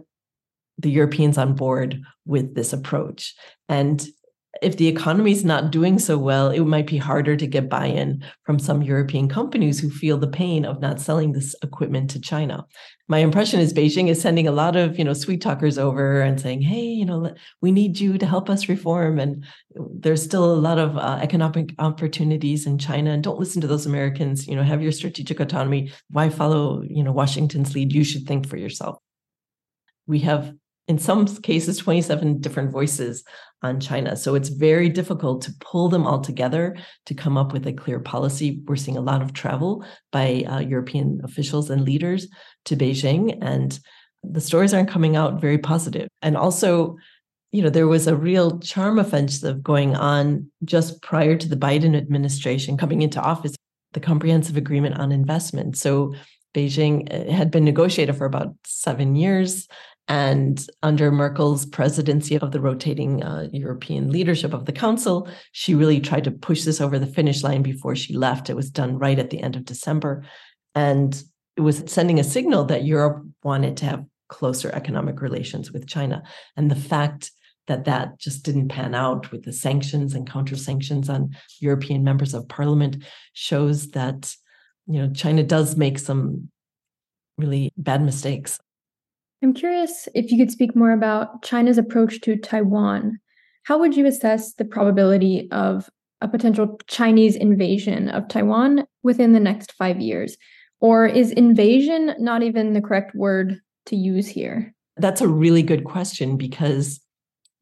the 0.78 0.90
Europeans 0.90 1.36
on 1.36 1.54
board 1.54 2.00
with 2.24 2.54
this 2.54 2.72
approach. 2.72 3.34
And 3.68 4.06
if 4.62 4.76
the 4.76 4.88
economy 4.88 5.32
is 5.32 5.44
not 5.44 5.70
doing 5.70 5.98
so 5.98 6.16
well, 6.16 6.50
it 6.50 6.60
might 6.60 6.86
be 6.86 6.96
harder 6.96 7.36
to 7.36 7.46
get 7.46 7.68
buy 7.68 7.86
in 7.86 8.24
from 8.44 8.58
some 8.58 8.82
European 8.82 9.28
companies 9.28 9.78
who 9.78 9.90
feel 9.90 10.16
the 10.16 10.26
pain 10.26 10.64
of 10.64 10.80
not 10.80 11.00
selling 11.00 11.32
this 11.32 11.54
equipment 11.62 12.10
to 12.10 12.20
China. 12.20 12.66
My 13.08 13.18
impression 13.18 13.60
is 13.60 13.74
Beijing 13.74 14.08
is 14.08 14.20
sending 14.20 14.48
a 14.48 14.52
lot 14.52 14.74
of, 14.74 14.98
you 14.98 15.04
know, 15.04 15.12
sweet 15.12 15.42
talkers 15.42 15.78
over 15.78 16.22
and 16.22 16.40
saying, 16.40 16.62
hey, 16.62 16.82
you 16.82 17.04
know, 17.04 17.34
we 17.60 17.72
need 17.72 18.00
you 18.00 18.18
to 18.18 18.26
help 18.26 18.48
us 18.48 18.68
reform. 18.68 19.18
And 19.18 19.44
there's 19.74 20.22
still 20.22 20.44
a 20.44 20.56
lot 20.56 20.78
of 20.78 20.96
uh, 20.96 21.18
economic 21.22 21.74
opportunities 21.78 22.66
in 22.66 22.78
China. 22.78 23.10
And 23.10 23.22
don't 23.22 23.38
listen 23.38 23.60
to 23.60 23.68
those 23.68 23.86
Americans, 23.86 24.46
you 24.46 24.56
know, 24.56 24.62
have 24.62 24.82
your 24.82 24.92
strategic 24.92 25.40
autonomy. 25.40 25.92
Why 26.10 26.30
follow, 26.30 26.82
you 26.82 27.04
know, 27.04 27.12
Washington's 27.12 27.74
lead? 27.74 27.92
You 27.92 28.04
should 28.04 28.26
think 28.26 28.48
for 28.48 28.56
yourself. 28.56 28.98
We 30.06 30.20
have 30.20 30.54
in 30.88 30.98
some 30.98 31.26
cases 31.26 31.78
27 31.78 32.40
different 32.40 32.72
voices 32.72 33.22
on 33.62 33.80
China. 33.80 34.16
So 34.16 34.34
it's 34.34 34.48
very 34.48 34.88
difficult 34.88 35.42
to 35.42 35.54
pull 35.60 35.88
them 35.88 36.06
all 36.06 36.20
together 36.20 36.76
to 37.06 37.14
come 37.14 37.36
up 37.36 37.52
with 37.52 37.66
a 37.66 37.72
clear 37.72 38.00
policy. 38.00 38.60
We're 38.64 38.76
seeing 38.76 38.96
a 38.96 39.02
lot 39.02 39.20
of 39.20 39.32
travel 39.32 39.84
by 40.12 40.44
uh, 40.48 40.60
European 40.60 41.20
officials 41.24 41.68
and 41.68 41.82
leaders 41.82 42.28
to 42.66 42.76
Beijing, 42.76 43.36
and 43.42 43.78
the 44.22 44.40
stories 44.40 44.72
aren't 44.72 44.88
coming 44.88 45.16
out 45.16 45.40
very 45.40 45.58
positive. 45.58 46.08
And 46.22 46.36
also, 46.36 46.96
you 47.50 47.62
know, 47.62 47.70
there 47.70 47.88
was 47.88 48.06
a 48.06 48.16
real 48.16 48.58
charm 48.60 48.98
offensive 48.98 49.62
going 49.62 49.94
on 49.96 50.50
just 50.64 51.02
prior 51.02 51.36
to 51.36 51.48
the 51.48 51.56
Biden 51.56 51.96
administration 51.96 52.76
coming 52.76 53.02
into 53.02 53.20
office, 53.20 53.56
the 53.92 54.00
Comprehensive 54.00 54.56
Agreement 54.56 54.98
on 54.98 55.12
Investment. 55.12 55.76
So 55.76 56.14
Beijing 56.54 57.12
uh, 57.12 57.32
had 57.32 57.50
been 57.50 57.64
negotiated 57.64 58.16
for 58.16 58.24
about 58.24 58.54
seven 58.64 59.16
years. 59.16 59.66
And 60.08 60.66
under 60.82 61.12
Merkel's 61.12 61.66
presidency 61.66 62.38
of 62.38 62.50
the 62.50 62.60
rotating 62.60 63.22
uh, 63.22 63.48
European 63.52 64.10
leadership 64.10 64.54
of 64.54 64.64
the 64.64 64.72
Council, 64.72 65.28
she 65.52 65.74
really 65.74 66.00
tried 66.00 66.24
to 66.24 66.30
push 66.30 66.64
this 66.64 66.80
over 66.80 66.98
the 66.98 67.06
finish 67.06 67.42
line 67.42 67.62
before 67.62 67.94
she 67.94 68.14
left. 68.14 68.48
It 68.48 68.56
was 68.56 68.70
done 68.70 68.98
right 68.98 69.18
at 69.18 69.28
the 69.28 69.40
end 69.40 69.54
of 69.54 69.66
December. 69.66 70.24
And 70.74 71.22
it 71.56 71.60
was 71.60 71.84
sending 71.86 72.18
a 72.18 72.24
signal 72.24 72.64
that 72.64 72.84
Europe 72.84 73.22
wanted 73.42 73.76
to 73.78 73.84
have 73.84 74.04
closer 74.28 74.70
economic 74.72 75.20
relations 75.20 75.72
with 75.72 75.86
China. 75.86 76.22
And 76.56 76.70
the 76.70 76.76
fact 76.76 77.30
that 77.66 77.84
that 77.84 78.18
just 78.18 78.44
didn't 78.44 78.68
pan 78.68 78.94
out 78.94 79.30
with 79.30 79.44
the 79.44 79.52
sanctions 79.52 80.14
and 80.14 80.28
counter 80.28 80.56
sanctions 80.56 81.10
on 81.10 81.36
European 81.60 82.02
members 82.02 82.32
of 82.32 82.48
parliament 82.48 83.04
shows 83.34 83.90
that 83.90 84.34
you 84.86 84.98
know 84.98 85.12
China 85.12 85.42
does 85.42 85.76
make 85.76 85.98
some 85.98 86.48
really 87.36 87.70
bad 87.76 88.02
mistakes 88.02 88.58
I'm 89.42 89.54
curious 89.54 90.08
if 90.14 90.30
you 90.30 90.38
could 90.38 90.50
speak 90.50 90.74
more 90.74 90.92
about 90.92 91.42
China's 91.42 91.78
approach 91.78 92.20
to 92.22 92.36
Taiwan. 92.36 93.18
How 93.64 93.78
would 93.78 93.96
you 93.96 94.06
assess 94.06 94.54
the 94.54 94.64
probability 94.64 95.48
of 95.52 95.88
a 96.20 96.28
potential 96.28 96.78
Chinese 96.88 97.36
invasion 97.36 98.08
of 98.08 98.28
Taiwan 98.28 98.84
within 99.02 99.32
the 99.32 99.40
next 99.40 99.72
five 99.72 100.00
years? 100.00 100.36
Or 100.80 101.06
is 101.06 101.30
invasion 101.32 102.14
not 102.18 102.42
even 102.42 102.72
the 102.72 102.80
correct 102.80 103.14
word 103.14 103.60
to 103.86 103.96
use 103.96 104.26
here? 104.26 104.74
That's 104.96 105.20
a 105.20 105.28
really 105.28 105.62
good 105.62 105.84
question 105.84 106.36
because 106.36 107.00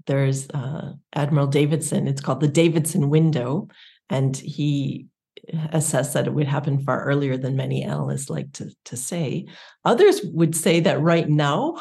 there's 0.06 0.48
uh, 0.50 0.92
Admiral 1.14 1.46
Davidson. 1.46 2.06
It's 2.06 2.20
called 2.20 2.40
the 2.40 2.48
Davidson 2.48 3.10
window. 3.10 3.68
And 4.08 4.36
he 4.36 5.08
assessed 5.72 6.14
that 6.14 6.26
it 6.26 6.34
would 6.34 6.46
happen 6.46 6.78
far 6.84 7.04
earlier 7.04 7.36
than 7.36 7.56
many 7.56 7.82
analysts 7.82 8.30
like 8.30 8.52
to, 8.52 8.70
to 8.84 8.96
say. 8.96 9.46
Others 9.84 10.22
would 10.24 10.54
say 10.54 10.80
that 10.80 11.00
right 11.00 11.28
now, 11.28 11.76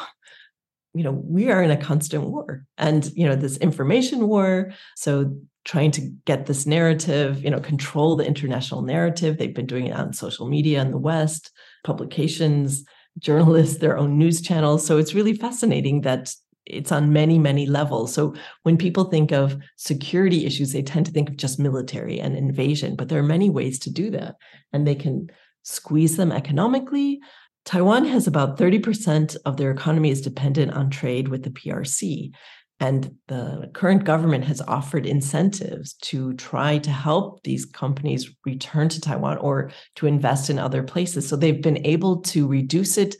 you 0.94 1.02
know, 1.02 1.12
we 1.12 1.50
are 1.50 1.62
in 1.62 1.70
a 1.70 1.76
constant 1.76 2.24
war 2.24 2.64
and, 2.78 3.10
you 3.14 3.26
know, 3.26 3.36
this 3.36 3.56
information 3.58 4.28
war. 4.28 4.72
So 4.96 5.36
trying 5.64 5.90
to 5.90 6.00
get 6.24 6.46
this 6.46 6.64
narrative, 6.64 7.42
you 7.42 7.50
know, 7.50 7.60
control 7.60 8.16
the 8.16 8.26
international 8.26 8.82
narrative. 8.82 9.36
They've 9.36 9.54
been 9.54 9.66
doing 9.66 9.88
it 9.88 9.96
on 9.96 10.12
social 10.12 10.48
media 10.48 10.80
in 10.80 10.92
the 10.92 10.98
West, 10.98 11.50
publications, 11.84 12.84
journalists, 13.18 13.78
their 13.78 13.98
own 13.98 14.16
news 14.16 14.40
channels. 14.40 14.86
So 14.86 14.96
it's 14.98 15.14
really 15.14 15.34
fascinating 15.34 16.02
that 16.02 16.34
it's 16.66 16.92
on 16.92 17.12
many, 17.12 17.38
many 17.38 17.66
levels. 17.66 18.12
So 18.12 18.34
when 18.64 18.76
people 18.76 19.04
think 19.04 19.32
of 19.32 19.56
security 19.76 20.44
issues, 20.44 20.72
they 20.72 20.82
tend 20.82 21.06
to 21.06 21.12
think 21.12 21.28
of 21.30 21.36
just 21.36 21.58
military 21.58 22.20
and 22.20 22.36
invasion, 22.36 22.96
but 22.96 23.08
there 23.08 23.20
are 23.20 23.24
many 23.24 23.50
ways 23.50 23.78
to 23.80 23.90
do 23.90 24.10
that. 24.10 24.34
And 24.72 24.86
they 24.86 24.96
can 24.96 25.28
squeeze 25.62 26.16
them 26.16 26.32
economically. 26.32 27.20
Taiwan 27.64 28.04
has 28.04 28.26
about 28.26 28.58
30% 28.58 29.36
of 29.44 29.56
their 29.56 29.70
economy 29.70 30.10
is 30.10 30.20
dependent 30.20 30.72
on 30.72 30.90
trade 30.90 31.28
with 31.28 31.42
the 31.42 31.50
PRC. 31.50 32.32
And 32.78 33.16
the 33.28 33.70
current 33.72 34.04
government 34.04 34.44
has 34.44 34.60
offered 34.60 35.06
incentives 35.06 35.94
to 36.02 36.34
try 36.34 36.76
to 36.78 36.90
help 36.90 37.42
these 37.42 37.64
companies 37.64 38.30
return 38.44 38.90
to 38.90 39.00
Taiwan 39.00 39.38
or 39.38 39.70
to 39.94 40.06
invest 40.06 40.50
in 40.50 40.58
other 40.58 40.82
places. 40.82 41.26
So 41.26 41.36
they've 41.36 41.62
been 41.62 41.84
able 41.86 42.20
to 42.22 42.46
reduce 42.46 42.98
it 42.98 43.16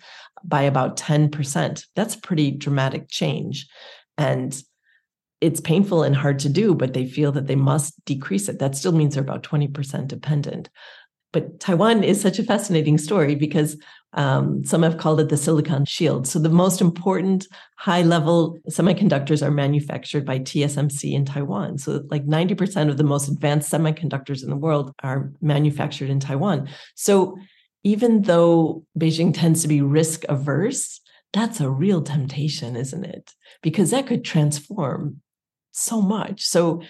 by 0.47 0.63
about 0.63 0.97
10%. 0.97 1.87
That's 1.95 2.15
a 2.15 2.21
pretty 2.21 2.51
dramatic 2.51 3.09
change. 3.09 3.67
And 4.19 4.61
it's 5.41 5.61
painful 5.61 6.03
and 6.03 6.17
hard 6.17 6.39
to 6.41 6.49
do, 6.49 6.75
but 6.75 6.95
they 6.95 7.07
feel 7.07 7.33
that 7.33 7.47
they 7.47 7.57
must 7.57 8.03
decrease 8.05 8.49
it. 8.49 8.59
That 8.59 8.77
still 8.77 8.93
means 8.93 9.15
they're 9.15 9.23
about 9.23 9.43
20% 9.43 10.09
dependent. 10.09 10.71
But 11.33 11.61
Taiwan 11.61 12.03
is 12.03 12.21
such 12.21 12.39
a 12.39 12.45
fascinating 12.45 12.97
story 12.97 13.35
because 13.35 13.77
um, 14.15 14.65
some 14.65 14.83
have 14.83 14.97
called 14.97 15.21
it 15.21 15.29
the 15.29 15.37
silicon 15.37 15.85
shield. 15.85 16.27
So 16.27 16.39
the 16.39 16.49
most 16.49 16.81
important 16.81 17.47
high 17.77 18.01
level 18.01 18.59
semiconductors 18.71 19.47
are 19.47 19.51
manufactured 19.51 20.25
by 20.25 20.39
TSMC 20.39 21.13
in 21.13 21.27
Taiwan. 21.27 21.77
So 21.77 22.03
like 22.11 22.25
90% 22.25 22.89
of 22.89 22.97
the 22.97 23.05
most 23.05 23.29
advanced 23.29 23.71
semiconductors 23.71 24.43
in 24.43 24.49
the 24.49 24.57
world 24.57 24.95
are 25.03 25.31
manufactured 25.43 26.09
in 26.09 26.21
Taiwan. 26.21 26.71
So 26.95 27.37
even 27.87 28.23
though 28.23 28.85
Beijing 28.99 29.33
tends 29.33 29.63
to 29.63 29.69
be 29.69 29.81
risk 29.81 30.25
averse, 30.29 31.01
that's 31.33 31.61
a 31.61 31.71
real 31.71 32.03
temptation, 32.03 32.75
isn't 32.75 33.05
it? 33.05 33.31
Because 33.63 33.93
that 33.93 34.09
could 34.09 34.25
transform 34.25 35.23
so 35.71 36.03
much. 36.03 36.43
So 36.43 36.83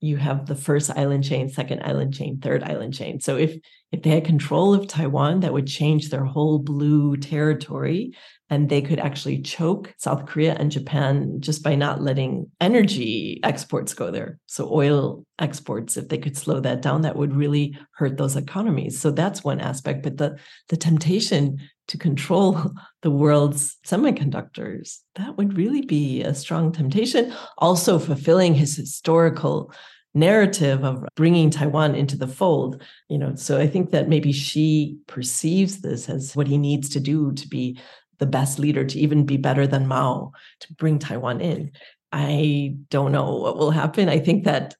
you 0.00 0.16
have 0.16 0.46
the 0.46 0.56
first 0.56 0.90
island 0.90 1.22
chain, 1.22 1.50
second 1.50 1.82
island 1.84 2.14
chain, 2.14 2.40
third 2.40 2.64
island 2.64 2.94
chain. 2.94 3.20
So 3.20 3.36
if 3.36 3.54
if 3.92 4.02
they 4.02 4.10
had 4.10 4.24
control 4.24 4.74
of 4.74 4.88
Taiwan, 4.88 5.40
that 5.40 5.52
would 5.52 5.68
change 5.68 6.10
their 6.10 6.24
whole 6.24 6.58
blue 6.58 7.16
territory 7.16 8.16
and 8.50 8.68
they 8.68 8.82
could 8.82 8.98
actually 8.98 9.40
choke 9.40 9.94
South 9.96 10.26
Korea 10.26 10.54
and 10.58 10.72
Japan 10.72 11.36
just 11.40 11.62
by 11.62 11.76
not 11.76 12.02
letting 12.02 12.50
energy 12.60 13.40
exports 13.44 13.94
go 13.94 14.10
there. 14.10 14.40
So 14.46 14.68
oil 14.72 15.24
exports, 15.38 15.96
if 15.96 16.08
they 16.08 16.18
could 16.18 16.36
slow 16.36 16.58
that 16.60 16.82
down, 16.82 17.02
that 17.02 17.16
would 17.16 17.34
really 17.34 17.78
hurt 17.94 18.18
those 18.18 18.34
economies. 18.34 19.00
So 19.00 19.12
that's 19.12 19.44
one 19.44 19.60
aspect. 19.60 20.02
But 20.02 20.18
the 20.18 20.36
the 20.68 20.76
temptation 20.76 21.58
to 21.88 21.96
control 21.96 22.60
the 23.02 23.10
world's 23.10 23.78
semiconductors, 23.86 24.98
that 25.14 25.38
would 25.38 25.56
really 25.56 25.82
be 25.82 26.22
a 26.22 26.34
strong 26.34 26.72
temptation. 26.72 27.32
Also 27.58 28.00
fulfilling 28.00 28.54
his 28.54 28.76
historical 28.76 29.72
narrative 30.12 30.84
of 30.84 31.04
bringing 31.14 31.50
Taiwan 31.50 31.94
into 31.94 32.16
the 32.16 32.26
fold, 32.26 32.82
you 33.08 33.16
know, 33.16 33.34
so 33.36 33.58
I 33.60 33.66
think 33.66 33.90
that 33.90 34.08
maybe 34.08 34.32
Xi 34.32 34.98
perceives 35.06 35.82
this 35.82 36.08
as 36.08 36.34
what 36.34 36.48
he 36.48 36.58
needs 36.58 36.88
to 36.90 37.00
do 37.00 37.32
to 37.32 37.48
be 37.48 37.78
the 38.20 38.26
best 38.26 38.58
leader 38.58 38.84
to 38.84 38.98
even 38.98 39.26
be 39.26 39.36
better 39.36 39.66
than 39.66 39.88
Mao 39.88 40.32
to 40.60 40.74
bring 40.74 40.98
Taiwan 40.98 41.40
in. 41.40 41.72
I 42.12 42.76
don't 42.90 43.12
know 43.12 43.36
what 43.36 43.56
will 43.56 43.70
happen. 43.70 44.08
I 44.08 44.18
think 44.18 44.44
that 44.44 44.76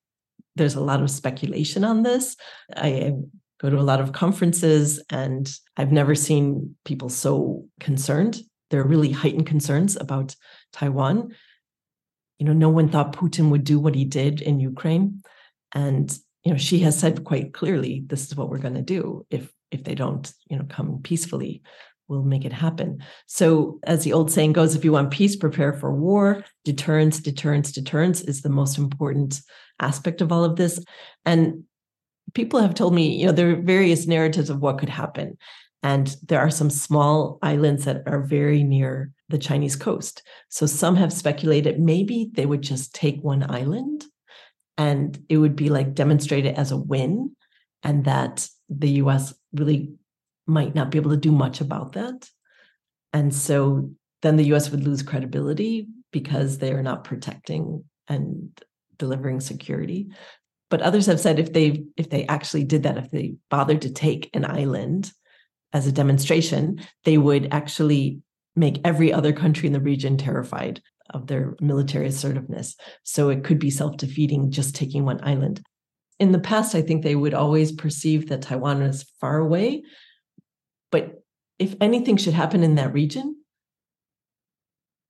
there's 0.56 0.74
a 0.74 0.80
lot 0.80 1.02
of 1.02 1.10
speculation 1.10 1.84
on 1.84 2.02
this. 2.02 2.36
I 2.76 3.14
go 3.60 3.70
to 3.70 3.78
a 3.78 3.82
lot 3.82 4.00
of 4.00 4.12
conferences 4.12 5.02
and 5.10 5.50
I've 5.76 5.92
never 5.92 6.14
seen 6.14 6.76
people 6.84 7.08
so 7.08 7.66
concerned. 7.80 8.40
There 8.70 8.80
are 8.80 8.86
really 8.86 9.12
heightened 9.12 9.46
concerns 9.46 9.96
about 9.96 10.36
Taiwan. 10.72 11.34
You 12.38 12.46
know, 12.46 12.52
no 12.52 12.68
one 12.68 12.88
thought 12.88 13.16
Putin 13.16 13.50
would 13.50 13.64
do 13.64 13.78
what 13.78 13.94
he 13.94 14.04
did 14.04 14.40
in 14.40 14.60
Ukraine. 14.60 15.22
And, 15.74 16.16
you 16.44 16.52
know, 16.52 16.58
Xi 16.58 16.78
has 16.80 16.98
said 16.98 17.24
quite 17.24 17.52
clearly, 17.52 18.02
this 18.06 18.26
is 18.26 18.36
what 18.36 18.48
we're 18.48 18.58
going 18.58 18.74
to 18.74 18.82
do 18.82 19.26
if 19.30 19.50
if 19.70 19.84
they 19.84 19.94
don't, 19.94 20.32
you 20.48 20.58
know, 20.58 20.64
come 20.68 21.00
peacefully 21.02 21.62
will 22.10 22.24
make 22.24 22.44
it 22.44 22.52
happen. 22.52 23.02
So, 23.26 23.78
as 23.84 24.04
the 24.04 24.12
old 24.12 24.30
saying 24.30 24.52
goes, 24.52 24.74
if 24.74 24.84
you 24.84 24.92
want 24.92 25.10
peace, 25.10 25.36
prepare 25.36 25.72
for 25.72 25.94
war. 25.94 26.44
Deterrence, 26.64 27.20
deterrence, 27.20 27.72
deterrence 27.72 28.20
is 28.20 28.42
the 28.42 28.50
most 28.50 28.76
important 28.76 29.40
aspect 29.80 30.20
of 30.20 30.30
all 30.32 30.44
of 30.44 30.56
this. 30.56 30.84
And 31.24 31.64
people 32.34 32.60
have 32.60 32.74
told 32.74 32.94
me, 32.94 33.16
you 33.16 33.26
know, 33.26 33.32
there 33.32 33.50
are 33.50 33.62
various 33.62 34.06
narratives 34.06 34.50
of 34.50 34.60
what 34.60 34.78
could 34.78 34.90
happen. 34.90 35.38
And 35.82 36.14
there 36.26 36.40
are 36.40 36.50
some 36.50 36.68
small 36.68 37.38
islands 37.40 37.86
that 37.86 38.02
are 38.06 38.20
very 38.20 38.62
near 38.62 39.12
the 39.30 39.38
Chinese 39.38 39.76
coast. 39.76 40.22
So 40.50 40.66
some 40.66 40.96
have 40.96 41.12
speculated 41.12 41.80
maybe 41.80 42.28
they 42.32 42.44
would 42.44 42.60
just 42.60 42.94
take 42.94 43.22
one 43.22 43.48
island 43.48 44.04
and 44.76 45.22
it 45.28 45.38
would 45.38 45.56
be 45.56 45.68
like 45.68 45.94
demonstrated 45.94 46.54
as 46.54 46.72
a 46.72 46.76
win, 46.76 47.36
and 47.82 48.06
that 48.06 48.48
the 48.70 48.92
US 49.02 49.34
really 49.52 49.92
might 50.50 50.74
not 50.74 50.90
be 50.90 50.98
able 50.98 51.12
to 51.12 51.16
do 51.16 51.32
much 51.32 51.60
about 51.60 51.92
that. 51.92 52.28
And 53.12 53.34
so 53.34 53.90
then 54.22 54.36
the 54.36 54.52
US 54.54 54.70
would 54.70 54.84
lose 54.84 55.02
credibility 55.02 55.86
because 56.12 56.58
they 56.58 56.72
are 56.72 56.82
not 56.82 57.04
protecting 57.04 57.84
and 58.08 58.50
delivering 58.98 59.40
security. 59.40 60.08
But 60.68 60.82
others 60.82 61.06
have 61.06 61.20
said 61.20 61.38
if 61.38 61.52
they 61.52 61.84
if 61.96 62.10
they 62.10 62.26
actually 62.26 62.64
did 62.64 62.82
that, 62.82 62.98
if 62.98 63.10
they 63.10 63.34
bothered 63.48 63.82
to 63.82 63.92
take 63.92 64.30
an 64.34 64.44
island 64.44 65.12
as 65.72 65.86
a 65.86 65.92
demonstration, 65.92 66.80
they 67.04 67.16
would 67.16 67.48
actually 67.52 68.20
make 68.56 68.80
every 68.84 69.12
other 69.12 69.32
country 69.32 69.68
in 69.68 69.72
the 69.72 69.80
region 69.80 70.16
terrified 70.16 70.82
of 71.10 71.26
their 71.26 71.56
military 71.60 72.06
assertiveness. 72.06 72.76
So 73.04 73.30
it 73.30 73.42
could 73.42 73.58
be 73.58 73.70
self-defeating 73.70 74.50
just 74.50 74.76
taking 74.76 75.04
one 75.04 75.20
island. 75.22 75.60
In 76.20 76.32
the 76.32 76.38
past, 76.38 76.74
I 76.74 76.82
think 76.82 77.02
they 77.02 77.16
would 77.16 77.34
always 77.34 77.72
perceive 77.72 78.28
that 78.28 78.42
Taiwan 78.42 78.82
is 78.82 79.06
far 79.20 79.38
away 79.38 79.82
but 80.90 81.22
if 81.58 81.74
anything 81.80 82.16
should 82.16 82.34
happen 82.34 82.62
in 82.62 82.76
that 82.76 82.92
region, 82.92 83.36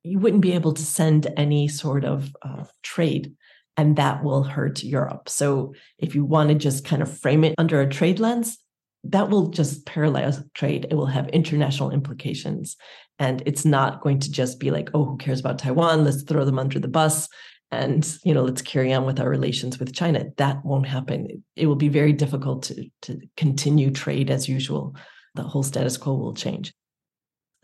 you 0.03 0.19
wouldn't 0.19 0.43
be 0.43 0.53
able 0.53 0.73
to 0.73 0.83
send 0.83 1.33
any 1.37 1.69
sort 1.69 2.05
of 2.05 2.35
uh, 2.43 2.65
trade, 2.83 3.35
and 3.77 3.97
that 3.97 4.25
will 4.25 4.43
hurt 4.43 4.83
Europe. 4.83 5.29
So, 5.29 5.75
if 5.99 6.15
you 6.15 6.25
want 6.25 6.49
to 6.49 6.55
just 6.55 6.85
kind 6.85 7.03
of 7.03 7.19
frame 7.19 7.45
it 7.45 7.55
under 7.59 7.81
a 7.81 7.89
trade 7.89 8.19
lens, 8.19 8.59
that 9.05 9.29
will 9.31 9.49
just 9.49 9.87
paralyze 9.87 10.43
trade. 10.55 10.87
It 10.91 10.95
will 10.95 11.07
have 11.07 11.29
international 11.29 11.91
implications. 11.91 12.77
And 13.19 13.43
it's 13.45 13.67
not 13.67 14.01
going 14.01 14.19
to 14.21 14.31
just 14.31 14.59
be 14.59 14.71
like, 14.71 14.91
oh, 14.95 15.05
who 15.05 15.17
cares 15.19 15.41
about 15.41 15.59
Taiwan? 15.59 16.05
Let's 16.05 16.23
throw 16.23 16.45
them 16.45 16.59
under 16.59 16.79
the 16.79 16.89
bus 16.89 17.29
and 17.71 18.19
you 18.25 18.35
know 18.35 18.43
let's 18.43 18.63
carry 18.63 18.93
on 18.93 19.07
with 19.07 19.21
our 19.21 19.29
relations 19.29 19.79
with 19.79 19.95
china 19.95 20.25
that 20.37 20.65
won't 20.65 20.87
happen 20.87 21.43
it 21.57 21.67
will 21.67 21.77
be 21.77 21.89
very 21.89 22.13
difficult 22.13 22.65
to 22.65 22.89
to 23.03 23.19
continue 23.37 23.91
trade 23.91 24.31
as 24.31 24.49
usual 24.49 24.95
the 25.35 25.43
whole 25.43 25.63
status 25.63 25.97
quo 25.97 26.15
will 26.15 26.35
change. 26.35 26.73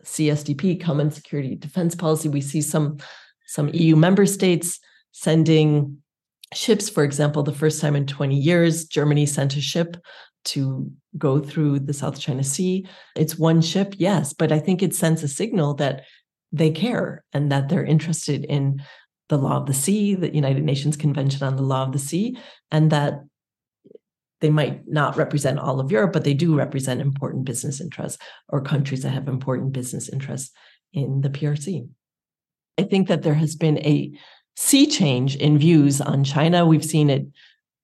CSDP, 0.03 0.81
Common 0.81 1.11
Security 1.11 1.55
Defense 1.55 1.95
Policy, 1.95 2.29
we 2.29 2.41
see 2.41 2.61
some 2.61 2.97
some 3.45 3.69
EU 3.73 3.95
member 3.95 4.25
states 4.25 4.79
sending 5.11 5.97
ships. 6.53 6.89
For 6.89 7.03
example, 7.03 7.43
the 7.43 7.53
first 7.53 7.81
time 7.81 7.95
in 7.95 8.05
20 8.05 8.35
years, 8.35 8.85
Germany 8.85 9.25
sent 9.25 9.55
a 9.55 9.61
ship 9.61 9.97
to 10.45 10.91
go 11.17 11.39
through 11.39 11.79
the 11.79 11.93
South 11.93 12.19
China 12.19 12.43
Sea. 12.43 12.87
It's 13.15 13.37
one 13.37 13.61
ship, 13.61 13.95
yes, 13.97 14.33
but 14.33 14.51
I 14.51 14.59
think 14.59 14.81
it 14.81 14.95
sends 14.95 15.23
a 15.23 15.27
signal 15.27 15.73
that 15.75 16.03
they 16.51 16.71
care 16.71 17.23
and 17.33 17.51
that 17.51 17.69
they're 17.69 17.85
interested 17.85 18.45
in 18.45 18.81
the 19.29 19.37
law 19.37 19.57
of 19.57 19.65
the 19.65 19.73
sea, 19.73 20.15
the 20.15 20.33
United 20.33 20.63
Nations 20.63 20.95
Convention 20.95 21.45
on 21.45 21.57
the 21.57 21.63
Law 21.63 21.83
of 21.83 21.91
the 21.91 21.99
Sea, 21.99 22.37
and 22.71 22.91
that 22.91 23.23
they 24.41 24.49
might 24.49 24.87
not 24.87 25.17
represent 25.17 25.59
all 25.59 25.79
of 25.79 25.91
Europe, 25.91 26.13
but 26.13 26.23
they 26.23 26.33
do 26.33 26.55
represent 26.55 27.01
important 27.01 27.45
business 27.45 27.81
interests 27.81 28.21
or 28.49 28.61
countries 28.61 29.03
that 29.03 29.09
have 29.09 29.27
important 29.27 29.73
business 29.73 30.09
interests 30.09 30.51
in 30.93 31.21
the 31.21 31.29
PRC. 31.29 31.87
I 32.77 32.83
think 32.83 33.07
that 33.07 33.23
there 33.23 33.33
has 33.33 33.55
been 33.55 33.79
a 33.79 34.11
sea 34.55 34.85
change 34.85 35.35
in 35.35 35.57
views 35.57 36.01
on 36.01 36.23
China. 36.23 36.65
We've 36.65 36.85
seen 36.85 37.09
it 37.09 37.27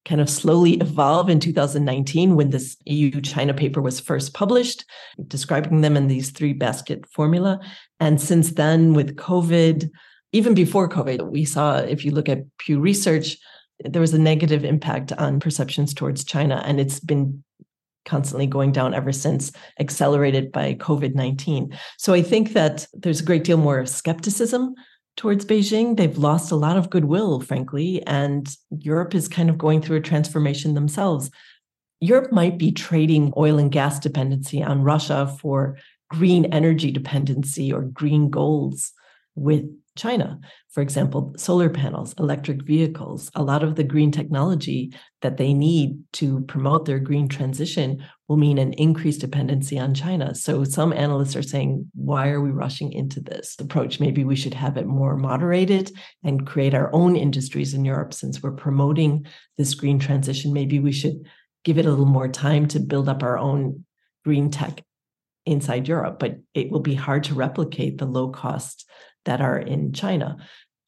kind 0.06 0.20
of 0.20 0.30
slowly 0.30 0.74
evolve 0.74 1.30
in 1.30 1.40
2019 1.40 2.36
when 2.36 2.50
this 2.50 2.76
EU 2.86 3.22
China 3.22 3.54
paper 3.54 3.82
was 3.82 4.00
first 4.00 4.34
published, 4.34 4.84
describing 5.28 5.82
them 5.82 5.96
in 5.96 6.08
these 6.08 6.32
three 6.32 6.54
basket 6.54 7.06
formula. 7.10 7.60
And 8.00 8.20
since 8.20 8.52
then, 8.52 8.94
with 8.94 9.16
COVID, 9.16 9.90
even 10.34 10.54
before 10.54 10.90
COVID, 10.90 11.32
we 11.32 11.46
saw, 11.46 11.78
if 11.78 12.04
you 12.04 12.12
look 12.12 12.28
at 12.28 12.44
Pew 12.58 12.80
Research, 12.80 13.38
there 13.80 14.02
was 14.02 14.14
a 14.14 14.20
negative 14.20 14.64
impact 14.64 15.12
on 15.14 15.40
perceptions 15.40 15.94
towards 15.94 16.24
China, 16.24 16.62
and 16.66 16.80
it's 16.80 17.00
been 17.00 17.44
constantly 18.06 18.48
going 18.48 18.72
down 18.72 18.94
ever 18.94 19.12
since, 19.12 19.52
accelerated 19.80 20.52
by 20.52 20.76
COVID 20.76 21.16
19. 21.16 21.78
So 21.98 22.14
I 22.14 22.22
think 22.22 22.54
that 22.54 22.88
there's 22.94 23.22
a 23.22 23.26
great 23.26 23.44
deal 23.44 23.58
more 23.58 23.86
skepticism 23.86 24.76
towards 25.16 25.46
Beijing. 25.46 25.96
They've 25.96 26.18
lost 26.18 26.52
a 26.52 26.56
lot 26.56 26.78
of 26.78 26.90
goodwill, 26.90 27.40
frankly, 27.40 28.06
and 28.08 28.48
Europe 28.80 29.16
is 29.16 29.28
kind 29.28 29.50
of 29.50 29.58
going 29.58 29.82
through 29.82 29.98
a 29.98 30.02
transformation 30.02 30.74
themselves. 30.74 31.30
Europe 32.00 32.32
might 32.32 32.58
be 32.58 32.72
trading 32.72 33.32
oil 33.38 33.58
and 33.58 33.72
gas 33.72 34.00
dependency 34.00 34.62
on 34.62 34.84
Russia 34.84 35.34
for 35.40 35.78
green 36.10 36.46
energy 36.46 36.92
dependency 36.92 37.72
or 37.72 37.82
green 37.82 38.30
goals 38.30 38.92
with 39.36 39.66
China. 39.96 40.40
For 40.74 40.82
example, 40.82 41.36
solar 41.38 41.70
panels, 41.70 42.16
electric 42.18 42.64
vehicles, 42.64 43.30
a 43.36 43.44
lot 43.44 43.62
of 43.62 43.76
the 43.76 43.84
green 43.84 44.12
technology 44.12 44.92
that 45.22 45.38
they 45.38 45.54
need 45.54 46.00
to 46.14 46.42
promote 46.42 46.86
their 46.86 46.98
green 46.98 47.28
transition 47.28 48.04
will 48.28 48.38
mean 48.38 48.58
an 48.58 48.74
increased 48.74 49.22
dependency 49.22 49.78
on 49.78 49.94
China. 49.94 50.34
So 50.34 50.64
some 50.64 50.92
analysts 50.92 51.36
are 51.36 51.44
saying, 51.44 51.92
why 51.94 52.30
are 52.30 52.42
we 52.42 52.50
rushing 52.50 52.92
into 52.92 53.20
this 53.20 53.56
approach? 53.60 54.00
Maybe 54.00 54.24
we 54.24 54.36
should 54.36 54.56
have 54.56 54.76
it 54.78 54.88
more 54.88 55.16
moderated 55.16 55.92
and 56.24 56.48
create 56.48 56.74
our 56.74 56.90
own 56.92 57.16
industries 57.16 57.76
in 57.76 57.86
Europe 57.86 58.12
since 58.12 58.42
we're 58.42 58.52
promoting 58.52 59.28
this 59.60 59.76
green 59.76 60.00
transition. 60.00 60.54
Maybe 60.54 60.80
we 60.80 60.92
should 60.92 61.28
give 61.64 61.78
it 61.78 61.86
a 61.86 61.90
little 61.92 62.06
more 62.06 62.28
time 62.28 62.68
to 62.70 62.80
build 62.80 63.08
up 63.08 63.22
our 63.22 63.38
own 63.38 63.86
green 64.26 64.50
tech 64.50 64.84
inside 65.46 65.88
Europe, 65.88 66.18
but 66.18 66.38
it 66.56 66.72
will 66.72 66.80
be 66.80 66.96
hard 66.96 67.26
to 67.26 67.36
replicate 67.36 68.00
the 68.00 68.06
low 68.06 68.30
cost 68.30 68.90
that 69.26 69.42
are 69.42 69.58
in 69.58 69.94
China. 69.94 70.38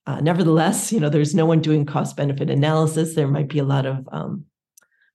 Uh, 0.07 0.19
nevertheless, 0.19 0.91
you 0.91 0.99
know, 0.99 1.09
there's 1.09 1.33
no 1.33 1.45
one 1.45 1.61
doing 1.61 1.85
cost 1.85 2.15
benefit 2.15 2.49
analysis. 2.49 3.15
There 3.15 3.27
might 3.27 3.49
be 3.49 3.59
a 3.59 3.63
lot 3.63 3.85
of 3.85 4.07
um, 4.11 4.45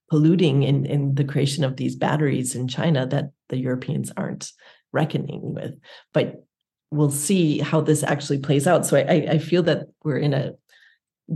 polluting 0.09 0.63
in, 0.63 0.85
in 0.85 1.15
the 1.15 1.23
creation 1.23 1.63
of 1.63 1.77
these 1.77 1.95
batteries 1.95 2.55
in 2.55 2.67
China 2.67 3.05
that 3.07 3.31
the 3.49 3.57
Europeans 3.57 4.11
aren't 4.17 4.51
reckoning 4.91 5.53
with. 5.53 5.79
But 6.13 6.45
we'll 6.91 7.11
see 7.11 7.59
how 7.59 7.79
this 7.79 8.03
actually 8.03 8.39
plays 8.39 8.67
out. 8.67 8.85
So 8.85 8.97
I, 8.97 9.27
I 9.29 9.37
feel 9.37 9.63
that 9.63 9.87
we're 10.03 10.17
in 10.17 10.33
a 10.33 10.53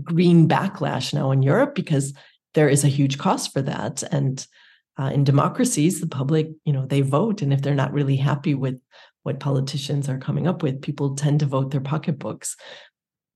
green 0.03 0.49
backlash 0.49 1.13
now 1.13 1.31
in 1.31 1.41
Europe 1.41 1.75
because 1.75 2.13
there 2.53 2.67
is 2.67 2.83
a 2.83 2.89
huge 2.89 3.17
cost 3.17 3.53
for 3.53 3.61
that. 3.61 4.03
And 4.11 4.45
uh, 4.97 5.11
in 5.13 5.23
democracies, 5.23 6.01
the 6.01 6.07
public, 6.07 6.49
you 6.65 6.73
know, 6.73 6.85
they 6.85 7.01
vote, 7.01 7.41
and 7.41 7.53
if 7.53 7.61
they're 7.61 7.75
not 7.75 7.93
really 7.93 8.17
happy 8.17 8.55
with 8.55 8.79
what 9.23 9.39
politicians 9.39 10.07
are 10.07 10.19
coming 10.19 10.47
up 10.47 10.61
with. 10.61 10.81
People 10.81 11.15
tend 11.15 11.39
to 11.39 11.47
vote 11.47 11.71
their 11.71 11.81
pocketbooks. 11.81 12.55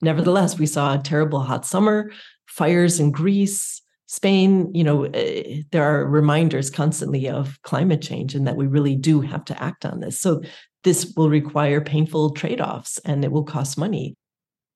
Nevertheless, 0.01 0.57
we 0.57 0.65
saw 0.65 0.93
a 0.93 1.03
terrible 1.03 1.41
hot 1.41 1.65
summer, 1.65 2.11
fires 2.47 2.99
in 2.99 3.11
Greece, 3.11 3.81
Spain. 4.05 4.73
You 4.73 4.83
know, 4.83 5.05
uh, 5.05 5.61
there 5.71 5.83
are 5.83 6.05
reminders 6.05 6.69
constantly 6.69 7.29
of 7.29 7.61
climate 7.63 8.01
change 8.01 8.33
and 8.33 8.47
that 8.47 8.55
we 8.55 8.67
really 8.67 8.95
do 8.95 9.21
have 9.21 9.45
to 9.45 9.63
act 9.63 9.85
on 9.85 9.99
this. 9.99 10.19
So, 10.19 10.41
this 10.85 11.13
will 11.17 11.29
require 11.29 11.81
painful 11.81 12.31
trade 12.31 12.61
offs 12.61 12.99
and 12.99 13.25
it 13.25 13.31
will 13.31 13.43
cost 13.43 13.77
money. 13.77 14.15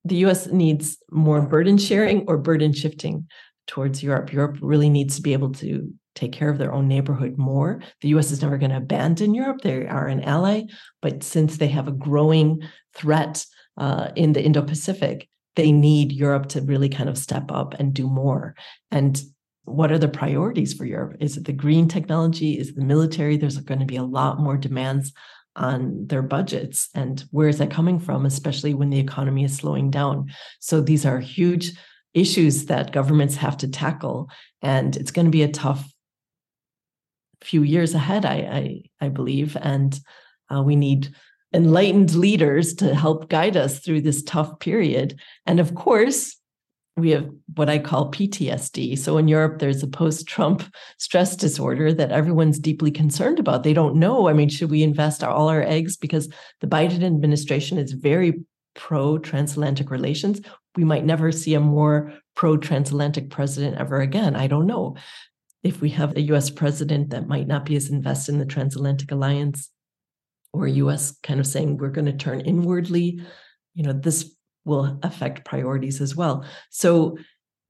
The 0.05 0.17
US 0.25 0.47
needs 0.47 0.97
more 1.09 1.41
burden 1.41 1.77
sharing 1.77 2.25
or 2.27 2.37
burden 2.37 2.73
shifting 2.73 3.27
towards 3.67 4.03
Europe. 4.03 4.33
Europe 4.33 4.57
really 4.61 4.89
needs 4.89 5.15
to 5.15 5.21
be 5.21 5.33
able 5.33 5.53
to 5.53 5.93
take 6.15 6.33
care 6.33 6.49
of 6.49 6.57
their 6.57 6.73
own 6.73 6.87
neighborhood 6.87 7.37
more. 7.37 7.81
The 8.01 8.09
US 8.09 8.31
is 8.31 8.41
never 8.41 8.57
going 8.57 8.71
to 8.71 8.77
abandon 8.77 9.33
Europe. 9.33 9.61
They 9.61 9.87
are 9.87 10.07
an 10.07 10.21
ally. 10.23 10.63
But 11.01 11.23
since 11.23 11.57
they 11.57 11.69
have 11.69 11.87
a 11.87 11.93
growing 11.93 12.61
threat 12.93 13.45
uh, 13.77 14.09
in 14.15 14.33
the 14.33 14.43
Indo 14.43 14.61
Pacific, 14.61 15.27
they 15.55 15.71
need 15.71 16.11
Europe 16.11 16.47
to 16.49 16.61
really 16.61 16.89
kind 16.89 17.09
of 17.09 17.17
step 17.17 17.51
up 17.51 17.75
and 17.79 17.93
do 17.93 18.07
more. 18.07 18.55
And 18.91 19.21
what 19.65 19.91
are 19.91 19.97
the 19.97 20.07
priorities 20.07 20.73
for 20.73 20.85
Europe? 20.85 21.17
Is 21.19 21.37
it 21.37 21.45
the 21.45 21.53
green 21.53 21.87
technology? 21.87 22.59
Is 22.59 22.69
it 22.69 22.75
the 22.75 22.83
military? 22.83 23.37
There's 23.37 23.57
going 23.57 23.79
to 23.79 23.85
be 23.85 23.95
a 23.95 24.03
lot 24.03 24.39
more 24.39 24.57
demands 24.57 25.13
on 25.55 26.07
their 26.07 26.23
budgets. 26.23 26.89
And 26.95 27.23
where 27.31 27.47
is 27.47 27.59
that 27.59 27.71
coming 27.71 27.99
from, 27.99 28.25
especially 28.25 28.73
when 28.73 28.89
the 28.89 28.99
economy 28.99 29.43
is 29.43 29.55
slowing 29.55 29.91
down? 29.91 30.31
So 30.59 30.81
these 30.81 31.05
are 31.05 31.19
huge 31.19 31.71
issues 32.13 32.65
that 32.65 32.91
governments 32.91 33.35
have 33.35 33.57
to 33.57 33.67
tackle. 33.67 34.29
And 34.61 34.95
it's 34.97 35.11
going 35.11 35.25
to 35.25 35.31
be 35.31 35.43
a 35.43 35.47
tough 35.47 35.89
few 37.41 37.63
years 37.63 37.93
ahead, 37.93 38.25
I 38.25 38.35
I, 39.01 39.05
I 39.05 39.09
believe, 39.09 39.57
and 39.61 39.99
uh, 40.53 40.61
we 40.61 40.75
need 40.75 41.13
enlightened 41.53 42.15
leaders 42.15 42.73
to 42.75 42.95
help 42.95 43.29
guide 43.29 43.55
us 43.55 43.79
through 43.79 44.01
this 44.01 44.23
tough 44.23 44.59
period. 44.59 45.19
And 45.45 45.59
of 45.59 45.75
course, 45.75 46.35
we 46.95 47.11
have 47.11 47.29
what 47.55 47.69
I 47.69 47.79
call 47.79 48.11
PTSD. 48.11 48.97
So 48.97 49.17
in 49.17 49.27
Europe, 49.27 49.59
there's 49.59 49.81
a 49.81 49.87
post 49.87 50.27
Trump 50.27 50.63
stress 50.99 51.35
disorder 51.35 51.91
that 51.93 52.11
everyone's 52.11 52.59
deeply 52.59 52.91
concerned 52.91 53.39
about. 53.39 53.63
They 53.63 53.73
don't 53.73 53.95
know. 53.95 54.27
I 54.27 54.33
mean, 54.33 54.49
should 54.49 54.69
we 54.69 54.83
invest 54.83 55.23
all 55.23 55.49
our 55.49 55.63
eggs? 55.63 55.97
Because 55.97 56.31
the 56.61 56.67
Biden 56.67 57.03
administration 57.03 57.77
is 57.79 57.93
very 57.93 58.43
pro 58.75 59.17
transatlantic 59.17 59.89
relations. 59.89 60.41
We 60.75 60.83
might 60.83 61.05
never 61.05 61.31
see 61.31 61.55
a 61.55 61.59
more 61.59 62.13
pro 62.35 62.57
transatlantic 62.57 63.29
president 63.29 63.77
ever 63.77 64.01
again. 64.01 64.35
I 64.35 64.47
don't 64.47 64.67
know 64.67 64.95
if 65.63 65.81
we 65.81 65.89
have 65.91 66.15
a 66.15 66.21
US 66.21 66.49
president 66.49 67.09
that 67.11 67.27
might 67.27 67.47
not 67.47 67.65
be 67.65 67.75
as 67.75 67.89
invested 67.89 68.33
in 68.33 68.39
the 68.39 68.45
transatlantic 68.45 69.11
alliance 69.11 69.69
or 70.53 70.67
US 70.67 71.17
kind 71.23 71.39
of 71.39 71.47
saying 71.47 71.77
we're 71.77 71.89
going 71.89 72.05
to 72.05 72.13
turn 72.13 72.41
inwardly, 72.41 73.21
you 73.73 73.83
know, 73.83 73.93
this 73.93 74.33
will 74.65 74.99
affect 75.03 75.45
priorities 75.45 75.99
as 75.99 76.15
well. 76.15 76.45
So 76.69 77.17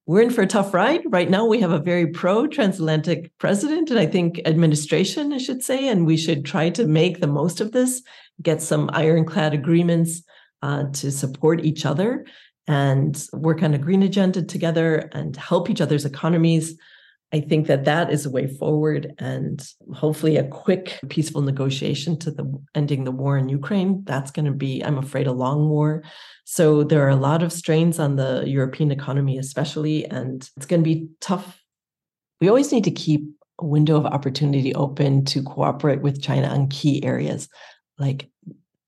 we're 0.06 0.22
in 0.22 0.32
for 0.32 0.42
a 0.42 0.48
tough 0.48 0.74
ride. 0.74 1.02
Right 1.06 1.30
now, 1.30 1.46
we 1.46 1.62
have 1.62 1.72
a 1.72 1.80
very 1.80 2.08
pro 2.08 2.46
transatlantic 2.46 3.32
president, 3.38 3.90
and 3.90 3.98
I 3.98 4.06
think 4.06 4.42
administration, 4.46 5.32
I 5.32 5.38
should 5.38 5.64
say, 5.64 5.88
and 5.88 6.06
we 6.06 6.18
should 6.18 6.44
try 6.44 6.70
to 6.72 6.86
make 6.86 7.20
the 7.20 7.28
most 7.28 7.62
of 7.62 7.72
this, 7.72 8.02
get 8.42 8.62
some 8.62 8.90
ironclad 8.92 9.54
agreements 9.54 10.22
uh, 10.62 10.86
to 10.94 11.10
support 11.10 11.64
each 11.64 11.86
other 11.86 12.26
and 12.68 13.28
work 13.34 13.64
on 13.64 13.74
a 13.74 13.78
green 13.78 14.04
agenda 14.04 14.42
together 14.42 15.10
and 15.14 15.36
help 15.38 15.70
each 15.70 15.82
other's 15.82 16.06
economies 16.06 16.78
I 17.34 17.40
think 17.40 17.66
that 17.66 17.86
that 17.86 18.12
is 18.12 18.28
a 18.28 18.30
way 18.30 18.46
forward 18.46 19.16
and 19.18 19.68
hopefully 19.92 20.38
a 20.38 20.48
quick 20.48 21.00
peaceful 21.10 21.42
negotiation 21.42 22.18
to 22.20 22.30
the 22.30 22.46
ending 22.76 23.06
the 23.06 23.12
war 23.12 23.40
in 23.40 23.50
Ukraine. 23.50 24.04
That's 24.04 24.30
going 24.30 24.46
to 24.46 24.52
be, 24.52 24.82
I'm 24.82 25.00
afraid, 25.00 25.26
a 25.26 25.32
long 25.32 25.68
war. 25.68 26.04
So 26.46 26.84
there 26.84 27.04
are 27.04 27.10
a 27.10 27.16
lot 27.16 27.42
of 27.42 27.52
strains 27.52 27.98
on 27.98 28.18
the 28.18 28.44
European 28.46 28.92
economy, 28.92 29.40
especially, 29.40 30.06
and 30.06 30.48
it's 30.56 30.68
going 30.68 30.84
to 30.84 30.88
be 30.88 31.10
tough. 31.22 31.60
We 32.40 32.50
always 32.50 32.72
need 32.72 32.84
to 32.84 32.92
keep 32.92 33.24
a 33.60 33.66
window 33.66 33.98
of 33.98 34.06
opportunity 34.06 34.76
open 34.76 35.26
to 35.26 35.42
cooperate 35.42 36.02
with 36.02 36.22
China 36.22 36.50
on 36.50 36.70
key 36.70 37.04
areas 37.04 37.50
like 37.98 38.30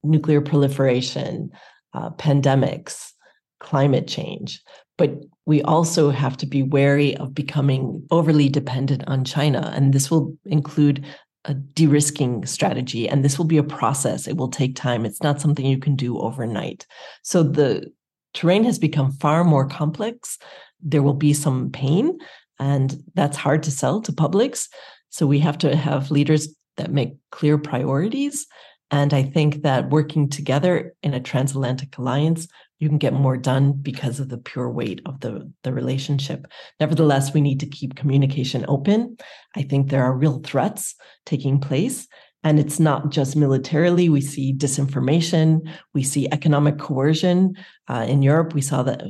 nuclear 0.04 0.40
proliferation, 0.40 1.50
uh, 1.94 2.10
pandemics, 2.10 3.10
climate 3.58 4.06
change. 4.06 4.62
But 4.98 5.14
we 5.46 5.62
also 5.62 6.10
have 6.10 6.36
to 6.38 6.46
be 6.46 6.62
wary 6.62 7.16
of 7.16 7.34
becoming 7.34 8.04
overly 8.10 8.48
dependent 8.48 9.04
on 9.06 9.24
China. 9.24 9.72
And 9.74 9.92
this 9.92 10.10
will 10.10 10.36
include 10.44 11.06
a 11.44 11.54
de 11.54 11.86
risking 11.86 12.44
strategy. 12.44 13.08
And 13.08 13.24
this 13.24 13.38
will 13.38 13.44
be 13.44 13.56
a 13.56 13.62
process. 13.62 14.26
It 14.26 14.36
will 14.36 14.48
take 14.48 14.74
time. 14.74 15.06
It's 15.06 15.22
not 15.22 15.40
something 15.40 15.64
you 15.64 15.78
can 15.78 15.94
do 15.94 16.18
overnight. 16.18 16.84
So 17.22 17.44
the 17.44 17.90
terrain 18.34 18.64
has 18.64 18.78
become 18.78 19.12
far 19.12 19.44
more 19.44 19.66
complex. 19.66 20.38
There 20.82 21.02
will 21.02 21.14
be 21.14 21.32
some 21.32 21.70
pain, 21.70 22.18
and 22.58 23.02
that's 23.14 23.36
hard 23.36 23.62
to 23.62 23.70
sell 23.70 24.02
to 24.02 24.12
publics. 24.12 24.68
So 25.10 25.26
we 25.26 25.38
have 25.38 25.56
to 25.58 25.74
have 25.74 26.10
leaders 26.10 26.48
that 26.76 26.92
make 26.92 27.14
clear 27.30 27.56
priorities. 27.56 28.46
And 28.90 29.14
I 29.14 29.22
think 29.22 29.62
that 29.62 29.90
working 29.90 30.28
together 30.28 30.94
in 31.02 31.14
a 31.14 31.20
transatlantic 31.20 31.96
alliance 31.96 32.46
you 32.78 32.88
can 32.88 32.98
get 32.98 33.12
more 33.12 33.36
done 33.36 33.72
because 33.72 34.20
of 34.20 34.28
the 34.28 34.38
pure 34.38 34.70
weight 34.70 35.00
of 35.06 35.20
the, 35.20 35.50
the 35.62 35.72
relationship. 35.72 36.46
Nevertheless, 36.78 37.32
we 37.32 37.40
need 37.40 37.60
to 37.60 37.66
keep 37.66 37.96
communication 37.96 38.64
open. 38.68 39.16
I 39.56 39.62
think 39.62 39.88
there 39.88 40.04
are 40.04 40.16
real 40.16 40.40
threats 40.40 40.94
taking 41.24 41.58
place. 41.58 42.06
And 42.44 42.60
it's 42.60 42.78
not 42.78 43.10
just 43.10 43.34
militarily. 43.34 44.08
We 44.08 44.20
see 44.20 44.54
disinformation. 44.54 45.68
We 45.94 46.04
see 46.04 46.28
economic 46.30 46.78
coercion. 46.78 47.56
Uh, 47.88 48.06
in 48.08 48.22
Europe, 48.22 48.54
we 48.54 48.60
saw 48.60 48.82
that 48.84 49.02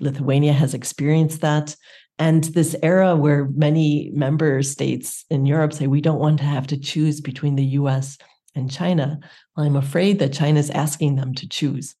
Lithuania 0.00 0.52
has 0.52 0.74
experienced 0.74 1.40
that. 1.40 1.74
And 2.18 2.44
this 2.44 2.76
era 2.82 3.16
where 3.16 3.48
many 3.54 4.10
member 4.12 4.62
states 4.62 5.24
in 5.30 5.46
Europe 5.46 5.72
say 5.72 5.86
we 5.86 6.02
don't 6.02 6.20
want 6.20 6.38
to 6.40 6.44
have 6.44 6.66
to 6.66 6.78
choose 6.78 7.20
between 7.20 7.56
the 7.56 7.64
US 7.80 8.18
and 8.54 8.70
China. 8.70 9.18
Well, 9.56 9.64
I'm 9.64 9.76
afraid 9.76 10.18
that 10.18 10.32
China 10.32 10.60
is 10.60 10.70
asking 10.70 11.16
them 11.16 11.34
to 11.36 11.48
choose. 11.48 11.94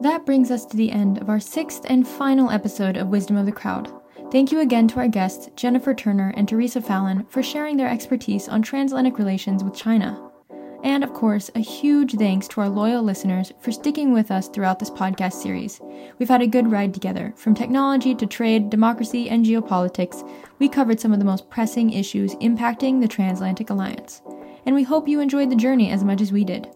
That 0.00 0.24
brings 0.24 0.52
us 0.52 0.64
to 0.66 0.76
the 0.76 0.92
end 0.92 1.18
of 1.18 1.28
our 1.28 1.40
sixth 1.40 1.82
and 1.86 2.06
final 2.06 2.50
episode 2.50 2.96
of 2.96 3.08
Wisdom 3.08 3.36
of 3.36 3.46
the 3.46 3.52
Crowd. 3.52 3.92
Thank 4.30 4.52
you 4.52 4.60
again 4.60 4.86
to 4.88 5.00
our 5.00 5.08
guests, 5.08 5.50
Jennifer 5.56 5.92
Turner 5.92 6.32
and 6.36 6.48
Theresa 6.48 6.80
Fallon, 6.80 7.26
for 7.28 7.42
sharing 7.42 7.76
their 7.76 7.88
expertise 7.88 8.48
on 8.48 8.62
transatlantic 8.62 9.18
relations 9.18 9.64
with 9.64 9.74
China. 9.74 10.30
And 10.84 11.02
of 11.02 11.12
course, 11.12 11.50
a 11.56 11.60
huge 11.60 12.14
thanks 12.14 12.46
to 12.48 12.60
our 12.60 12.68
loyal 12.68 13.02
listeners 13.02 13.52
for 13.60 13.72
sticking 13.72 14.12
with 14.12 14.30
us 14.30 14.48
throughout 14.48 14.78
this 14.78 14.90
podcast 14.90 15.32
series. 15.32 15.80
We've 16.20 16.28
had 16.28 16.42
a 16.42 16.46
good 16.46 16.70
ride 16.70 16.94
together. 16.94 17.34
From 17.36 17.56
technology 17.56 18.14
to 18.14 18.26
trade, 18.26 18.70
democracy, 18.70 19.28
and 19.28 19.44
geopolitics, 19.44 20.28
we 20.60 20.68
covered 20.68 21.00
some 21.00 21.12
of 21.12 21.18
the 21.18 21.24
most 21.24 21.50
pressing 21.50 21.92
issues 21.92 22.36
impacting 22.36 23.00
the 23.00 23.08
Transatlantic 23.08 23.70
Alliance. 23.70 24.22
And 24.64 24.76
we 24.76 24.84
hope 24.84 25.08
you 25.08 25.18
enjoyed 25.18 25.50
the 25.50 25.56
journey 25.56 25.90
as 25.90 26.04
much 26.04 26.20
as 26.20 26.30
we 26.30 26.44
did. 26.44 26.68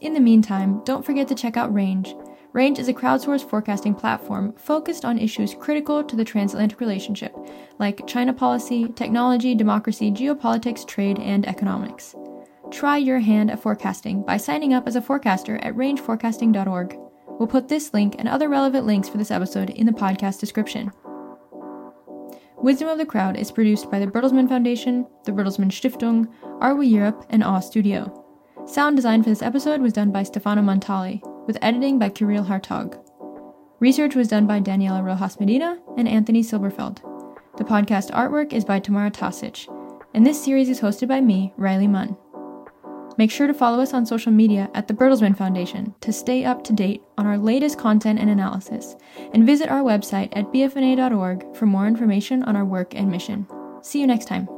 In 0.00 0.12
the 0.12 0.20
meantime, 0.20 0.84
don't 0.84 1.04
forget 1.04 1.26
to 1.28 1.34
check 1.34 1.56
out 1.56 1.74
Range. 1.74 2.14
Range 2.56 2.78
is 2.78 2.88
a 2.88 2.94
crowdsourced 2.94 3.46
forecasting 3.50 3.94
platform 3.94 4.54
focused 4.56 5.04
on 5.04 5.18
issues 5.18 5.52
critical 5.52 6.02
to 6.02 6.16
the 6.16 6.24
transatlantic 6.24 6.80
relationship, 6.80 7.36
like 7.78 8.06
China 8.06 8.32
policy, 8.32 8.88
technology, 8.96 9.54
democracy, 9.54 10.10
geopolitics, 10.10 10.88
trade, 10.88 11.18
and 11.18 11.46
economics. 11.46 12.14
Try 12.70 12.96
your 12.96 13.18
hand 13.18 13.50
at 13.50 13.60
forecasting 13.60 14.22
by 14.22 14.38
signing 14.38 14.72
up 14.72 14.88
as 14.88 14.96
a 14.96 15.02
forecaster 15.02 15.58
at 15.58 15.74
rangeforecasting.org. 15.74 16.96
We'll 17.38 17.46
put 17.46 17.68
this 17.68 17.92
link 17.92 18.14
and 18.18 18.26
other 18.26 18.48
relevant 18.48 18.86
links 18.86 19.10
for 19.10 19.18
this 19.18 19.30
episode 19.30 19.68
in 19.68 19.84
the 19.84 19.92
podcast 19.92 20.40
description. 20.40 20.90
Wisdom 22.56 22.88
of 22.88 22.96
the 22.96 23.04
Crowd 23.04 23.36
is 23.36 23.52
produced 23.52 23.90
by 23.90 23.98
the 23.98 24.06
Bertelsmann 24.06 24.48
Foundation, 24.48 25.06
the 25.26 25.32
Bertelsmann 25.32 25.70
Stiftung, 25.70 26.32
Are 26.62 26.74
We 26.74 26.86
Europe, 26.86 27.26
and 27.28 27.44
Awe 27.44 27.60
Studio. 27.60 28.24
Sound 28.64 28.96
design 28.96 29.22
for 29.22 29.28
this 29.28 29.42
episode 29.42 29.82
was 29.82 29.92
done 29.92 30.10
by 30.10 30.22
Stefano 30.22 30.62
Montali, 30.62 31.20
with 31.46 31.58
editing 31.62 31.98
by 31.98 32.10
Kyrill 32.10 32.46
Hartog. 32.46 32.98
Research 33.78 34.14
was 34.14 34.28
done 34.28 34.46
by 34.46 34.60
Daniela 34.60 35.04
Rojas 35.04 35.38
Medina 35.38 35.78
and 35.96 36.08
Anthony 36.08 36.42
Silberfeld. 36.42 37.00
The 37.56 37.64
podcast 37.64 38.10
artwork 38.10 38.52
is 38.52 38.64
by 38.64 38.80
Tamara 38.80 39.10
Tasić, 39.10 39.68
and 40.14 40.26
this 40.26 40.42
series 40.42 40.68
is 40.68 40.80
hosted 40.80 41.08
by 41.08 41.20
me, 41.20 41.52
Rylie 41.58 41.88
Munn. 41.88 42.16
Make 43.18 43.30
sure 43.30 43.46
to 43.46 43.54
follow 43.54 43.80
us 43.80 43.94
on 43.94 44.04
social 44.04 44.32
media 44.32 44.70
at 44.74 44.88
the 44.88 44.94
Bertelsmann 44.94 45.36
Foundation 45.36 45.94
to 46.00 46.12
stay 46.12 46.44
up 46.44 46.62
to 46.64 46.72
date 46.72 47.02
on 47.16 47.26
our 47.26 47.38
latest 47.38 47.78
content 47.78 48.18
and 48.18 48.28
analysis, 48.28 48.96
and 49.32 49.46
visit 49.46 49.70
our 49.70 49.82
website 49.82 50.28
at 50.32 50.52
bfna.org 50.52 51.56
for 51.56 51.66
more 51.66 51.86
information 51.86 52.42
on 52.42 52.56
our 52.56 52.64
work 52.64 52.94
and 52.94 53.10
mission. 53.10 53.46
See 53.82 54.00
you 54.00 54.06
next 54.06 54.26
time. 54.26 54.48